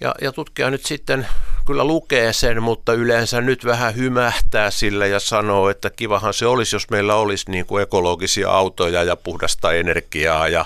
ja, 0.01 0.15
ja 0.21 0.33
tutkija 0.33 0.71
nyt 0.71 0.87
sitten 0.87 1.27
kyllä 1.67 1.85
lukee 1.85 2.33
sen, 2.33 2.63
mutta 2.63 2.93
yleensä 2.93 3.41
nyt 3.41 3.65
vähän 3.65 3.97
hymähtää 3.97 4.71
sille 4.71 5.09
ja 5.09 5.21
sanoo, 5.21 5.69
että 5.69 5.91
kivahan 5.91 6.35
se 6.35 6.47
olisi, 6.47 6.77
jos 6.77 6.91
meillä 6.91 7.15
olisi 7.15 7.51
niin 7.51 7.67
kuin 7.67 7.83
ekologisia 7.83 8.51
autoja 8.51 9.05
ja 9.05 9.17
puhdasta 9.17 9.73
energiaa 9.73 10.49
ja 10.49 10.65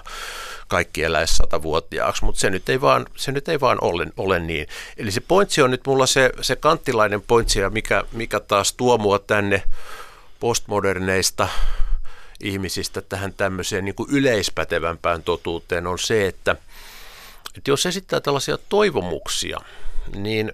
kaikki 0.69 1.03
eläisi 1.03 1.37
satavuotiaaksi, 1.37 2.25
mutta 2.25 2.41
se 2.41 2.51
nyt 2.51 2.69
ei 2.69 2.81
vaan, 2.81 3.07
se 3.17 3.33
nyt 3.33 3.49
ei 3.49 3.61
vaan 3.61 3.79
ole, 3.81 4.07
ole 4.17 4.39
niin. 4.39 4.67
Eli 4.97 5.11
se 5.11 5.21
pointsi 5.21 5.63
on 5.63 5.71
nyt 5.71 5.87
mulla 5.87 6.07
se, 6.07 6.31
se 6.41 6.57
kanttilainen 6.57 7.23
pointsi, 7.23 7.61
mikä, 7.71 8.05
mikä 8.13 8.41
taas 8.41 8.73
tuo 8.73 8.99
mua 8.99 9.19
tänne 9.19 9.63
postmoderneista 10.41 11.49
ihmisistä 12.41 13.01
tähän 13.01 13.35
tämmöiseen 13.35 13.85
niin 13.85 13.95
kuin 13.95 14.11
yleispätevämpään 14.11 15.23
totuuteen 15.23 15.87
on 15.87 15.99
se, 15.99 16.27
että, 16.27 16.57
että 17.57 17.71
jos 17.71 17.87
esittää 17.87 18.21
tällaisia 18.21 18.59
toivomuksia, 18.69 19.61
niin 20.15 20.53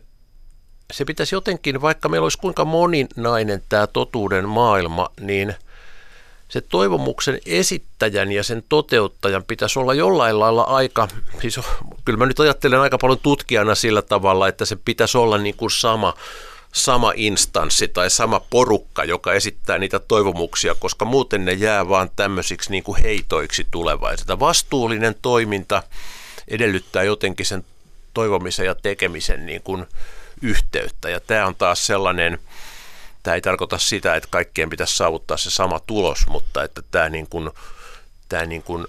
se 0.92 1.05
pitäisi 1.05 1.34
jotenkin, 1.34 1.80
vaikka 1.80 2.09
meillä 2.09 2.24
olisi 2.24 2.38
kuinka 2.38 2.64
moninainen 2.64 3.62
tämä 3.68 3.86
totuuden 3.86 4.49
maailma, 4.49 5.09
niin 5.20 5.55
se 6.49 6.61
toivomuksen 6.61 7.40
esittäjän 7.47 8.32
ja 8.32 8.44
sen 8.44 8.64
toteuttajan 8.68 9.44
pitäisi 9.44 9.78
olla 9.78 9.94
jollain 9.94 10.40
lailla 10.40 10.62
aika, 10.62 11.09
siis 11.40 11.61
kyllä 12.05 12.18
mä 12.18 12.26
nyt 12.26 12.40
ajattelen 12.40 12.80
aika 12.80 12.99
paljon 12.99 13.18
tutkijana 13.18 13.74
sillä 13.74 14.03
tavalla, 14.03 14.49
että 14.49 14.64
se 14.64 14.76
pitäisi 14.76 15.18
olla 15.18 15.38
niin 15.38 15.57
kuin 15.57 15.70
sama, 15.70 16.14
sama 16.72 17.12
instanssi 17.16 17.88
tai 17.88 18.11
sama 18.11 18.40
porukka, 18.40 19.05
joka 19.05 19.32
esittää 19.32 19.78
niitä 19.78 19.99
toivomuksia, 19.99 20.74
koska 20.74 21.05
muuten 21.05 21.44
ne 21.44 21.53
jää 21.53 21.88
vaan 21.88 22.11
tämmöisiksi 22.16 22.70
niin 22.70 22.82
kuin 22.82 23.03
heitoiksi 23.03 23.66
tulevaisuutta. 23.70 24.40
Vastuullinen 24.40 25.14
toiminta 25.22 25.82
edellyttää 26.49 27.03
jotenkin 27.03 27.47
sen 27.47 27.64
toivomisen 28.14 28.66
ja 28.66 28.74
tekemisen 28.74 29.47
niin 29.47 29.62
kuin 29.62 29.86
yhteyttä. 30.42 31.11
Ja 31.11 31.20
tämä 31.20 31.47
on 31.47 31.55
taas 31.55 31.86
sellainen, 31.86 32.38
tämä 33.22 33.34
ei 33.34 33.40
tarkoita 33.40 33.78
sitä, 33.78 34.14
että 34.14 34.28
kaikkien 34.30 34.70
pitäisi 34.70 34.97
saavuttaa 34.97 35.36
se 35.36 35.51
sama 35.51 35.80
tulos, 35.80 36.26
mutta 36.28 36.64
että 36.64 36.82
tämä, 36.90 37.09
niin 37.09 37.26
kuin, 37.26 37.51
tämä 38.28 38.47
niin 38.47 38.62
kuin 38.62 38.86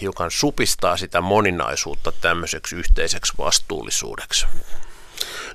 hiukan 0.00 0.30
supistaa 0.30 0.96
sitä 0.96 1.20
moninaisuutta 1.20 2.12
tämmöiseksi 2.12 2.76
yhteiseksi 2.76 3.32
vastuullisuudeksi. 3.38 4.46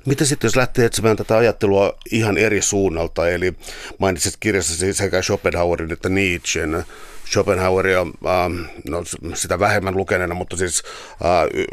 Mitä 0.06 0.26
sitten, 0.26 0.47
jos 0.47 0.56
lähtee 0.56 0.86
etsimään 0.86 1.18
tätä 1.18 1.38
ajattelua 1.38 1.97
ihan 2.12 2.38
eri 2.38 2.62
suunnalta, 2.62 3.30
eli 3.30 3.54
mainitsit 3.97 4.38
kirjassasi 4.39 4.93
sekä 4.93 5.22
Schopenhauerin 5.22 5.91
että 5.91 6.10
Nietzschen, 6.10 6.86
Schopenhaueria, 7.32 7.99
äh, 8.01 8.70
no, 8.89 9.04
sitä 9.34 9.60
vähemmän 9.60 9.97
lukeneena, 9.97 10.36
mutta 10.36 10.58
siis 10.58 10.84
äh, 11.12 11.66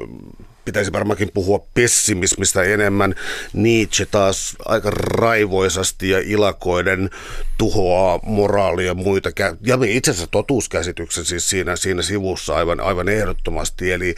pitäisi 0.64 0.92
varmaankin 0.92 1.30
puhua 1.34 1.66
pessimismistä 1.74 2.62
enemmän. 2.62 3.14
Nietzsche 3.52 4.06
taas 4.06 4.56
aika 4.64 4.90
raivoisasti 4.90 6.08
ja 6.08 6.18
ilakoiden 6.18 7.10
tuhoaa 7.58 8.20
moraalia 8.22 8.86
ja 8.86 8.94
muita. 8.94 9.30
Ja 9.66 9.78
itse 9.86 10.10
asiassa 10.10 10.30
totuuskäsityksen 10.30 11.24
siis 11.24 11.50
siinä, 11.50 11.76
siinä 11.76 12.02
sivussa 12.02 12.56
aivan, 12.56 12.80
aivan 12.80 13.08
ehdottomasti. 13.08 13.92
Eli, 13.92 14.14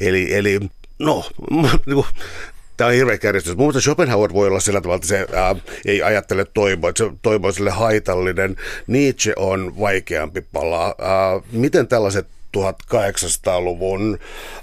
eli, 0.00 0.34
eli 0.34 0.60
no, 0.98 1.30
niin 1.86 2.04
Tämä 2.76 2.88
on 2.88 2.94
hirveä 2.94 3.18
kärjestys. 3.18 3.56
Mun 3.56 3.80
Schopenhauer 3.80 4.32
voi 4.32 4.48
olla 4.48 4.60
sillä 4.60 4.80
tavalla, 4.80 4.96
että 4.96 5.08
se 5.08 5.26
ää, 5.32 5.56
ei 5.84 6.02
ajattele 6.02 6.44
toivoa, 6.44 6.90
että 6.90 7.04
se 7.04 7.10
toivo 7.22 7.46
on 7.46 7.52
sille 7.52 7.70
haitallinen. 7.70 8.56
Nietzsche 8.86 9.32
on 9.36 9.78
vaikeampi 9.80 10.40
pala. 10.40 10.84
Ää, 10.84 11.40
miten 11.52 11.88
tällaiset 11.88 12.26
1800-luvun 12.56 14.18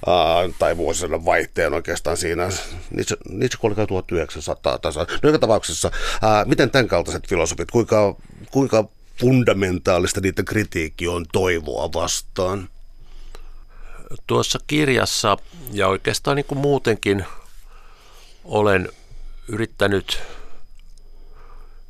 äh, 0.08 0.56
tai 0.60 0.78
vuosisadan 0.78 1.26
vaihteen 1.26 1.74
oikeastaan 1.74 2.18
siinä. 2.18 2.50
Nietzsche, 2.92 3.18
Nietzsche 3.30 3.60
kuoli 3.62 3.76
1900 3.76 4.78
tasa. 4.78 5.00
No 5.00 5.30
joka 5.30 5.40
tapauksessa, 5.40 5.92
äh, 6.24 6.46
miten 6.46 6.72
tämän 6.72 6.88
kaltaiset 6.88 7.28
filosofit, 7.28 7.72
kuinka, 7.72 8.16
kuinka 8.52 8.86
fundamentaalista 9.20 10.22
niiden 10.22 10.46
kritiikki 10.46 11.08
on 11.08 11.26
toivoa 11.32 11.94
vastaan? 11.94 12.70
Tuossa 14.28 14.60
kirjassa 14.68 15.38
ja 15.72 15.88
oikeastaan 15.88 16.36
niin 16.36 16.46
kuin 16.46 16.60
muutenkin 16.60 17.26
olen 18.44 18.90
yrittänyt 19.48 20.22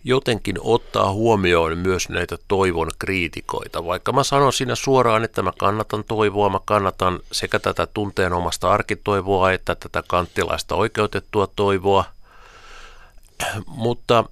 jotenkin 0.03 0.55
ottaa 0.59 1.11
huomioon 1.11 1.77
myös 1.77 2.09
näitä 2.09 2.37
toivon 2.47 2.91
kriitikoita. 2.99 3.85
Vaikka 3.85 4.11
mä 4.11 4.23
sanon 4.23 4.53
siinä 4.53 4.75
suoraan, 4.75 5.23
että 5.23 5.41
mä 5.41 5.51
kannatan 5.59 6.03
toivoa, 6.03 6.49
mä 6.49 6.59
kannatan 6.65 7.19
sekä 7.31 7.59
tätä 7.59 7.87
tunteen 7.93 8.33
omasta 8.33 8.71
arkitoivoa 8.71 9.51
että 9.51 9.75
tätä 9.75 10.03
kanttilaista 10.07 10.75
oikeutettua 10.75 11.47
toivoa. 11.55 12.05
Mutta 13.65 14.23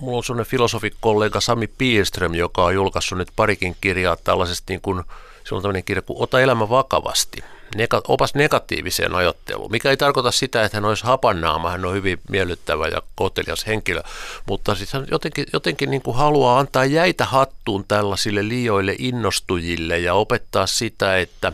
mulla 0.00 0.16
on 0.16 0.24
sellainen 0.24 0.50
filosofikollega 0.50 1.40
Sami 1.40 1.66
Pielström, 1.66 2.34
joka 2.34 2.64
on 2.64 2.74
julkaissut 2.74 3.18
nyt 3.18 3.28
parikin 3.36 3.76
kirjaa 3.80 4.16
tällaisesta 4.16 4.64
niin 4.72 4.80
kuin, 4.80 5.04
se 5.44 5.54
on 5.54 5.62
tämmöinen 5.62 5.84
kirja 5.84 6.02
kuin 6.02 6.22
Ota 6.22 6.40
elämä 6.40 6.68
vakavasti– 6.68 7.44
nega, 7.76 8.00
opas 8.08 8.34
negatiiviseen 8.34 9.14
ajatteluun, 9.14 9.70
mikä 9.70 9.90
ei 9.90 9.96
tarkoita 9.96 10.30
sitä, 10.30 10.64
että 10.64 10.76
hän 10.76 10.84
olisi 10.84 11.04
hapannaama, 11.04 11.70
hän 11.70 11.84
on 11.84 11.94
hyvin 11.94 12.20
miellyttävä 12.28 12.88
ja 12.88 13.02
kotelias 13.14 13.66
henkilö, 13.66 14.02
mutta 14.46 14.74
siis 14.74 14.92
hän 14.92 15.06
jotenkin, 15.10 15.46
jotenkin 15.52 15.90
niin 15.90 16.02
kuin 16.02 16.16
haluaa 16.16 16.58
antaa 16.58 16.84
jäitä 16.84 17.24
hattuun 17.24 17.84
tällaisille 17.88 18.48
liioille 18.48 18.96
innostujille 18.98 19.98
ja 19.98 20.14
opettaa 20.14 20.66
sitä, 20.66 21.18
että, 21.18 21.52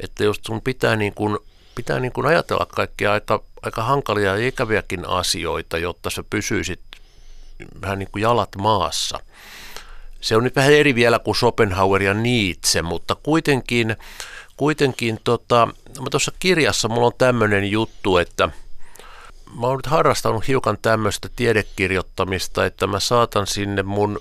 että 0.00 0.24
jos 0.24 0.40
sun 0.46 0.62
pitää, 0.62 0.96
niin 0.96 1.14
kuin, 1.14 1.38
pitää 1.74 2.00
niin 2.00 2.12
kuin 2.12 2.26
ajatella 2.26 2.66
kaikkia 2.66 3.12
aika, 3.12 3.42
aika 3.62 3.82
hankalia 3.82 4.36
ja 4.36 4.48
ikäviäkin 4.48 5.08
asioita, 5.08 5.78
jotta 5.78 6.10
sä 6.10 6.24
pysyisit 6.30 6.80
vähän 7.82 7.98
niin 7.98 8.08
kuin 8.12 8.22
jalat 8.22 8.56
maassa. 8.58 9.20
Se 10.20 10.36
on 10.36 10.44
nyt 10.44 10.56
vähän 10.56 10.72
eri 10.72 10.94
vielä 10.94 11.18
kuin 11.18 11.36
Schopenhauer 11.36 12.02
ja 12.02 12.14
Nietzsche, 12.14 12.82
mutta 12.82 13.14
kuitenkin 13.14 13.96
kuitenkin 14.56 15.20
tota, 15.24 15.68
tuossa 16.10 16.32
kirjassa 16.38 16.88
mulla 16.88 17.06
on 17.06 17.12
tämmöinen 17.18 17.70
juttu, 17.70 18.16
että 18.16 18.48
mä 19.60 19.66
oon 19.66 19.76
nyt 19.76 19.86
harrastanut 19.86 20.48
hiukan 20.48 20.78
tämmöistä 20.82 21.28
tiedekirjoittamista, 21.36 22.66
että 22.66 22.86
mä 22.86 23.00
saatan 23.00 23.46
sinne 23.46 23.82
mun 23.82 24.20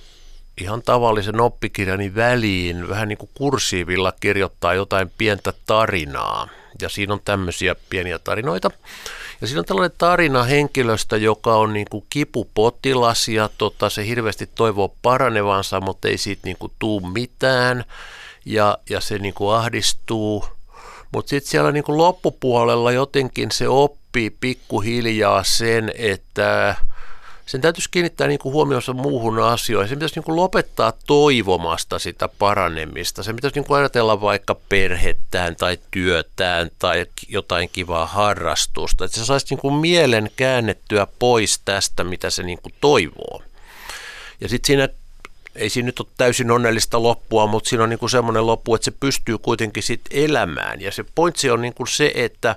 ihan 0.61 0.81
tavallisen 0.81 1.41
oppikirjani 1.41 2.15
väliin 2.15 2.89
vähän 2.89 3.07
niin 3.07 3.17
kuin 3.17 3.29
kursiivilla 3.33 4.13
kirjoittaa 4.19 4.73
jotain 4.73 5.11
pientä 5.17 5.53
tarinaa. 5.65 6.47
Ja 6.81 6.89
siinä 6.89 7.13
on 7.13 7.21
tämmöisiä 7.25 7.75
pieniä 7.89 8.19
tarinoita. 8.19 8.71
Ja 9.41 9.47
siinä 9.47 9.59
on 9.59 9.65
tällainen 9.65 9.97
tarina 9.97 10.43
henkilöstä, 10.43 11.17
joka 11.17 11.55
on 11.55 11.73
niin 11.73 11.87
kuin 11.91 12.05
kipupotilas 12.09 13.27
ja 13.27 13.49
tota, 13.57 13.89
se 13.89 14.07
hirveästi 14.07 14.49
toivoo 14.55 14.95
paranevansa, 15.01 15.81
mutta 15.81 16.07
ei 16.07 16.17
siitä 16.17 16.41
niin 16.45 16.57
kuin 16.57 16.71
tuu 16.79 16.99
mitään 16.99 17.85
ja, 18.45 18.77
ja 18.89 19.01
se 19.01 19.17
niin 19.17 19.33
kuin 19.33 19.55
ahdistuu. 19.55 20.45
Mutta 21.11 21.29
sitten 21.29 21.51
siellä 21.51 21.71
niin 21.71 21.83
kuin 21.83 21.97
loppupuolella 21.97 22.91
jotenkin 22.91 23.51
se 23.51 23.67
oppii 23.67 24.29
pikkuhiljaa 24.29 25.43
sen, 25.43 25.91
että 25.95 26.75
sen 27.45 27.61
täytyisi 27.61 27.89
kiinnittää 27.91 28.27
niin 28.27 28.39
kuin 28.39 28.53
huomionsa 28.53 28.93
muuhun 28.93 29.39
asioihin. 29.39 29.89
Se 29.89 29.95
pitäisi 29.95 30.15
niin 30.15 30.23
kuin 30.23 30.35
lopettaa 30.35 30.93
toivomasta 31.07 31.99
sitä 31.99 32.27
paranemista. 32.27 33.23
Se 33.23 33.33
pitäisi 33.33 33.55
niin 33.55 33.65
kuin 33.65 33.77
ajatella 33.77 34.21
vaikka 34.21 34.55
perhettään 34.69 35.55
tai 35.55 35.79
työtään 35.91 36.71
tai 36.79 37.05
jotain 37.29 37.69
kivaa 37.69 38.05
harrastusta. 38.05 39.05
Että 39.05 39.17
se 39.17 39.25
saisi 39.25 39.45
niin 39.49 39.59
kuin 39.59 39.73
mielen 39.73 40.31
käännettyä 40.35 41.07
pois 41.19 41.59
tästä, 41.65 42.03
mitä 42.03 42.29
se 42.29 42.43
niin 42.43 42.59
kuin 42.61 42.73
toivoo. 42.81 43.41
Ja 44.41 44.49
sitten 44.49 44.67
siinä 44.67 44.89
ei 45.55 45.69
siinä 45.69 45.85
nyt 45.85 45.99
ole 45.99 46.07
täysin 46.17 46.51
onnellista 46.51 47.03
loppua, 47.03 47.47
mutta 47.47 47.69
siinä 47.69 47.83
on 47.83 47.89
niin 47.89 47.99
kuin 47.99 48.09
semmoinen 48.09 48.47
loppu, 48.47 48.75
että 48.75 48.85
se 48.85 48.91
pystyy 48.91 49.37
kuitenkin 49.37 49.83
sitten 49.83 50.17
elämään. 50.23 50.81
Ja 50.81 50.91
se 50.91 51.05
pointsi 51.15 51.49
on 51.49 51.61
niin 51.61 51.73
kuin 51.73 51.87
se, 51.87 52.11
että 52.15 52.55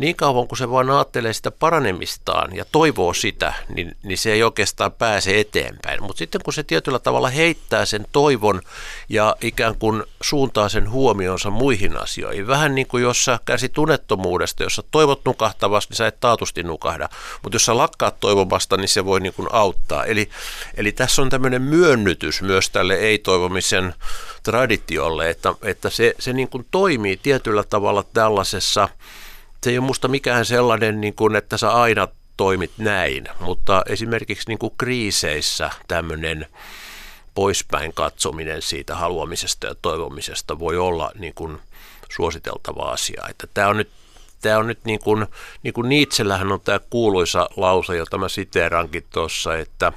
niin 0.00 0.16
kauan 0.16 0.48
kuin 0.48 0.58
se 0.58 0.70
vaan 0.70 0.90
ajattelee 0.90 1.32
sitä 1.32 1.50
paranemistaan 1.50 2.56
ja 2.56 2.64
toivoo 2.72 3.14
sitä, 3.14 3.54
niin, 3.74 3.96
niin 4.02 4.18
se 4.18 4.32
ei 4.32 4.42
oikeastaan 4.42 4.92
pääse 4.92 5.40
eteenpäin. 5.40 6.02
Mutta 6.02 6.18
sitten 6.18 6.40
kun 6.44 6.52
se 6.52 6.62
tietyllä 6.62 6.98
tavalla 6.98 7.28
heittää 7.28 7.84
sen 7.84 8.06
toivon 8.12 8.62
ja 9.08 9.36
ikään 9.40 9.78
kuin 9.78 10.02
suuntaa 10.20 10.68
sen 10.68 10.90
huomionsa 10.90 11.50
muihin 11.50 11.96
asioihin, 11.96 12.46
vähän 12.46 12.74
niin 12.74 12.86
kuin 12.86 13.02
jos 13.02 13.24
sä 13.24 13.38
kärsit 13.44 13.78
unettomuudesta, 13.78 14.62
jos 14.62 14.76
sä 14.76 14.82
toivot 14.90 15.20
nukahtavasti, 15.24 15.90
niin 15.90 15.96
sä 15.96 16.06
et 16.06 16.20
taatusti 16.20 16.62
nukahda, 16.62 17.08
mutta 17.42 17.54
jos 17.54 17.64
sä 17.64 17.76
lakkaat 17.76 18.20
toivomasta, 18.20 18.76
niin 18.76 18.88
se 18.88 19.04
voi 19.04 19.20
niin 19.20 19.34
kuin 19.34 19.48
auttaa. 19.52 20.04
Eli, 20.04 20.30
eli 20.76 20.92
tässä 20.92 21.22
on 21.22 21.30
tämmöinen 21.30 21.62
myönnytys 21.62 22.42
myös 22.42 22.70
tälle 22.70 22.94
ei-toivomisen 22.94 23.94
traditiolle, 24.42 25.30
että, 25.30 25.54
että 25.62 25.90
se, 25.90 26.14
se 26.18 26.32
niin 26.32 26.48
kuin 26.48 26.66
toimii 26.70 27.16
tietyllä 27.16 27.64
tavalla 27.64 28.04
tällaisessa– 28.12 28.88
se 29.64 29.70
ei 29.70 29.78
ole 29.78 29.86
musta 29.86 30.08
mikään 30.08 30.44
sellainen, 30.46 31.00
niin 31.00 31.14
kuin, 31.14 31.36
että 31.36 31.56
sä 31.56 31.72
aina 31.72 32.08
toimit 32.36 32.70
näin, 32.78 33.28
mutta 33.40 33.82
esimerkiksi 33.86 34.48
niin 34.48 34.58
kuin 34.58 34.72
kriiseissä 34.78 35.70
tämmöinen 35.88 36.46
poispäin 37.34 37.92
katsominen 37.94 38.62
siitä 38.62 38.94
haluamisesta 38.94 39.66
ja 39.66 39.74
toivomisesta 39.82 40.58
voi 40.58 40.78
olla 40.78 41.12
niin 41.18 41.34
kuin 41.34 41.58
suositeltava 42.10 42.90
asia. 42.90 43.24
Että 43.30 43.46
tämä 43.54 43.68
on 43.68 43.76
nyt 43.76 43.90
tämä 44.40 44.58
on 44.58 44.66
nyt 44.66 44.84
niin 44.84 45.00
kuin, 45.00 45.26
niin 45.62 45.74
kuin 45.74 45.88
Nietzschellähän 45.88 46.52
on 46.52 46.60
tämä 46.60 46.80
kuuluisa 46.90 47.48
lause, 47.56 47.96
jota 47.96 48.18
mä 48.18 48.28
siteerankin 48.28 49.04
tuossa, 49.12 49.56
että, 49.56 49.92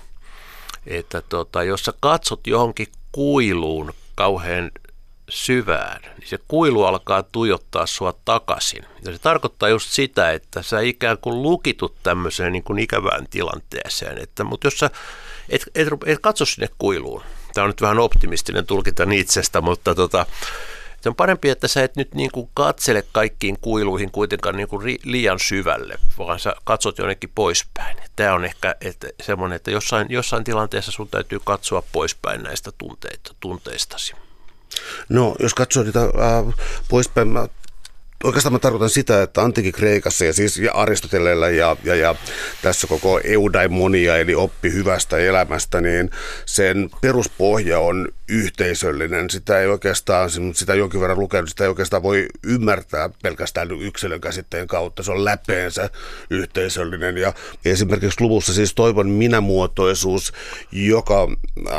että 0.87 1.21
tota, 1.21 1.63
jos 1.63 1.85
sä 1.85 1.93
katsot 1.99 2.47
johonkin 2.47 2.87
kuiluun 3.11 3.93
kauhean 4.15 4.71
syvään, 5.33 6.01
niin 6.01 6.27
se 6.27 6.39
kuilu 6.47 6.83
alkaa 6.83 7.23
tuijottaa 7.23 7.85
sua 7.85 8.13
takaisin. 8.25 8.85
Ja 9.05 9.13
se 9.13 9.19
tarkoittaa 9.19 9.69
just 9.69 9.89
sitä, 9.89 10.31
että 10.31 10.61
sä 10.61 10.79
ikään 10.79 11.17
kuin 11.17 11.41
lukitut 11.41 11.95
tämmöiseen 12.03 12.51
niin 12.51 12.63
kuin 12.63 12.79
ikävään 12.79 13.27
tilanteeseen. 13.29 14.17
Että, 14.17 14.43
mutta 14.43 14.67
jos 14.67 14.77
sä 14.77 14.89
et, 15.49 15.61
et, 15.75 15.87
et 16.05 16.19
katso 16.21 16.45
sinne 16.45 16.69
kuiluun, 16.77 17.23
tämä 17.53 17.63
on 17.63 17.69
nyt 17.69 17.81
vähän 17.81 17.99
optimistinen 17.99 18.65
tulkinta 18.65 19.03
itsestä, 19.11 19.61
mutta 19.61 19.95
tota, 19.95 20.25
se 21.01 21.09
on 21.09 21.15
parempi, 21.15 21.49
että 21.49 21.67
sä 21.67 21.83
et 21.83 21.95
nyt 21.95 22.15
niin 22.15 22.31
kuin 22.31 22.49
katsele 22.53 23.03
kaikkiin 23.11 23.59
kuiluihin 23.61 24.11
kuitenkaan 24.11 24.55
niin 24.55 24.67
kuin 24.67 24.97
liian 25.03 25.39
syvälle, 25.39 25.97
vaan 26.17 26.39
sä 26.39 26.55
katsot 26.63 26.97
jonnekin 26.97 27.31
poispäin. 27.35 27.97
Tämä 28.15 28.33
on 28.33 28.45
ehkä 28.45 28.75
että 28.81 29.07
semmoinen, 29.21 29.55
että 29.55 29.71
jossain, 29.71 30.07
jossain 30.09 30.43
tilanteessa 30.43 30.91
sun 30.91 31.07
täytyy 31.07 31.39
katsoa 31.45 31.83
poispäin 31.91 32.43
näistä 32.43 32.71
tunteita, 32.77 33.35
tunteistasi. 33.39 34.13
No, 35.09 35.35
jos 35.39 35.53
katsoo 35.53 35.83
niitä 35.83 36.01
äh, 36.01 36.55
poispäin, 36.89 37.27
mä 37.27 37.47
Oikeastaan 38.23 38.53
mä 38.53 38.59
tarkoitan 38.59 38.89
sitä, 38.89 39.21
että 39.21 39.41
antiikin 39.41 39.73
Kreikassa 39.73 40.25
ja 40.25 40.33
siis 40.33 40.59
Aristoteleella 40.73 41.49
ja, 41.49 41.77
ja, 41.83 41.95
ja 41.95 42.15
tässä 42.61 42.87
koko 42.87 43.19
eudaimonia 43.23 44.17
eli 44.17 44.35
oppi 44.35 44.73
hyvästä 44.73 45.17
elämästä, 45.17 45.81
niin 45.81 46.09
sen 46.45 46.89
peruspohja 47.01 47.79
on 47.79 48.07
yhteisöllinen. 48.27 49.29
Sitä 49.29 49.59
ei 49.59 49.67
oikeastaan, 49.67 50.29
sitä 50.53 50.75
jonkin 50.75 51.01
verran 51.01 51.19
lukenut, 51.19 51.49
sitä 51.49 51.63
ei 51.63 51.67
oikeastaan 51.67 52.03
voi 52.03 52.25
ymmärtää 52.43 53.09
pelkästään 53.23 53.71
yksilön 53.71 54.21
käsitteen 54.21 54.67
kautta. 54.67 55.03
Se 55.03 55.11
on 55.11 55.25
läpeensä 55.25 55.89
yhteisöllinen 56.29 57.17
ja 57.17 57.33
esimerkiksi 57.65 58.21
luvussa 58.21 58.53
siis 58.53 58.73
toivon 58.73 59.09
minämuotoisuus, 59.09 60.33
joka 60.71 61.27
äh, 61.67 61.75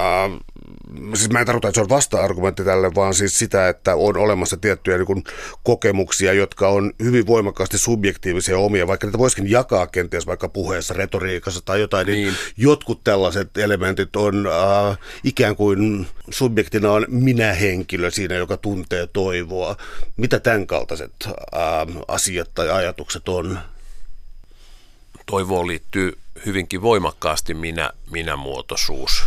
siis 1.15 1.31
mä 1.31 1.41
en 1.41 1.47
tarkoita, 1.47 1.69
että 1.69 1.79
se 1.79 1.83
on 1.83 1.89
vasta-argumentti 1.89 2.65
tälle, 2.65 2.95
vaan 2.95 3.15
siis 3.15 3.39
sitä, 3.39 3.69
että 3.69 3.95
on 3.95 4.17
olemassa 4.17 4.57
tiettyjä 4.57 4.99
niin 4.99 5.25
kokemuksia, 5.63 6.33
jotka 6.33 6.69
on 6.69 6.93
hyvin 7.03 7.27
voimakkaasti 7.27 7.79
subjektiivisia 7.79 8.59
omia, 8.59 8.87
vaikka 8.87 9.07
niitä 9.07 9.19
voisikin 9.19 9.51
jakaa 9.51 9.87
kenties 9.87 10.27
vaikka 10.27 10.49
puheessa, 10.49 10.95
retoriikassa 10.95 11.61
tai 11.65 11.81
jotain, 11.81 12.07
niin, 12.07 12.27
niin 12.27 12.35
jotkut 12.57 13.05
tällaiset 13.05 13.59
elementit 13.59 14.17
on 14.17 14.47
äh, 14.47 14.99
ikään 15.25 15.57
kuin 15.57 16.07
subjektina 16.31 16.93
on 16.93 17.07
minä-henkilö 17.09 18.11
siinä, 18.11 18.35
joka 18.35 18.57
tuntee 18.57 19.07
toivoa. 19.07 19.77
Mitä 20.17 20.41
tämän 20.41 20.67
kaltaiset 20.67 21.13
äh, 21.27 21.33
asiat 22.09 22.51
tai 22.55 22.71
ajatukset 22.71 23.29
on? 23.29 23.59
Toivoon 25.27 25.67
liittyy 25.67 26.19
hyvinkin 26.47 26.83
voimakkaasti 26.83 27.55
minä, 27.55 27.91
minä-muotoisuus 28.11 29.25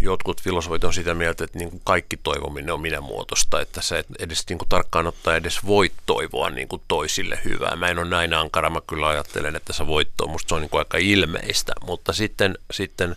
jotkut 0.00 0.42
filosofit 0.42 0.84
on 0.84 0.94
sitä 0.94 1.14
mieltä, 1.14 1.44
että 1.44 1.58
niin 1.58 1.70
kuin 1.70 1.80
kaikki 1.84 2.16
toivominen 2.16 2.74
on 2.74 2.80
minä 2.80 3.00
muotosta, 3.00 3.60
että 3.60 3.82
sä 3.82 3.98
et 3.98 4.06
edes 4.18 4.44
niin 4.48 4.58
kuin 4.58 4.68
tarkkaan 4.68 5.06
ottaa 5.06 5.36
edes 5.36 5.66
voi 5.66 5.90
toivoa 6.06 6.50
niin 6.50 6.68
kuin 6.68 6.82
toisille 6.88 7.40
hyvää. 7.44 7.76
Mä 7.76 7.88
en 7.88 7.98
ole 7.98 8.08
näin 8.08 8.34
ankara, 8.34 8.70
mä 8.70 8.80
kyllä 8.86 9.08
ajattelen, 9.08 9.56
että 9.56 9.72
sä 9.72 9.86
voit 9.86 10.08
toivoa, 10.16 10.32
musta 10.32 10.48
se 10.48 10.54
on 10.54 10.60
niin 10.60 10.70
kuin 10.70 10.78
aika 10.78 10.98
ilmeistä, 10.98 11.72
mutta 11.86 12.12
sitten, 12.12 12.58
sitten 12.70 13.16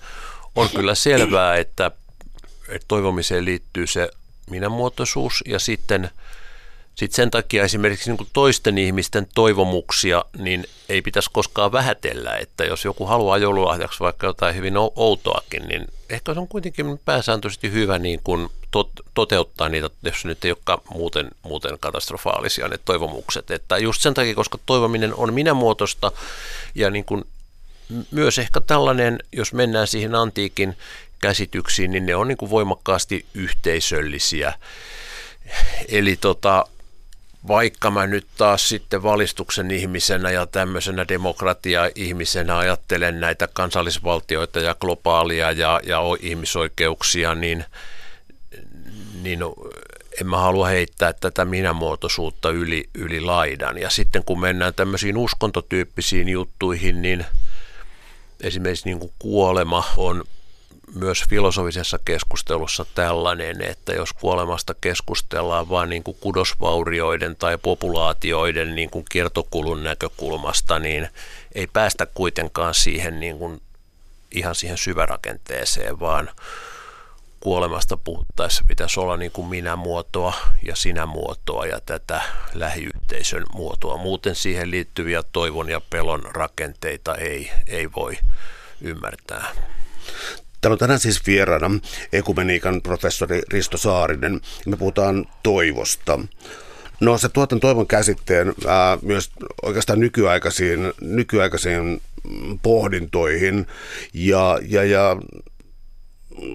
on 0.56 0.70
kyllä 0.70 0.96
selvää, 0.96 1.56
että, 1.56 1.92
että 2.68 2.86
toivomiseen 2.88 3.46
liittyy 3.46 3.88
se 3.88 4.10
minämuotoisuus 4.50 5.44
ja 5.48 5.60
sitten– 5.60 6.10
sitten 6.96 7.16
sen 7.16 7.32
takia 7.32 7.64
esimerkiksi 7.64 8.10
niin 8.10 8.18
kuin 8.18 8.30
toisten 8.34 8.78
ihmisten 8.78 9.28
toivomuksia 9.36 10.26
niin 10.38 10.66
ei 10.90 11.02
pitäisi 11.02 11.30
koskaan 11.34 11.72
vähätellä, 11.72 12.38
että 12.38 12.64
jos 12.64 12.86
joku 12.86 13.06
haluaa 13.06 13.38
joululahjaksi 13.38 14.00
vaikka 14.00 14.28
jotain 14.28 14.56
hyvin 14.56 14.74
outoakin, 14.96 15.68
niin 15.68 15.88
ehkä 16.12 16.34
se 16.34 16.40
on 16.40 16.48
kuitenkin 16.48 17.00
pääsääntöisesti 17.06 17.72
hyvä 17.72 18.00
niin 18.00 18.20
kuin 18.24 18.50
tot, 18.72 18.92
toteuttaa 19.14 19.70
niitä, 19.70 19.90
jos 20.04 20.26
nyt 20.26 20.46
ei 20.46 20.52
olekaan 20.52 20.80
muuten, 20.94 21.32
muuten 21.44 21.78
katastrofaalisia 21.80 22.68
ne 22.68 22.78
toivomukset. 22.86 23.52
Että 23.52 23.78
just 23.78 24.02
sen 24.02 24.14
takia, 24.14 24.36
koska 24.36 24.60
toivominen 24.66 25.16
on 25.16 25.34
minämuotoista 25.34 26.12
ja 26.76 26.90
niin 26.90 27.06
kuin 27.06 27.24
myös 28.12 28.40
ehkä 28.40 28.62
tällainen, 28.62 29.20
jos 29.32 29.54
mennään 29.54 29.88
siihen 29.88 30.16
antiikin 30.16 30.78
käsityksiin, 31.20 31.92
niin 31.92 32.06
ne 32.06 32.16
on 32.16 32.28
niin 32.28 32.38
kuin 32.38 32.50
voimakkaasti 32.50 33.26
yhteisöllisiä. 33.34 34.54
Eli 35.88 36.16
tota, 36.16 36.66
vaikka 37.48 37.92
mä 37.92 38.08
nyt 38.08 38.28
taas 38.38 38.70
sitten 38.70 39.04
valistuksen 39.04 39.72
ihmisenä 39.72 40.32
ja 40.32 40.46
tämmöisenä 40.46 41.08
demokratia-ihmisenä 41.08 42.58
ajattelen 42.58 43.20
näitä 43.20 43.48
kansallisvaltioita 43.54 44.60
ja 44.60 44.76
globaalia 44.76 45.52
ja, 45.52 45.80
ja 45.84 46.00
ihmisoikeuksia, 46.20 47.36
niin, 47.36 47.66
niin 49.22 49.40
en 50.22 50.28
mä 50.28 50.38
halua 50.38 50.68
heittää 50.68 51.14
tätä 51.14 51.46
minämuotoisuutta 51.46 52.50
yli, 52.50 52.90
yli 52.96 53.22
laidan. 53.22 53.78
Ja 53.78 53.90
sitten 53.90 54.24
kun 54.24 54.40
mennään 54.40 54.74
tämmöisiin 54.74 55.18
uskontotyyppisiin 55.18 56.30
juttuihin, 56.30 57.02
niin 57.02 57.26
esimerkiksi 58.42 58.86
niin 58.86 59.00
kuin 59.00 59.14
kuolema 59.20 59.84
on 59.98 60.24
myös 60.96 61.24
filosofisessa 61.30 62.00
keskustelussa 62.06 62.86
tällainen, 62.96 63.62
että 63.62 63.94
jos 63.94 64.14
kuolemasta 64.14 64.74
keskustellaan 64.82 65.70
vain 65.70 65.90
niin 65.90 66.04
kuin 66.04 66.18
kudosvaurioiden 66.20 67.36
tai 67.36 67.58
populaatioiden 67.58 68.76
niin 68.76 68.90
kuin 68.90 69.06
kiertokulun 69.10 69.84
näkökulmasta, 69.84 70.80
niin 70.80 71.10
ei 71.56 71.68
päästä 71.68 72.06
kuitenkaan 72.06 72.74
siihen 72.74 73.20
niin 73.20 73.38
kuin 73.38 73.62
ihan 74.32 74.56
siihen 74.56 74.78
syvärakenteeseen, 74.78 76.00
vaan 76.00 76.30
kuolemasta 77.40 77.98
puhuttaessa 77.98 78.64
pitäisi 78.68 79.00
olla 79.00 79.18
niin 79.18 79.32
kuin 79.32 79.48
minä-muotoa 79.48 80.34
ja 80.64 80.76
sinä-muotoa 80.76 81.66
ja 81.66 81.80
tätä 81.86 82.22
lähiyhteisön 82.54 83.44
muotoa. 83.54 83.98
Muuten 83.98 84.36
siihen 84.36 84.72
liittyviä 84.72 85.24
toivon 85.32 85.70
ja 85.70 85.82
pelon 85.90 86.22
rakenteita 86.34 87.16
ei, 87.16 87.52
ei 87.68 87.90
voi 87.96 88.18
ymmärtää. 88.82 89.56
Täällä 90.62 90.74
on 90.74 90.80
tänään 90.80 91.00
siis 91.00 91.28
vieraana 91.28 91.72
ekumeniikan 92.14 92.82
professori 92.82 93.42
Risto 93.52 93.78
Saarinen. 93.78 94.42
Me 94.66 94.78
puhutaan 94.78 95.26
toivosta. 95.44 96.20
No 97.00 97.18
se 97.18 97.30
tuotan 97.30 97.60
toivon 97.60 97.88
käsitteen 97.88 98.54
ää, 98.68 98.98
myös 99.02 99.32
oikeastaan 99.62 100.00
nykyaikaisiin, 100.00 100.94
nykyaikaisiin 101.02 102.02
pohdintoihin 102.62 103.68
ja, 104.14 104.60
ja, 104.68 104.84
ja 104.84 105.18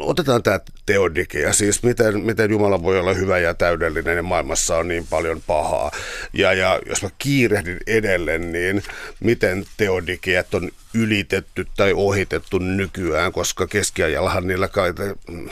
otetaan 0.00 0.42
tämä 0.42 0.60
teodikia, 0.86 1.52
siis 1.52 1.82
miten, 1.82 2.20
miten 2.20 2.50
Jumala 2.50 2.82
voi 2.82 2.98
olla 2.98 3.12
hyvä 3.12 3.38
ja 3.38 3.54
täydellinen 3.54 4.16
ja 4.16 4.22
maailmassa 4.22 4.76
on 4.76 4.88
niin 4.88 5.06
paljon 5.10 5.42
pahaa. 5.46 5.90
Ja, 6.32 6.52
ja 6.52 6.80
jos 6.86 7.02
mä 7.02 7.08
kiirehdin 7.18 7.78
edelleen, 7.86 8.52
niin 8.52 8.82
miten 9.20 9.64
teodikiat 9.76 10.54
on 10.54 10.70
ylitetty 10.94 11.66
tai 11.76 11.92
ohitettu 11.92 12.58
nykyään, 12.58 13.32
koska 13.32 13.66
keskiajallahan 13.66 14.46
niillä 14.46 14.68
kai 14.68 14.92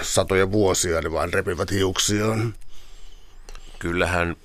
satoja 0.03 0.53
vuosia 0.53 1.01
ne 1.01 1.13
vaan 1.13 1.33
repivät 1.33 1.71
hiuksiaan. 1.71 2.55
Kyllähän 3.79 4.37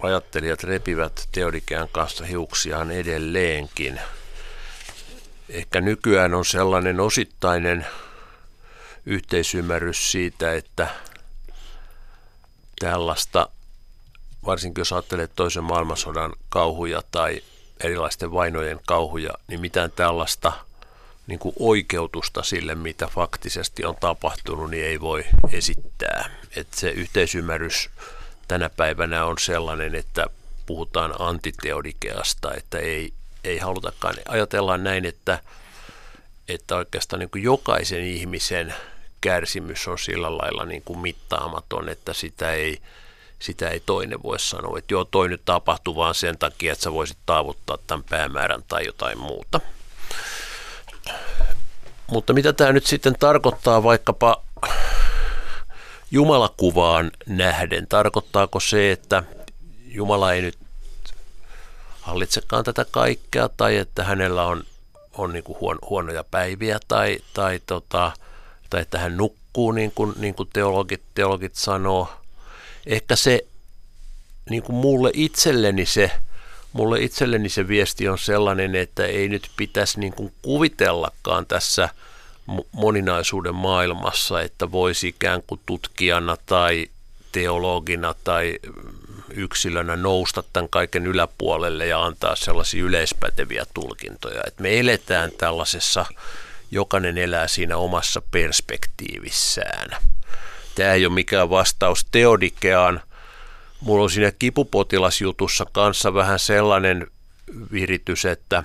ajattelijat 0.00 0.64
repivät 0.64 1.28
teodikean 1.32 1.88
kanssa 1.92 2.24
hiuksiaan 2.24 2.90
edelleenkin. 2.90 4.00
Ehkä 5.48 5.80
nykyään 5.80 6.34
on 6.34 6.44
sellainen 6.44 7.00
osittainen 7.00 7.86
yhteisymmärrys 9.06 10.12
siitä, 10.12 10.54
että 10.54 10.88
tällaista, 12.80 13.48
varsinkin 14.46 14.80
jos 14.80 14.92
ajattelee 14.92 15.26
toisen 15.26 15.64
maailmansodan 15.64 16.32
kauhuja 16.48 17.02
tai 17.10 17.42
erilaisten 17.80 18.32
vainojen 18.32 18.80
kauhuja, 18.86 19.30
niin 19.48 19.60
mitään 19.60 19.90
tällaista 19.90 20.52
niin 21.26 21.38
kuin 21.38 21.54
oikeutusta 21.58 22.42
sille, 22.42 22.74
mitä 22.74 23.06
faktisesti 23.06 23.84
on 23.84 23.96
tapahtunut, 23.96 24.70
niin 24.70 24.84
ei 24.84 25.00
voi 25.00 25.24
esittää. 25.52 26.30
Et 26.56 26.74
se 26.74 26.90
yhteisymmärrys 26.90 27.90
tänä 28.48 28.70
päivänä 28.70 29.24
on 29.24 29.38
sellainen, 29.38 29.94
että 29.94 30.26
puhutaan 30.66 31.14
antiteodikeasta, 31.18 32.54
että 32.54 32.78
ei, 32.78 33.12
ei 33.44 33.58
halutakaan. 33.58 34.14
Ajatellaan 34.28 34.84
näin, 34.84 35.04
että, 35.04 35.38
että 36.48 36.76
oikeastaan 36.76 37.20
niin 37.20 37.30
kuin 37.30 37.44
jokaisen 37.44 38.04
ihmisen 38.04 38.74
kärsimys 39.20 39.88
on 39.88 39.98
sillä 39.98 40.38
lailla 40.38 40.64
niin 40.64 40.82
kuin 40.82 40.98
mittaamaton, 40.98 41.88
että 41.88 42.12
sitä 42.12 42.52
ei, 42.52 42.78
sitä 43.38 43.68
ei 43.68 43.80
toinen 43.86 44.22
voi 44.22 44.38
sanoa, 44.38 44.78
että 44.78 44.94
joo, 44.94 45.04
toi 45.04 45.28
nyt 45.28 45.42
tapahtuu 45.44 45.96
vaan 45.96 46.14
sen 46.14 46.38
takia, 46.38 46.72
että 46.72 46.84
sä 46.84 46.92
voisit 46.92 47.18
taavuttaa 47.26 47.78
tämän 47.86 48.04
päämäärän 48.10 48.62
tai 48.68 48.86
jotain 48.86 49.18
muuta. 49.18 49.60
Mutta 52.06 52.32
mitä 52.32 52.52
tämä 52.52 52.72
nyt 52.72 52.86
sitten 52.86 53.16
tarkoittaa 53.18 53.82
vaikkapa 53.82 54.42
Jumalakuvaan 56.10 57.10
nähden? 57.26 57.86
Tarkoittaako 57.86 58.60
se, 58.60 58.92
että 58.92 59.22
Jumala 59.86 60.32
ei 60.32 60.42
nyt 60.42 60.58
hallitsekaan 62.00 62.64
tätä 62.64 62.84
kaikkea 62.90 63.48
tai 63.48 63.76
että 63.76 64.04
hänellä 64.04 64.46
on, 64.46 64.62
on 65.12 65.32
niin 65.32 65.44
kuin 65.44 65.60
huon, 65.60 65.78
huonoja 65.90 66.24
päiviä 66.24 66.78
tai, 66.88 67.18
tai 67.34 67.60
tota, 67.66 68.12
tai 68.76 68.82
että 68.82 68.98
hän 68.98 69.16
nukkuu, 69.16 69.72
niin 69.72 69.92
kuin, 69.94 70.14
niin 70.16 70.34
kuin 70.34 70.48
teologit, 70.52 71.02
teologit 71.14 71.54
sanoo. 71.54 72.08
Ehkä 72.86 73.16
se 73.16 73.46
niin 74.50 74.62
kuin 74.62 74.76
mulle 74.76 75.10
itselleni 75.14 75.86
se, 75.86 76.10
mulle 76.72 77.00
itselleni 77.00 77.48
se 77.48 77.68
viesti 77.68 78.08
on 78.08 78.18
sellainen, 78.18 78.74
että 78.74 79.04
ei 79.06 79.28
nyt 79.28 79.50
pitäisi 79.56 80.00
niin 80.00 80.12
kuin 80.12 80.32
kuvitellakaan 80.42 81.46
tässä 81.46 81.88
moninaisuuden 82.72 83.54
maailmassa, 83.54 84.42
että 84.42 84.72
voisi 84.72 85.08
ikään 85.08 85.42
kuin 85.46 85.60
tutkijana 85.66 86.36
tai 86.46 86.86
teologina 87.32 88.14
tai 88.24 88.58
yksilönä 89.34 89.96
nousta 89.96 90.44
tämän 90.52 90.68
kaiken 90.68 91.06
yläpuolelle 91.06 91.86
ja 91.86 92.04
antaa 92.04 92.36
sellaisia 92.36 92.84
yleispäteviä 92.84 93.66
tulkintoja. 93.74 94.42
että 94.46 94.62
me 94.62 94.78
eletään 94.80 95.30
tällaisessa 95.38 96.06
jokainen 96.76 97.18
elää 97.18 97.48
siinä 97.48 97.76
omassa 97.76 98.22
perspektiivissään. 98.30 99.90
Tämä 100.74 100.92
ei 100.92 101.06
ole 101.06 101.14
mikään 101.14 101.50
vastaus 101.50 102.06
teodikeaan, 102.10 103.00
mulla 103.80 104.04
on 104.04 104.10
siinä 104.10 104.32
kipupotilasjutussa 104.38 105.66
kanssa 105.72 106.14
vähän 106.14 106.38
sellainen 106.38 107.06
viritys, 107.72 108.24
että, 108.24 108.62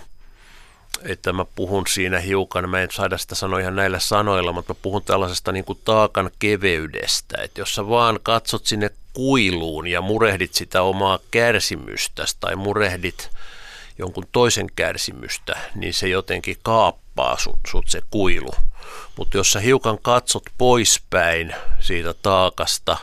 että 1.03 1.33
mä 1.33 1.45
puhun 1.45 1.87
siinä 1.87 2.19
hiukan, 2.19 2.69
mä 2.69 2.81
en 2.81 2.91
saada 2.91 3.17
sitä 3.17 3.35
sanoa 3.35 3.59
ihan 3.59 3.75
näillä 3.75 3.99
sanoilla, 3.99 4.51
mutta 4.51 4.73
mä 4.73 4.79
puhun 4.81 5.03
tällaisesta 5.03 5.51
niin 5.51 5.65
kuin 5.65 5.79
taakan 5.85 6.31
keveydestä, 6.39 7.37
että 7.43 7.61
jos 7.61 7.75
sä 7.75 7.89
vaan 7.89 8.19
katsot 8.23 8.65
sinne 8.65 8.89
kuiluun 9.13 9.87
ja 9.87 10.01
murehdit 10.01 10.53
sitä 10.53 10.81
omaa 10.81 11.19
kärsimystäsi 11.31 12.37
tai 12.39 12.55
murehdit 12.55 13.29
jonkun 13.97 14.27
toisen 14.31 14.67
kärsimystä, 14.75 15.55
niin 15.75 15.93
se 15.93 16.07
jotenkin 16.07 16.57
kaappaa 17.15 17.37
sut, 17.37 17.59
sut 17.67 17.87
se 17.87 18.01
kuilu. 18.09 18.51
Mutta 19.17 19.37
jos 19.37 19.51
sä 19.51 19.59
hiukan 19.59 19.99
katsot 20.01 20.43
poispäin 20.57 21.55
siitä 21.79 22.13
taakasta, 22.13 22.97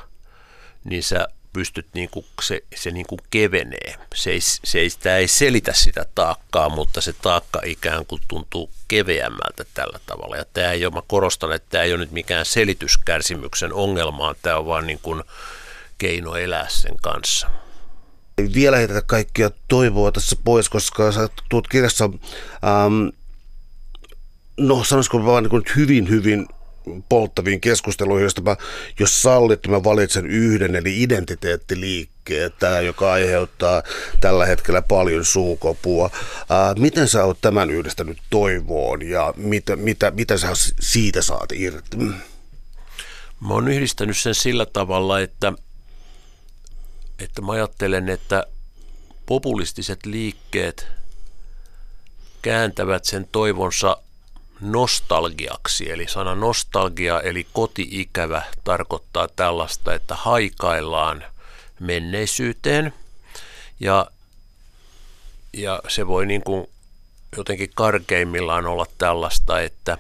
niin 0.84 1.02
sä 1.02 1.28
pystyt, 1.52 1.86
niin 1.94 2.08
kuin, 2.10 2.26
se, 2.42 2.62
se 2.76 2.90
niin 2.90 3.06
kuin 3.06 3.20
kevenee. 3.30 3.94
Se 4.14 4.30
ei, 4.30 4.40
se 4.40 4.78
ei, 4.78 4.90
sitä 4.90 5.16
ei 5.16 5.28
selitä 5.28 5.72
sitä 5.72 6.04
taakkaa, 6.14 6.68
mutta 6.68 7.00
se 7.00 7.12
taakka 7.12 7.60
ikään 7.64 8.06
kuin 8.06 8.22
tuntuu 8.28 8.70
keveämmältä 8.88 9.64
tällä 9.74 10.00
tavalla. 10.06 10.36
Ja 10.36 10.44
tämä 10.52 10.72
ei 10.72 10.86
ole, 10.86 10.94
mä 10.94 11.02
korostan, 11.06 11.52
että 11.52 11.68
tämä 11.70 11.84
ei 11.84 11.92
ole 11.92 12.00
nyt 12.00 12.10
mikään 12.10 12.46
selityskärsimyksen 12.46 13.72
ongelmaan, 13.72 14.34
tämä 14.42 14.56
on 14.56 14.66
vaan 14.66 14.86
niin 14.86 15.00
keino 15.98 16.34
elää 16.34 16.66
sen 16.68 16.96
kanssa. 17.02 17.50
Vielä 18.54 18.76
heitetä 18.76 19.02
kaikkia 19.02 19.50
toivoa 19.68 20.12
tässä 20.12 20.36
pois, 20.44 20.68
koska 20.68 21.12
sä 21.12 21.28
tuot 21.48 21.68
kirjassa, 21.68 22.04
ähm, 22.04 23.08
no 24.58 24.84
sanoisiko 24.84 25.24
vaan 25.24 25.44
niin 25.44 25.62
hyvin, 25.76 26.08
hyvin 26.08 26.46
polttaviin 27.08 27.60
keskusteluihin, 27.60 28.24
josta 28.24 28.40
mä, 28.40 28.56
jos 28.98 29.22
sallit, 29.22 29.66
mä 29.66 29.84
valitsen 29.84 30.26
yhden, 30.26 30.76
eli 30.76 31.02
identiteettiliikkeen, 31.02 32.50
tämä, 32.58 32.80
joka 32.80 33.12
aiheuttaa 33.12 33.82
tällä 34.20 34.46
hetkellä 34.46 34.82
paljon 34.82 35.24
suukopua. 35.24 36.10
Ää, 36.48 36.74
miten 36.74 37.08
sä 37.08 37.24
oot 37.24 37.40
tämän 37.40 37.70
yhdistänyt 37.70 38.18
toivoon 38.30 39.02
ja 39.02 39.34
mitä, 39.36 39.76
mitä, 39.76 40.10
mitä 40.10 40.38
sä 40.38 40.48
siitä 40.80 41.22
saat 41.22 41.52
irti? 41.52 41.96
Mä 43.40 43.54
oon 43.54 43.68
yhdistänyt 43.68 44.16
sen 44.16 44.34
sillä 44.34 44.66
tavalla, 44.66 45.20
että, 45.20 45.52
että 47.18 47.42
mä 47.42 47.52
ajattelen, 47.52 48.08
että 48.08 48.46
populistiset 49.26 50.06
liikkeet 50.06 50.86
kääntävät 52.42 53.04
sen 53.04 53.28
toivonsa 53.32 53.96
nostalgiaksi. 54.60 55.90
Eli 55.90 56.08
sana 56.08 56.34
nostalgia 56.34 57.20
eli 57.20 57.46
kotiikävä 57.52 58.42
tarkoittaa 58.64 59.28
tällaista, 59.28 59.94
että 59.94 60.14
haikaillaan 60.14 61.24
menneisyyteen 61.80 62.92
ja, 63.80 64.06
ja 65.52 65.82
se 65.88 66.06
voi 66.06 66.26
niin 66.26 66.42
kuin 66.42 66.68
jotenkin 67.36 67.70
karkeimmillaan 67.74 68.66
olla 68.66 68.86
tällaista, 68.98 69.60
että 69.60 69.98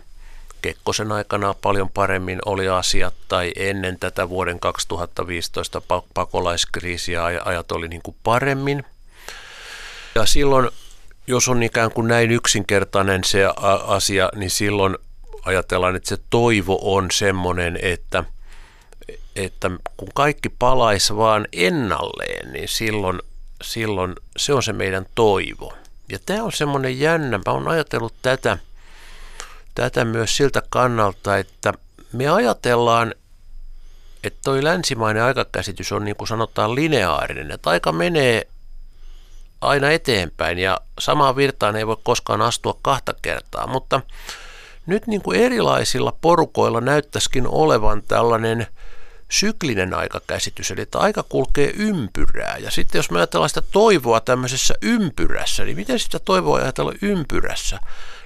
Kekkosen 0.62 1.12
aikana 1.12 1.54
paljon 1.54 1.88
paremmin 1.88 2.38
oli 2.46 2.68
asiat 2.68 3.14
tai 3.28 3.52
ennen 3.56 3.98
tätä 3.98 4.28
vuoden 4.28 4.60
2015 4.60 5.82
pakolaiskriisiä 6.14 7.24
ajat 7.24 7.72
oli 7.72 7.88
niin 7.88 8.02
kuin 8.02 8.16
paremmin. 8.22 8.84
Ja 10.14 10.26
silloin 10.26 10.70
jos 11.28 11.48
on 11.48 11.62
ikään 11.62 11.92
kuin 11.92 12.08
näin 12.08 12.30
yksinkertainen 12.30 13.24
se 13.24 13.44
asia, 13.86 14.28
niin 14.34 14.50
silloin 14.50 14.96
ajatellaan, 15.44 15.96
että 15.96 16.08
se 16.08 16.18
toivo 16.30 16.96
on 16.96 17.10
semmoinen, 17.10 17.78
että, 17.82 18.24
että 19.36 19.70
kun 19.96 20.08
kaikki 20.14 20.48
palaisi 20.48 21.16
vaan 21.16 21.48
ennalleen, 21.52 22.52
niin 22.52 22.68
silloin, 22.68 23.18
silloin 23.62 24.14
se 24.36 24.54
on 24.54 24.62
se 24.62 24.72
meidän 24.72 25.06
toivo. 25.14 25.72
Ja 26.12 26.18
tämä 26.26 26.42
on 26.42 26.52
semmoinen 26.52 27.00
jännä, 27.00 27.38
mä 27.46 27.52
oon 27.52 27.68
ajatellut 27.68 28.14
tätä, 28.22 28.58
tätä 29.74 30.04
myös 30.04 30.36
siltä 30.36 30.62
kannalta, 30.70 31.38
että 31.38 31.72
me 32.12 32.28
ajatellaan, 32.28 33.14
että 34.24 34.38
toi 34.44 34.64
länsimainen 34.64 35.22
aikakäsitys 35.22 35.92
on 35.92 36.04
niin 36.04 36.16
kuin 36.16 36.28
sanotaan 36.28 36.74
lineaarinen, 36.74 37.50
että 37.50 37.70
aika 37.70 37.92
menee 37.92 38.46
aina 39.60 39.90
eteenpäin 39.90 40.58
ja 40.58 40.80
samaan 40.98 41.36
virtaan 41.36 41.76
ei 41.76 41.86
voi 41.86 41.96
koskaan 42.02 42.42
astua 42.42 42.78
kahta 42.82 43.14
kertaa, 43.22 43.66
mutta 43.66 44.00
nyt 44.86 45.06
niin 45.06 45.22
kuin 45.22 45.40
erilaisilla 45.40 46.16
porukoilla 46.20 46.80
näyttäisikin 46.80 47.46
olevan 47.48 48.02
tällainen 48.02 48.66
syklinen 49.30 49.94
aikakäsitys, 49.94 50.70
eli 50.70 50.80
että 50.80 50.98
aika 50.98 51.22
kulkee 51.22 51.72
ympyrää. 51.76 52.56
Ja 52.56 52.70
sitten 52.70 52.98
jos 52.98 53.10
me 53.10 53.18
ajatellaan 53.18 53.48
sitä 53.48 53.62
toivoa 53.72 54.20
tämmöisessä 54.20 54.74
ympyrässä, 54.82 55.64
niin 55.64 55.76
miten 55.76 55.98
sitä 55.98 56.18
toivoa 56.18 56.58
ajatella 56.58 56.92
ympyrässä? 57.02 57.80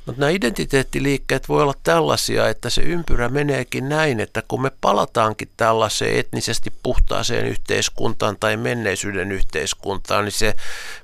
Mutta 0.07 0.21
nämä 0.21 0.31
identiteettiliikkeet 0.31 1.49
voi 1.49 1.63
olla 1.63 1.75
tällaisia, 1.83 2.49
että 2.49 2.71
se 2.71 2.83
ympyrä 2.83 3.29
meneekin 3.29 3.89
näin, 3.89 4.21
että 4.21 4.43
kun 4.49 4.63
me 4.63 4.71
palataankin 4.81 5.49
tällaiseen 5.57 6.19
etnisesti 6.19 6.73
puhtaaseen 6.83 7.47
yhteiskuntaan 7.47 8.37
tai 8.41 8.57
menneisyyden 8.57 9.33
yhteiskuntaan, 9.33 10.25
niin 10.25 10.33
se 10.33 10.55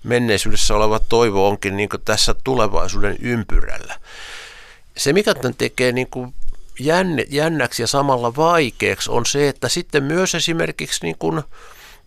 menneisyydessä 0.03 0.75
oleva 0.75 1.01
toivo 1.09 1.49
onkin 1.49 1.77
niin 1.77 1.89
tässä 2.05 2.35
tulevaisuuden 2.45 3.17
ympyrällä. 3.21 3.95
Se, 4.97 5.13
mikä 5.13 5.35
tämän 5.35 5.55
tekee 5.55 5.93
niin 5.93 6.09
kuin 6.11 6.35
jännäksi 7.29 7.83
ja 7.83 7.87
samalla 7.87 8.37
vaikeaksi, 8.37 9.11
on 9.11 9.27
se, 9.27 9.49
että 9.49 9.69
sitten 9.69 10.05
myös 10.05 10.35
esimerkiksi 10.35 11.05
niin 11.05 11.17
kuin 11.19 11.43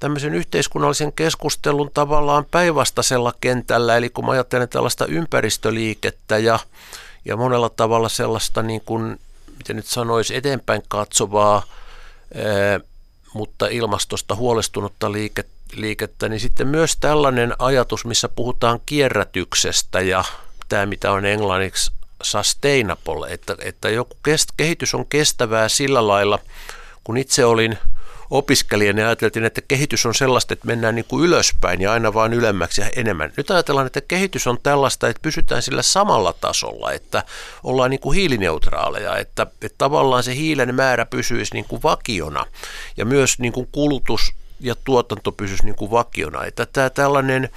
tämmöisen 0.02 0.34
yhteiskunnallisen 0.34 1.14
keskustelun 1.14 1.92
tavallaan 1.94 2.46
päinvastaisella 2.52 3.34
kentällä, 3.42 3.98
eli 3.98 4.10
kun 4.10 4.26
mä 4.26 4.32
ajattelen 4.32 4.70
tällaista 4.70 5.06
ympäristöliikettä 5.06 6.38
ja, 6.38 6.60
ja 7.26 7.38
monella 7.38 7.70
tavalla 7.70 8.10
sellaista, 8.10 8.62
niin 8.62 8.82
kuin, 8.86 9.20
miten 9.58 9.76
nyt 9.76 9.86
sanoisi, 9.86 10.36
eteenpäin 10.36 10.84
katsovaa, 10.88 11.64
mutta 13.34 13.68
ilmastosta 13.68 14.36
huolestunutta 14.36 15.12
liikettä, 15.12 15.52
liikettä, 15.76 16.30
niin 16.30 16.40
sitten 16.40 16.68
myös 16.68 16.98
tällainen 16.98 17.54
ajatus, 17.60 18.06
missä 18.06 18.30
puhutaan 18.30 18.80
kierrätyksestä 18.86 20.02
ja 20.02 20.24
tämä, 20.70 20.86
mitä 20.86 21.12
on 21.12 21.26
englanniksi 21.26 21.92
sustainable, 22.24 23.28
että, 23.30 23.56
että 23.60 23.90
joku 23.90 24.18
kest, 24.24 24.50
kehitys 24.58 24.96
on 24.96 25.06
kestävää 25.06 25.70
sillä 25.70 26.08
lailla, 26.08 26.40
kun 27.04 27.18
itse 27.18 27.46
olin– 27.46 27.78
opiskelijana 28.32 29.02
ja 29.02 29.08
ajateltiin, 29.08 29.46
että 29.46 29.62
kehitys 29.62 30.06
on 30.06 30.16
sellaista, 30.16 30.54
että 30.54 30.68
mennään 30.68 30.96
niin 30.96 31.06
kuin 31.08 31.26
ylöspäin 31.26 31.82
ja 31.82 31.92
aina 31.94 32.14
vaan 32.14 32.34
ylemmäksi 32.34 32.82
ja 32.82 32.90
enemmän. 32.96 33.34
Nyt 33.38 33.52
ajatellaan, 33.52 33.88
että 33.88 34.02
kehitys 34.02 34.48
on 34.48 34.58
tällaista, 34.64 35.08
että 35.08 35.22
pysytään 35.22 35.62
sillä 35.62 35.82
samalla 35.82 36.34
tasolla, 36.34 36.92
että 36.92 37.24
ollaan 37.64 37.90
niin 37.90 38.00
kuin 38.00 38.16
hiilineutraaleja, 38.16 39.18
että, 39.18 39.48
että 39.62 39.76
tavallaan 39.78 40.24
se 40.24 40.36
hiilen 40.36 40.76
määrä 40.76 41.06
pysyisi 41.06 41.54
niin 41.54 41.66
kuin 41.66 41.84
vakiona 41.84 42.46
ja 42.98 43.06
myös 43.06 43.40
niin 43.40 43.54
kuin 43.54 43.68
kulutus 43.72 44.34
ja 44.60 44.76
tuotanto 44.84 45.32
pysyisi 45.32 45.66
niin 45.66 45.76
kuin 45.76 45.92
vakiona. 45.92 46.46
Että 46.46 46.66
tämä 46.66 46.90
tällainen 46.90 47.50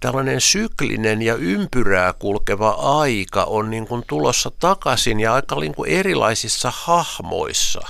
tällainen 0.00 0.40
syklinen 0.40 1.22
ja 1.22 1.34
ympyrää 1.34 2.12
kulkeva 2.12 2.70
aika 2.70 3.44
on 3.44 3.70
niin 3.70 3.86
kuin 3.86 4.04
tulossa 4.06 4.50
takaisin 4.58 5.20
ja 5.20 5.34
aika 5.34 5.56
niin 5.56 5.74
kuin 5.74 5.90
erilaisissa 5.90 6.72
hahmoissa. 6.74 7.80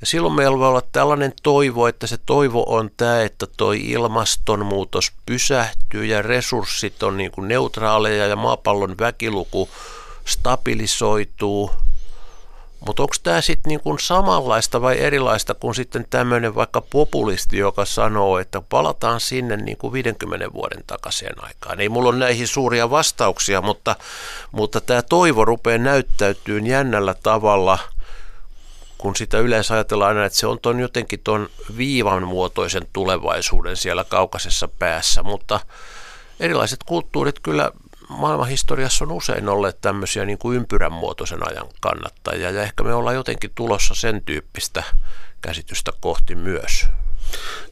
Ja 0.00 0.06
silloin 0.06 0.34
meillä 0.34 0.58
voi 0.58 0.68
olla 0.68 0.82
tällainen 0.92 1.32
toivo, 1.42 1.86
että 1.86 2.06
se 2.06 2.18
toivo 2.26 2.64
on 2.66 2.90
tämä, 2.96 3.22
että 3.22 3.46
toi 3.56 3.80
ilmastonmuutos 3.90 5.12
pysähtyy 5.26 6.04
ja 6.04 6.22
resurssit 6.22 7.02
on 7.02 7.16
niin 7.16 7.30
kuin 7.30 7.48
neutraaleja 7.48 8.26
ja 8.26 8.36
maapallon 8.36 8.94
väkiluku 8.98 9.68
stabilisoituu– 10.24 11.70
mutta 12.86 13.02
onko 13.02 13.14
tämä 13.22 13.40
sitten 13.40 13.70
niinku 13.70 13.98
samanlaista 13.98 14.82
vai 14.82 15.00
erilaista 15.00 15.54
kuin 15.54 15.74
sitten 15.74 16.06
tämmöinen 16.10 16.54
vaikka 16.54 16.80
populisti, 16.80 17.58
joka 17.58 17.84
sanoo, 17.84 18.38
että 18.38 18.62
palataan 18.68 19.20
sinne 19.20 19.56
niinku 19.56 19.92
50 19.92 20.52
vuoden 20.52 20.84
takaisin 20.86 21.28
aikaan. 21.36 21.80
Ei 21.80 21.88
mulla 21.88 22.08
ole 22.08 22.18
näihin 22.18 22.48
suuria 22.48 22.90
vastauksia, 22.90 23.62
mutta, 23.62 23.96
mutta 24.52 24.80
tämä 24.80 25.02
toivo 25.02 25.44
rupeaa 25.44 25.78
näyttäytyy 25.78 26.58
jännällä 26.58 27.14
tavalla, 27.22 27.78
kun 28.98 29.16
sitä 29.16 29.38
yleensä 29.38 29.74
ajatellaan 29.74 30.08
aina, 30.08 30.24
että 30.24 30.38
se 30.38 30.46
on 30.46 30.58
ton 30.60 30.80
jotenkin 30.80 31.20
tuon 31.24 31.48
viivan 31.76 32.28
muotoisen 32.28 32.86
tulevaisuuden 32.92 33.76
siellä 33.76 34.04
kaukaisessa 34.04 34.68
päässä, 34.68 35.22
mutta 35.22 35.60
erilaiset 36.40 36.84
kulttuurit 36.84 37.40
kyllä 37.40 37.70
maailmanhistoriassa 38.08 39.04
on 39.04 39.12
usein 39.12 39.48
olleet 39.48 39.80
tämmöisiä 39.80 40.24
niin 40.24 40.38
kuin 40.38 40.56
ympyrän 40.56 40.92
muotoisen 40.92 41.48
ajan 41.48 41.66
kannattajia 41.80 42.50
ja 42.50 42.62
ehkä 42.62 42.84
me 42.84 42.94
ollaan 42.94 43.16
jotenkin 43.16 43.50
tulossa 43.54 43.94
sen 43.94 44.22
tyyppistä 44.22 44.82
käsitystä 45.40 45.92
kohti 46.00 46.34
myös. 46.34 46.86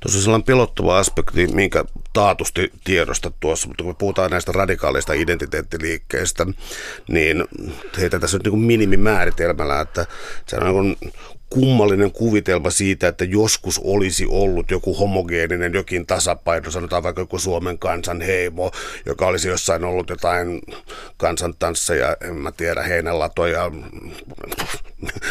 Tuossa 0.01 0.19
on 0.19 0.23
sellainen 0.23 0.45
pelottava 0.45 0.99
aspekti, 0.99 1.47
minkä 1.47 1.85
taatusti 2.13 2.73
tiedosta 2.85 3.33
tuossa, 3.41 3.69
mutta 3.69 3.85
kun 3.85 3.91
me 3.91 3.97
puhutaan 3.99 4.31
näistä 4.31 4.53
radikaalista 4.53 5.13
identiteettiliikkeistä, 5.13 6.47
niin 7.09 7.45
heitä 7.99 8.19
tässä 8.19 8.37
nyt 8.39 8.53
niin 8.53 8.59
minimimääritelmällä, 8.59 9.81
että 9.81 10.07
se 10.47 10.57
on 10.57 10.85
niin 10.85 11.13
kummallinen 11.53 12.13
kuvitelma 12.13 12.71
siitä, 12.71 13.09
että 13.09 13.25
joskus 13.25 13.81
olisi 13.85 14.27
ollut 14.29 14.71
joku 14.71 14.95
homogeeninen, 14.95 15.73
jokin 15.73 16.07
tasapaino, 16.07 16.71
sanotaan 16.71 17.03
vaikka 17.03 17.23
joku 17.23 17.39
Suomen 17.39 17.79
kansan 17.79 18.21
heimo, 18.21 18.71
joka 19.07 19.27
olisi 19.27 19.49
jossain 19.49 19.85
ollut 19.85 20.11
jotain 20.11 20.61
kansantansseja, 21.17 22.17
en 22.21 22.35
mä 22.35 22.53
tiedä, 22.53 22.83
heinälatoja, 22.83 23.71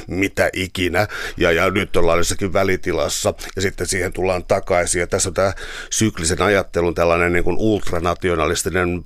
mitä 0.07 0.49
ikinä, 0.53 1.07
ja, 1.37 1.51
ja 1.51 1.69
nyt 1.69 1.95
ollaan 1.95 2.17
jossakin 2.17 2.53
välitilassa, 2.53 3.33
ja 3.55 3.61
sitten 3.61 3.87
siihen 3.87 4.13
tullaan 4.13 4.45
takaisin, 4.45 4.99
ja 4.99 5.07
tässä 5.07 5.29
on 5.29 5.33
tämä 5.33 5.53
syklisen 5.89 6.41
ajattelun 6.41 6.95
tällainen 6.95 7.33
niin 7.33 7.43
kuin 7.43 7.57
ultranationalistinen 7.57 9.05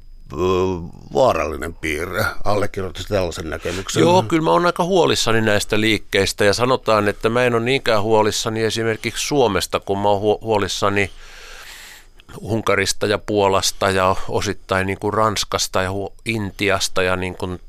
vaarallinen 1.13 1.73
piirre. 1.73 2.25
Allekirjoittaisi 2.43 3.09
tällaisen 3.09 3.49
näkemyksen? 3.49 4.01
Joo, 4.01 4.23
kyllä 4.23 4.43
mä 4.43 4.51
oon 4.51 4.65
aika 4.65 4.83
huolissani 4.83 5.41
näistä 5.41 5.79
liikkeistä 5.79 6.45
ja 6.45 6.53
sanotaan, 6.53 7.07
että 7.07 7.29
mä 7.29 7.43
en 7.43 7.55
ole 7.55 7.63
niinkään 7.63 8.01
huolissani 8.01 8.63
esimerkiksi 8.63 9.27
Suomesta, 9.27 9.79
kun 9.79 9.99
mä 9.99 10.09
oon 10.09 10.21
huolissani 10.41 11.11
Unkarista 12.41 13.07
ja 13.07 13.17
Puolasta 13.17 13.89
ja 13.89 14.15
osittain 14.29 14.87
niin 14.87 14.99
kuin 14.99 15.13
Ranskasta 15.13 15.81
ja 15.81 15.91
Intiasta 16.25 17.03
ja 17.03 17.15
niin 17.15 17.35
kuin 17.37 17.59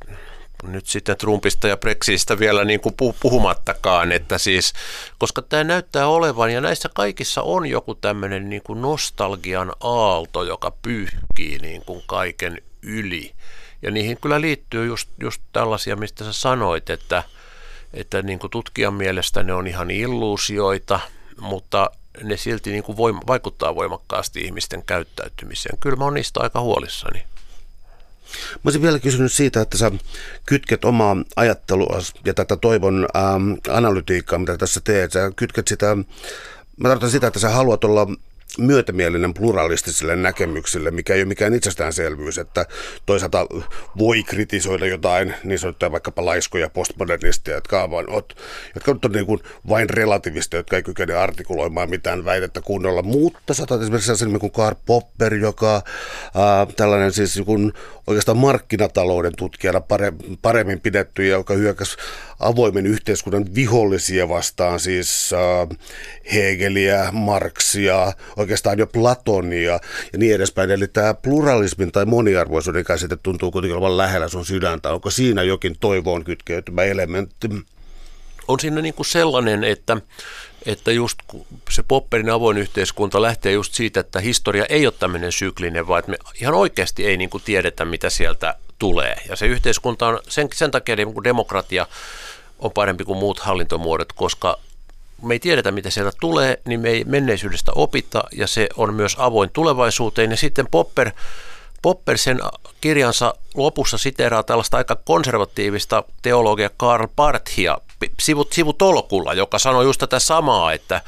nyt 0.62 0.86
sitten 0.86 1.16
Trumpista 1.16 1.68
ja 1.68 1.76
Brexitistä 1.76 2.38
vielä 2.38 2.64
niin 2.64 2.80
kuin 2.80 2.94
puhumattakaan, 3.20 4.12
että 4.12 4.38
siis, 4.38 4.72
koska 5.18 5.42
tämä 5.42 5.64
näyttää 5.64 6.06
olevan, 6.06 6.52
ja 6.52 6.60
näissä 6.60 6.88
kaikissa 6.94 7.42
on 7.42 7.66
joku 7.66 7.94
tämmöinen 7.94 8.50
niin 8.50 8.62
kuin 8.62 8.82
nostalgian 8.82 9.72
aalto, 9.80 10.44
joka 10.44 10.72
pyyhkii 10.82 11.58
niin 11.58 11.84
kuin 11.84 12.02
kaiken 12.06 12.62
yli. 12.82 13.32
Ja 13.82 13.90
niihin 13.90 14.18
kyllä 14.20 14.40
liittyy 14.40 14.86
just, 14.86 15.08
just 15.20 15.42
tällaisia, 15.52 15.96
mistä 15.96 16.24
sä 16.24 16.32
sanoit, 16.32 16.90
että, 16.90 17.22
että 17.94 18.22
niin 18.22 18.38
kuin 18.38 18.50
tutkijan 18.50 18.94
mielestä 18.94 19.42
ne 19.42 19.52
on 19.52 19.66
ihan 19.66 19.90
illuusioita, 19.90 21.00
mutta 21.40 21.90
ne 22.22 22.36
silti 22.36 22.70
niin 22.70 22.82
kuin 22.82 22.96
voima, 22.96 23.20
vaikuttaa 23.26 23.74
voimakkaasti 23.74 24.40
ihmisten 24.40 24.82
käyttäytymiseen. 24.82 25.78
Kyllä 25.80 25.96
mä 25.96 26.04
oon 26.04 26.14
niistä 26.14 26.40
aika 26.40 26.60
huolissani. 26.60 27.24
Mä 28.54 28.60
olisin 28.64 28.82
vielä 28.82 28.98
kysynyt 28.98 29.32
siitä, 29.32 29.60
että 29.60 29.78
sä 29.78 29.90
kytket 30.46 30.84
omaa 30.84 31.16
ajattelua 31.36 32.00
ja 32.24 32.34
tätä 32.34 32.56
toivon 32.56 33.08
ähm, 33.16 33.52
analytiikkaa, 33.68 34.38
mitä 34.38 34.58
tässä 34.58 34.80
teet. 34.84 35.12
Sä 35.12 35.32
kytket 35.36 35.68
sitä, 35.68 35.96
mä 36.76 36.88
tarkoitan 36.88 37.10
sitä, 37.10 37.26
että 37.26 37.38
sä 37.38 37.48
haluat 37.48 37.84
olla 37.84 38.06
myötämielinen 38.58 39.34
pluralistisille 39.34 40.16
näkemyksille, 40.16 40.90
mikä 40.90 41.14
ei 41.14 41.20
ole 41.20 41.28
mikään 41.28 41.54
itsestäänselvyys, 41.54 42.38
että 42.38 42.66
toisaalta 43.06 43.46
voi 43.98 44.22
kritisoida 44.22 44.86
jotain 44.86 45.34
niin 45.44 45.58
sanottuja 45.58 45.92
vaikkapa 45.92 46.24
laiskoja 46.24 46.70
postmodernisteja, 46.70 47.56
jotka 47.56 47.82
on, 47.82 47.90
vain, 47.90 48.06
jotka 48.74 48.90
on 48.90 49.12
niin 49.12 49.26
kuin 49.26 49.40
vain 49.68 49.90
relativisteja, 49.90 50.58
jotka 50.58 50.76
ei 50.76 50.82
kykene 50.82 51.14
artikuloimaan 51.14 51.90
mitään 51.90 52.24
väitettä 52.24 52.60
kunnolla, 52.60 53.02
mutta 53.02 53.54
saatat 53.54 53.82
esimerkiksi 53.82 54.06
sellaisen 54.06 54.40
kuin 54.40 54.52
Karl 54.52 54.76
Popper, 54.86 55.34
joka 55.34 55.82
ää, 56.34 56.66
tällainen 56.76 57.12
siis 57.12 57.36
niin 57.36 57.72
oikeastaan 58.06 58.38
markkinatalouden 58.38 59.36
tutkijana 59.36 59.80
paremmin 60.42 60.80
pidetty, 60.80 61.26
joka 61.26 61.54
hyökkäsi 61.54 61.96
avoimen 62.40 62.86
yhteiskunnan 62.86 63.54
vihollisia 63.54 64.28
vastaan, 64.28 64.80
siis 64.80 65.32
äh, 65.32 65.78
Hegeliä, 66.34 67.08
Marksia, 67.12 68.12
oikeastaan 68.36 68.78
jo 68.78 68.86
Platonia 68.86 69.80
ja 70.12 70.18
niin 70.18 70.34
edespäin. 70.34 70.70
Eli 70.70 70.88
tämä 70.88 71.14
pluralismin 71.14 71.92
tai 71.92 72.04
moniarvoisuuden 72.04 72.84
käsite 72.84 73.16
tuntuu 73.16 73.50
kuitenkin 73.50 73.76
olevan 73.76 73.96
lähellä 73.96 74.28
sun 74.28 74.46
sydäntä. 74.46 74.92
Onko 74.92 75.10
siinä 75.10 75.42
jokin 75.42 75.76
toivoon 75.80 76.24
kytkeytymä 76.24 76.82
elementti? 76.82 77.48
On 78.48 78.60
siinä 78.60 78.82
niin 78.82 78.94
kuin 78.94 79.06
sellainen, 79.06 79.64
että 79.64 79.96
että 80.66 80.92
just 80.92 81.18
se 81.70 81.82
Popperin 81.82 82.30
avoin 82.30 82.58
yhteiskunta 82.58 83.22
lähtee 83.22 83.52
just 83.52 83.74
siitä, 83.74 84.00
että 84.00 84.20
historia 84.20 84.66
ei 84.68 84.86
ole 84.86 84.94
tämmöinen 84.98 85.32
syklinen, 85.32 85.88
vaan 85.88 85.98
että 85.98 86.10
me 86.10 86.16
ihan 86.40 86.54
oikeasti 86.54 87.06
ei 87.06 87.16
niin 87.16 87.30
kuin 87.30 87.42
tiedetä, 87.46 87.84
mitä 87.84 88.10
sieltä 88.10 88.54
tulee. 88.78 89.16
Ja 89.28 89.36
se 89.36 89.46
yhteiskunta 89.46 90.06
on, 90.06 90.20
sen, 90.28 90.48
sen 90.54 90.70
takia 90.70 90.96
niin 90.96 91.24
demokratia 91.24 91.86
on 92.58 92.72
parempi 92.72 93.04
kuin 93.04 93.18
muut 93.18 93.38
hallintomuodot, 93.38 94.12
koska 94.12 94.58
me 95.22 95.34
ei 95.34 95.38
tiedetä, 95.38 95.72
mitä 95.72 95.90
sieltä 95.90 96.12
tulee, 96.20 96.60
niin 96.64 96.80
me 96.80 96.88
ei 96.88 97.04
menneisyydestä 97.04 97.72
opita, 97.74 98.24
ja 98.32 98.46
se 98.46 98.68
on 98.76 98.94
myös 98.94 99.16
avoin 99.18 99.50
tulevaisuuteen. 99.50 100.30
Ja 100.30 100.36
sitten 100.36 100.66
Popper, 100.70 101.10
Popper 101.82 102.18
sen 102.18 102.40
kirjansa 102.80 103.34
lopussa 103.54 103.98
siteeraa 103.98 104.42
tällaista 104.42 104.76
aika 104.76 104.96
konservatiivista 104.96 106.04
teologia 106.22 106.70
Karl 106.76 107.06
Barthia 107.16 107.78
sivut, 108.22 108.52
sivutolkulla, 108.52 109.34
joka 109.34 109.58
sanoi 109.58 109.84
just 109.84 109.98
tätä 109.98 110.18
samaa, 110.18 110.72
että 110.72 111.00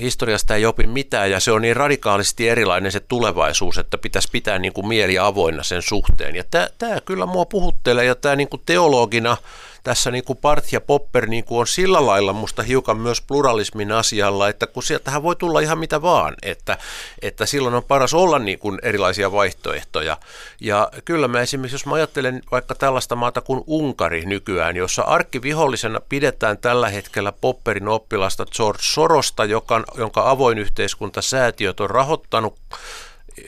historiasta 0.00 0.54
ei 0.54 0.66
opi 0.66 0.86
mitään 0.86 1.30
ja 1.30 1.40
se 1.40 1.52
on 1.52 1.62
niin 1.62 1.76
radikaalisti 1.76 2.48
erilainen 2.48 2.92
se 2.92 3.00
tulevaisuus, 3.00 3.78
että 3.78 3.98
pitäisi 3.98 4.28
pitää 4.32 4.58
niin 4.58 4.72
kuin 4.72 4.88
mieli 4.88 5.18
avoinna 5.18 5.62
sen 5.62 5.82
suhteen. 5.82 6.36
Ja 6.36 6.44
tämä 6.78 7.00
kyllä 7.04 7.26
mua 7.26 7.44
puhuttelee 7.44 8.04
ja 8.04 8.14
tämä 8.14 8.36
niin 8.36 8.48
kuin 8.48 8.62
teologina– 8.66 9.36
tässä 9.84 10.10
niin 10.10 10.24
kuin 10.24 10.36
Part 10.36 10.72
ja 10.72 10.80
Popper 10.80 11.26
niin 11.26 11.44
kuin 11.44 11.60
on 11.60 11.66
sillä 11.66 12.06
lailla 12.06 12.32
musta 12.32 12.62
hiukan 12.62 12.96
myös 12.96 13.20
pluralismin 13.20 13.92
asialla, 13.92 14.48
että 14.48 14.66
kun 14.66 14.82
sieltähän 14.82 15.22
voi 15.22 15.36
tulla 15.36 15.60
ihan 15.60 15.78
mitä 15.78 16.02
vaan, 16.02 16.34
että, 16.42 16.78
että 17.22 17.46
silloin 17.46 17.74
on 17.74 17.84
paras 17.84 18.14
olla 18.14 18.38
niin 18.38 18.58
kuin 18.58 18.78
erilaisia 18.82 19.32
vaihtoehtoja. 19.32 20.16
Ja 20.60 20.88
kyllä 21.04 21.28
mä 21.28 21.40
esimerkiksi, 21.40 21.74
jos 21.74 21.86
mä 21.86 21.94
ajattelen 21.94 22.42
vaikka 22.50 22.74
tällaista 22.74 23.16
maata 23.16 23.40
kuin 23.40 23.64
Unkari 23.66 24.26
nykyään, 24.26 24.76
jossa 24.76 25.02
arkkivihollisena 25.02 26.00
pidetään 26.08 26.58
tällä 26.58 26.88
hetkellä 26.88 27.32
Popperin 27.32 27.88
oppilasta 27.88 28.46
George 28.56 28.82
Sorosta, 28.82 29.44
joka, 29.44 29.84
jonka 29.98 30.30
avoin 30.30 30.58
yhteiskuntasäätiöt 30.58 31.80
on 31.80 31.90
rahoittanut 31.90 32.58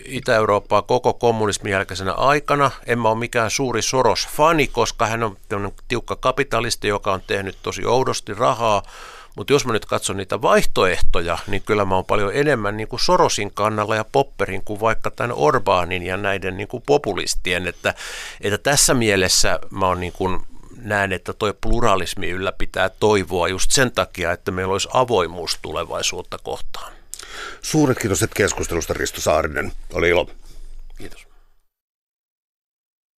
Itä-Eurooppaa 0.04 0.82
koko 0.82 1.14
kommunismin 1.14 1.72
jälkeisenä 1.72 2.12
aikana. 2.12 2.70
En 2.86 2.98
mä 2.98 3.08
ole 3.08 3.18
mikään 3.18 3.50
suuri 3.50 3.82
Soros-fani, 3.82 4.66
koska 4.66 5.06
hän 5.06 5.22
on 5.22 5.36
tiukka 5.88 6.16
kapitalisti, 6.16 6.88
joka 6.88 7.12
on 7.12 7.22
tehnyt 7.26 7.56
tosi 7.62 7.86
oudosti 7.86 8.34
rahaa. 8.34 8.82
Mutta 9.36 9.52
jos 9.52 9.66
mä 9.66 9.72
nyt 9.72 9.86
katson 9.86 10.16
niitä 10.16 10.42
vaihtoehtoja, 10.42 11.38
niin 11.46 11.62
kyllä 11.62 11.84
mä 11.84 11.94
oon 11.94 12.04
paljon 12.04 12.30
enemmän 12.34 12.76
niin 12.76 12.88
kuin 12.88 13.00
Sorosin 13.00 13.54
kannalla 13.54 13.96
ja 13.96 14.04
Popperin 14.04 14.64
kuin 14.64 14.80
vaikka 14.80 15.10
tämän 15.10 15.36
Orbaanin 15.36 16.02
ja 16.02 16.16
näiden 16.16 16.56
niin 16.56 16.68
kuin 16.68 16.82
populistien. 16.86 17.66
Että, 17.66 17.94
että 18.40 18.58
tässä 18.58 18.94
mielessä 18.94 19.58
mä 19.70 19.86
oon 19.86 20.00
niin 20.00 20.12
kuin 20.12 20.40
näen, 20.76 21.12
että 21.12 21.32
tuo 21.32 21.54
pluralismi 21.60 22.30
ylläpitää 22.30 22.88
toivoa 22.88 23.48
just 23.48 23.70
sen 23.70 23.92
takia, 23.92 24.32
että 24.32 24.50
meillä 24.50 24.72
olisi 24.72 24.88
avoimuus 24.92 25.58
tulevaisuutta 25.62 26.38
kohtaan. 26.42 26.95
Suuret 27.62 27.98
kiitos 27.98 28.24
keskustelusta 28.34 28.94
Risto 28.94 29.20
Saarinen. 29.20 29.72
Oli 29.92 30.08
ilo. 30.08 30.30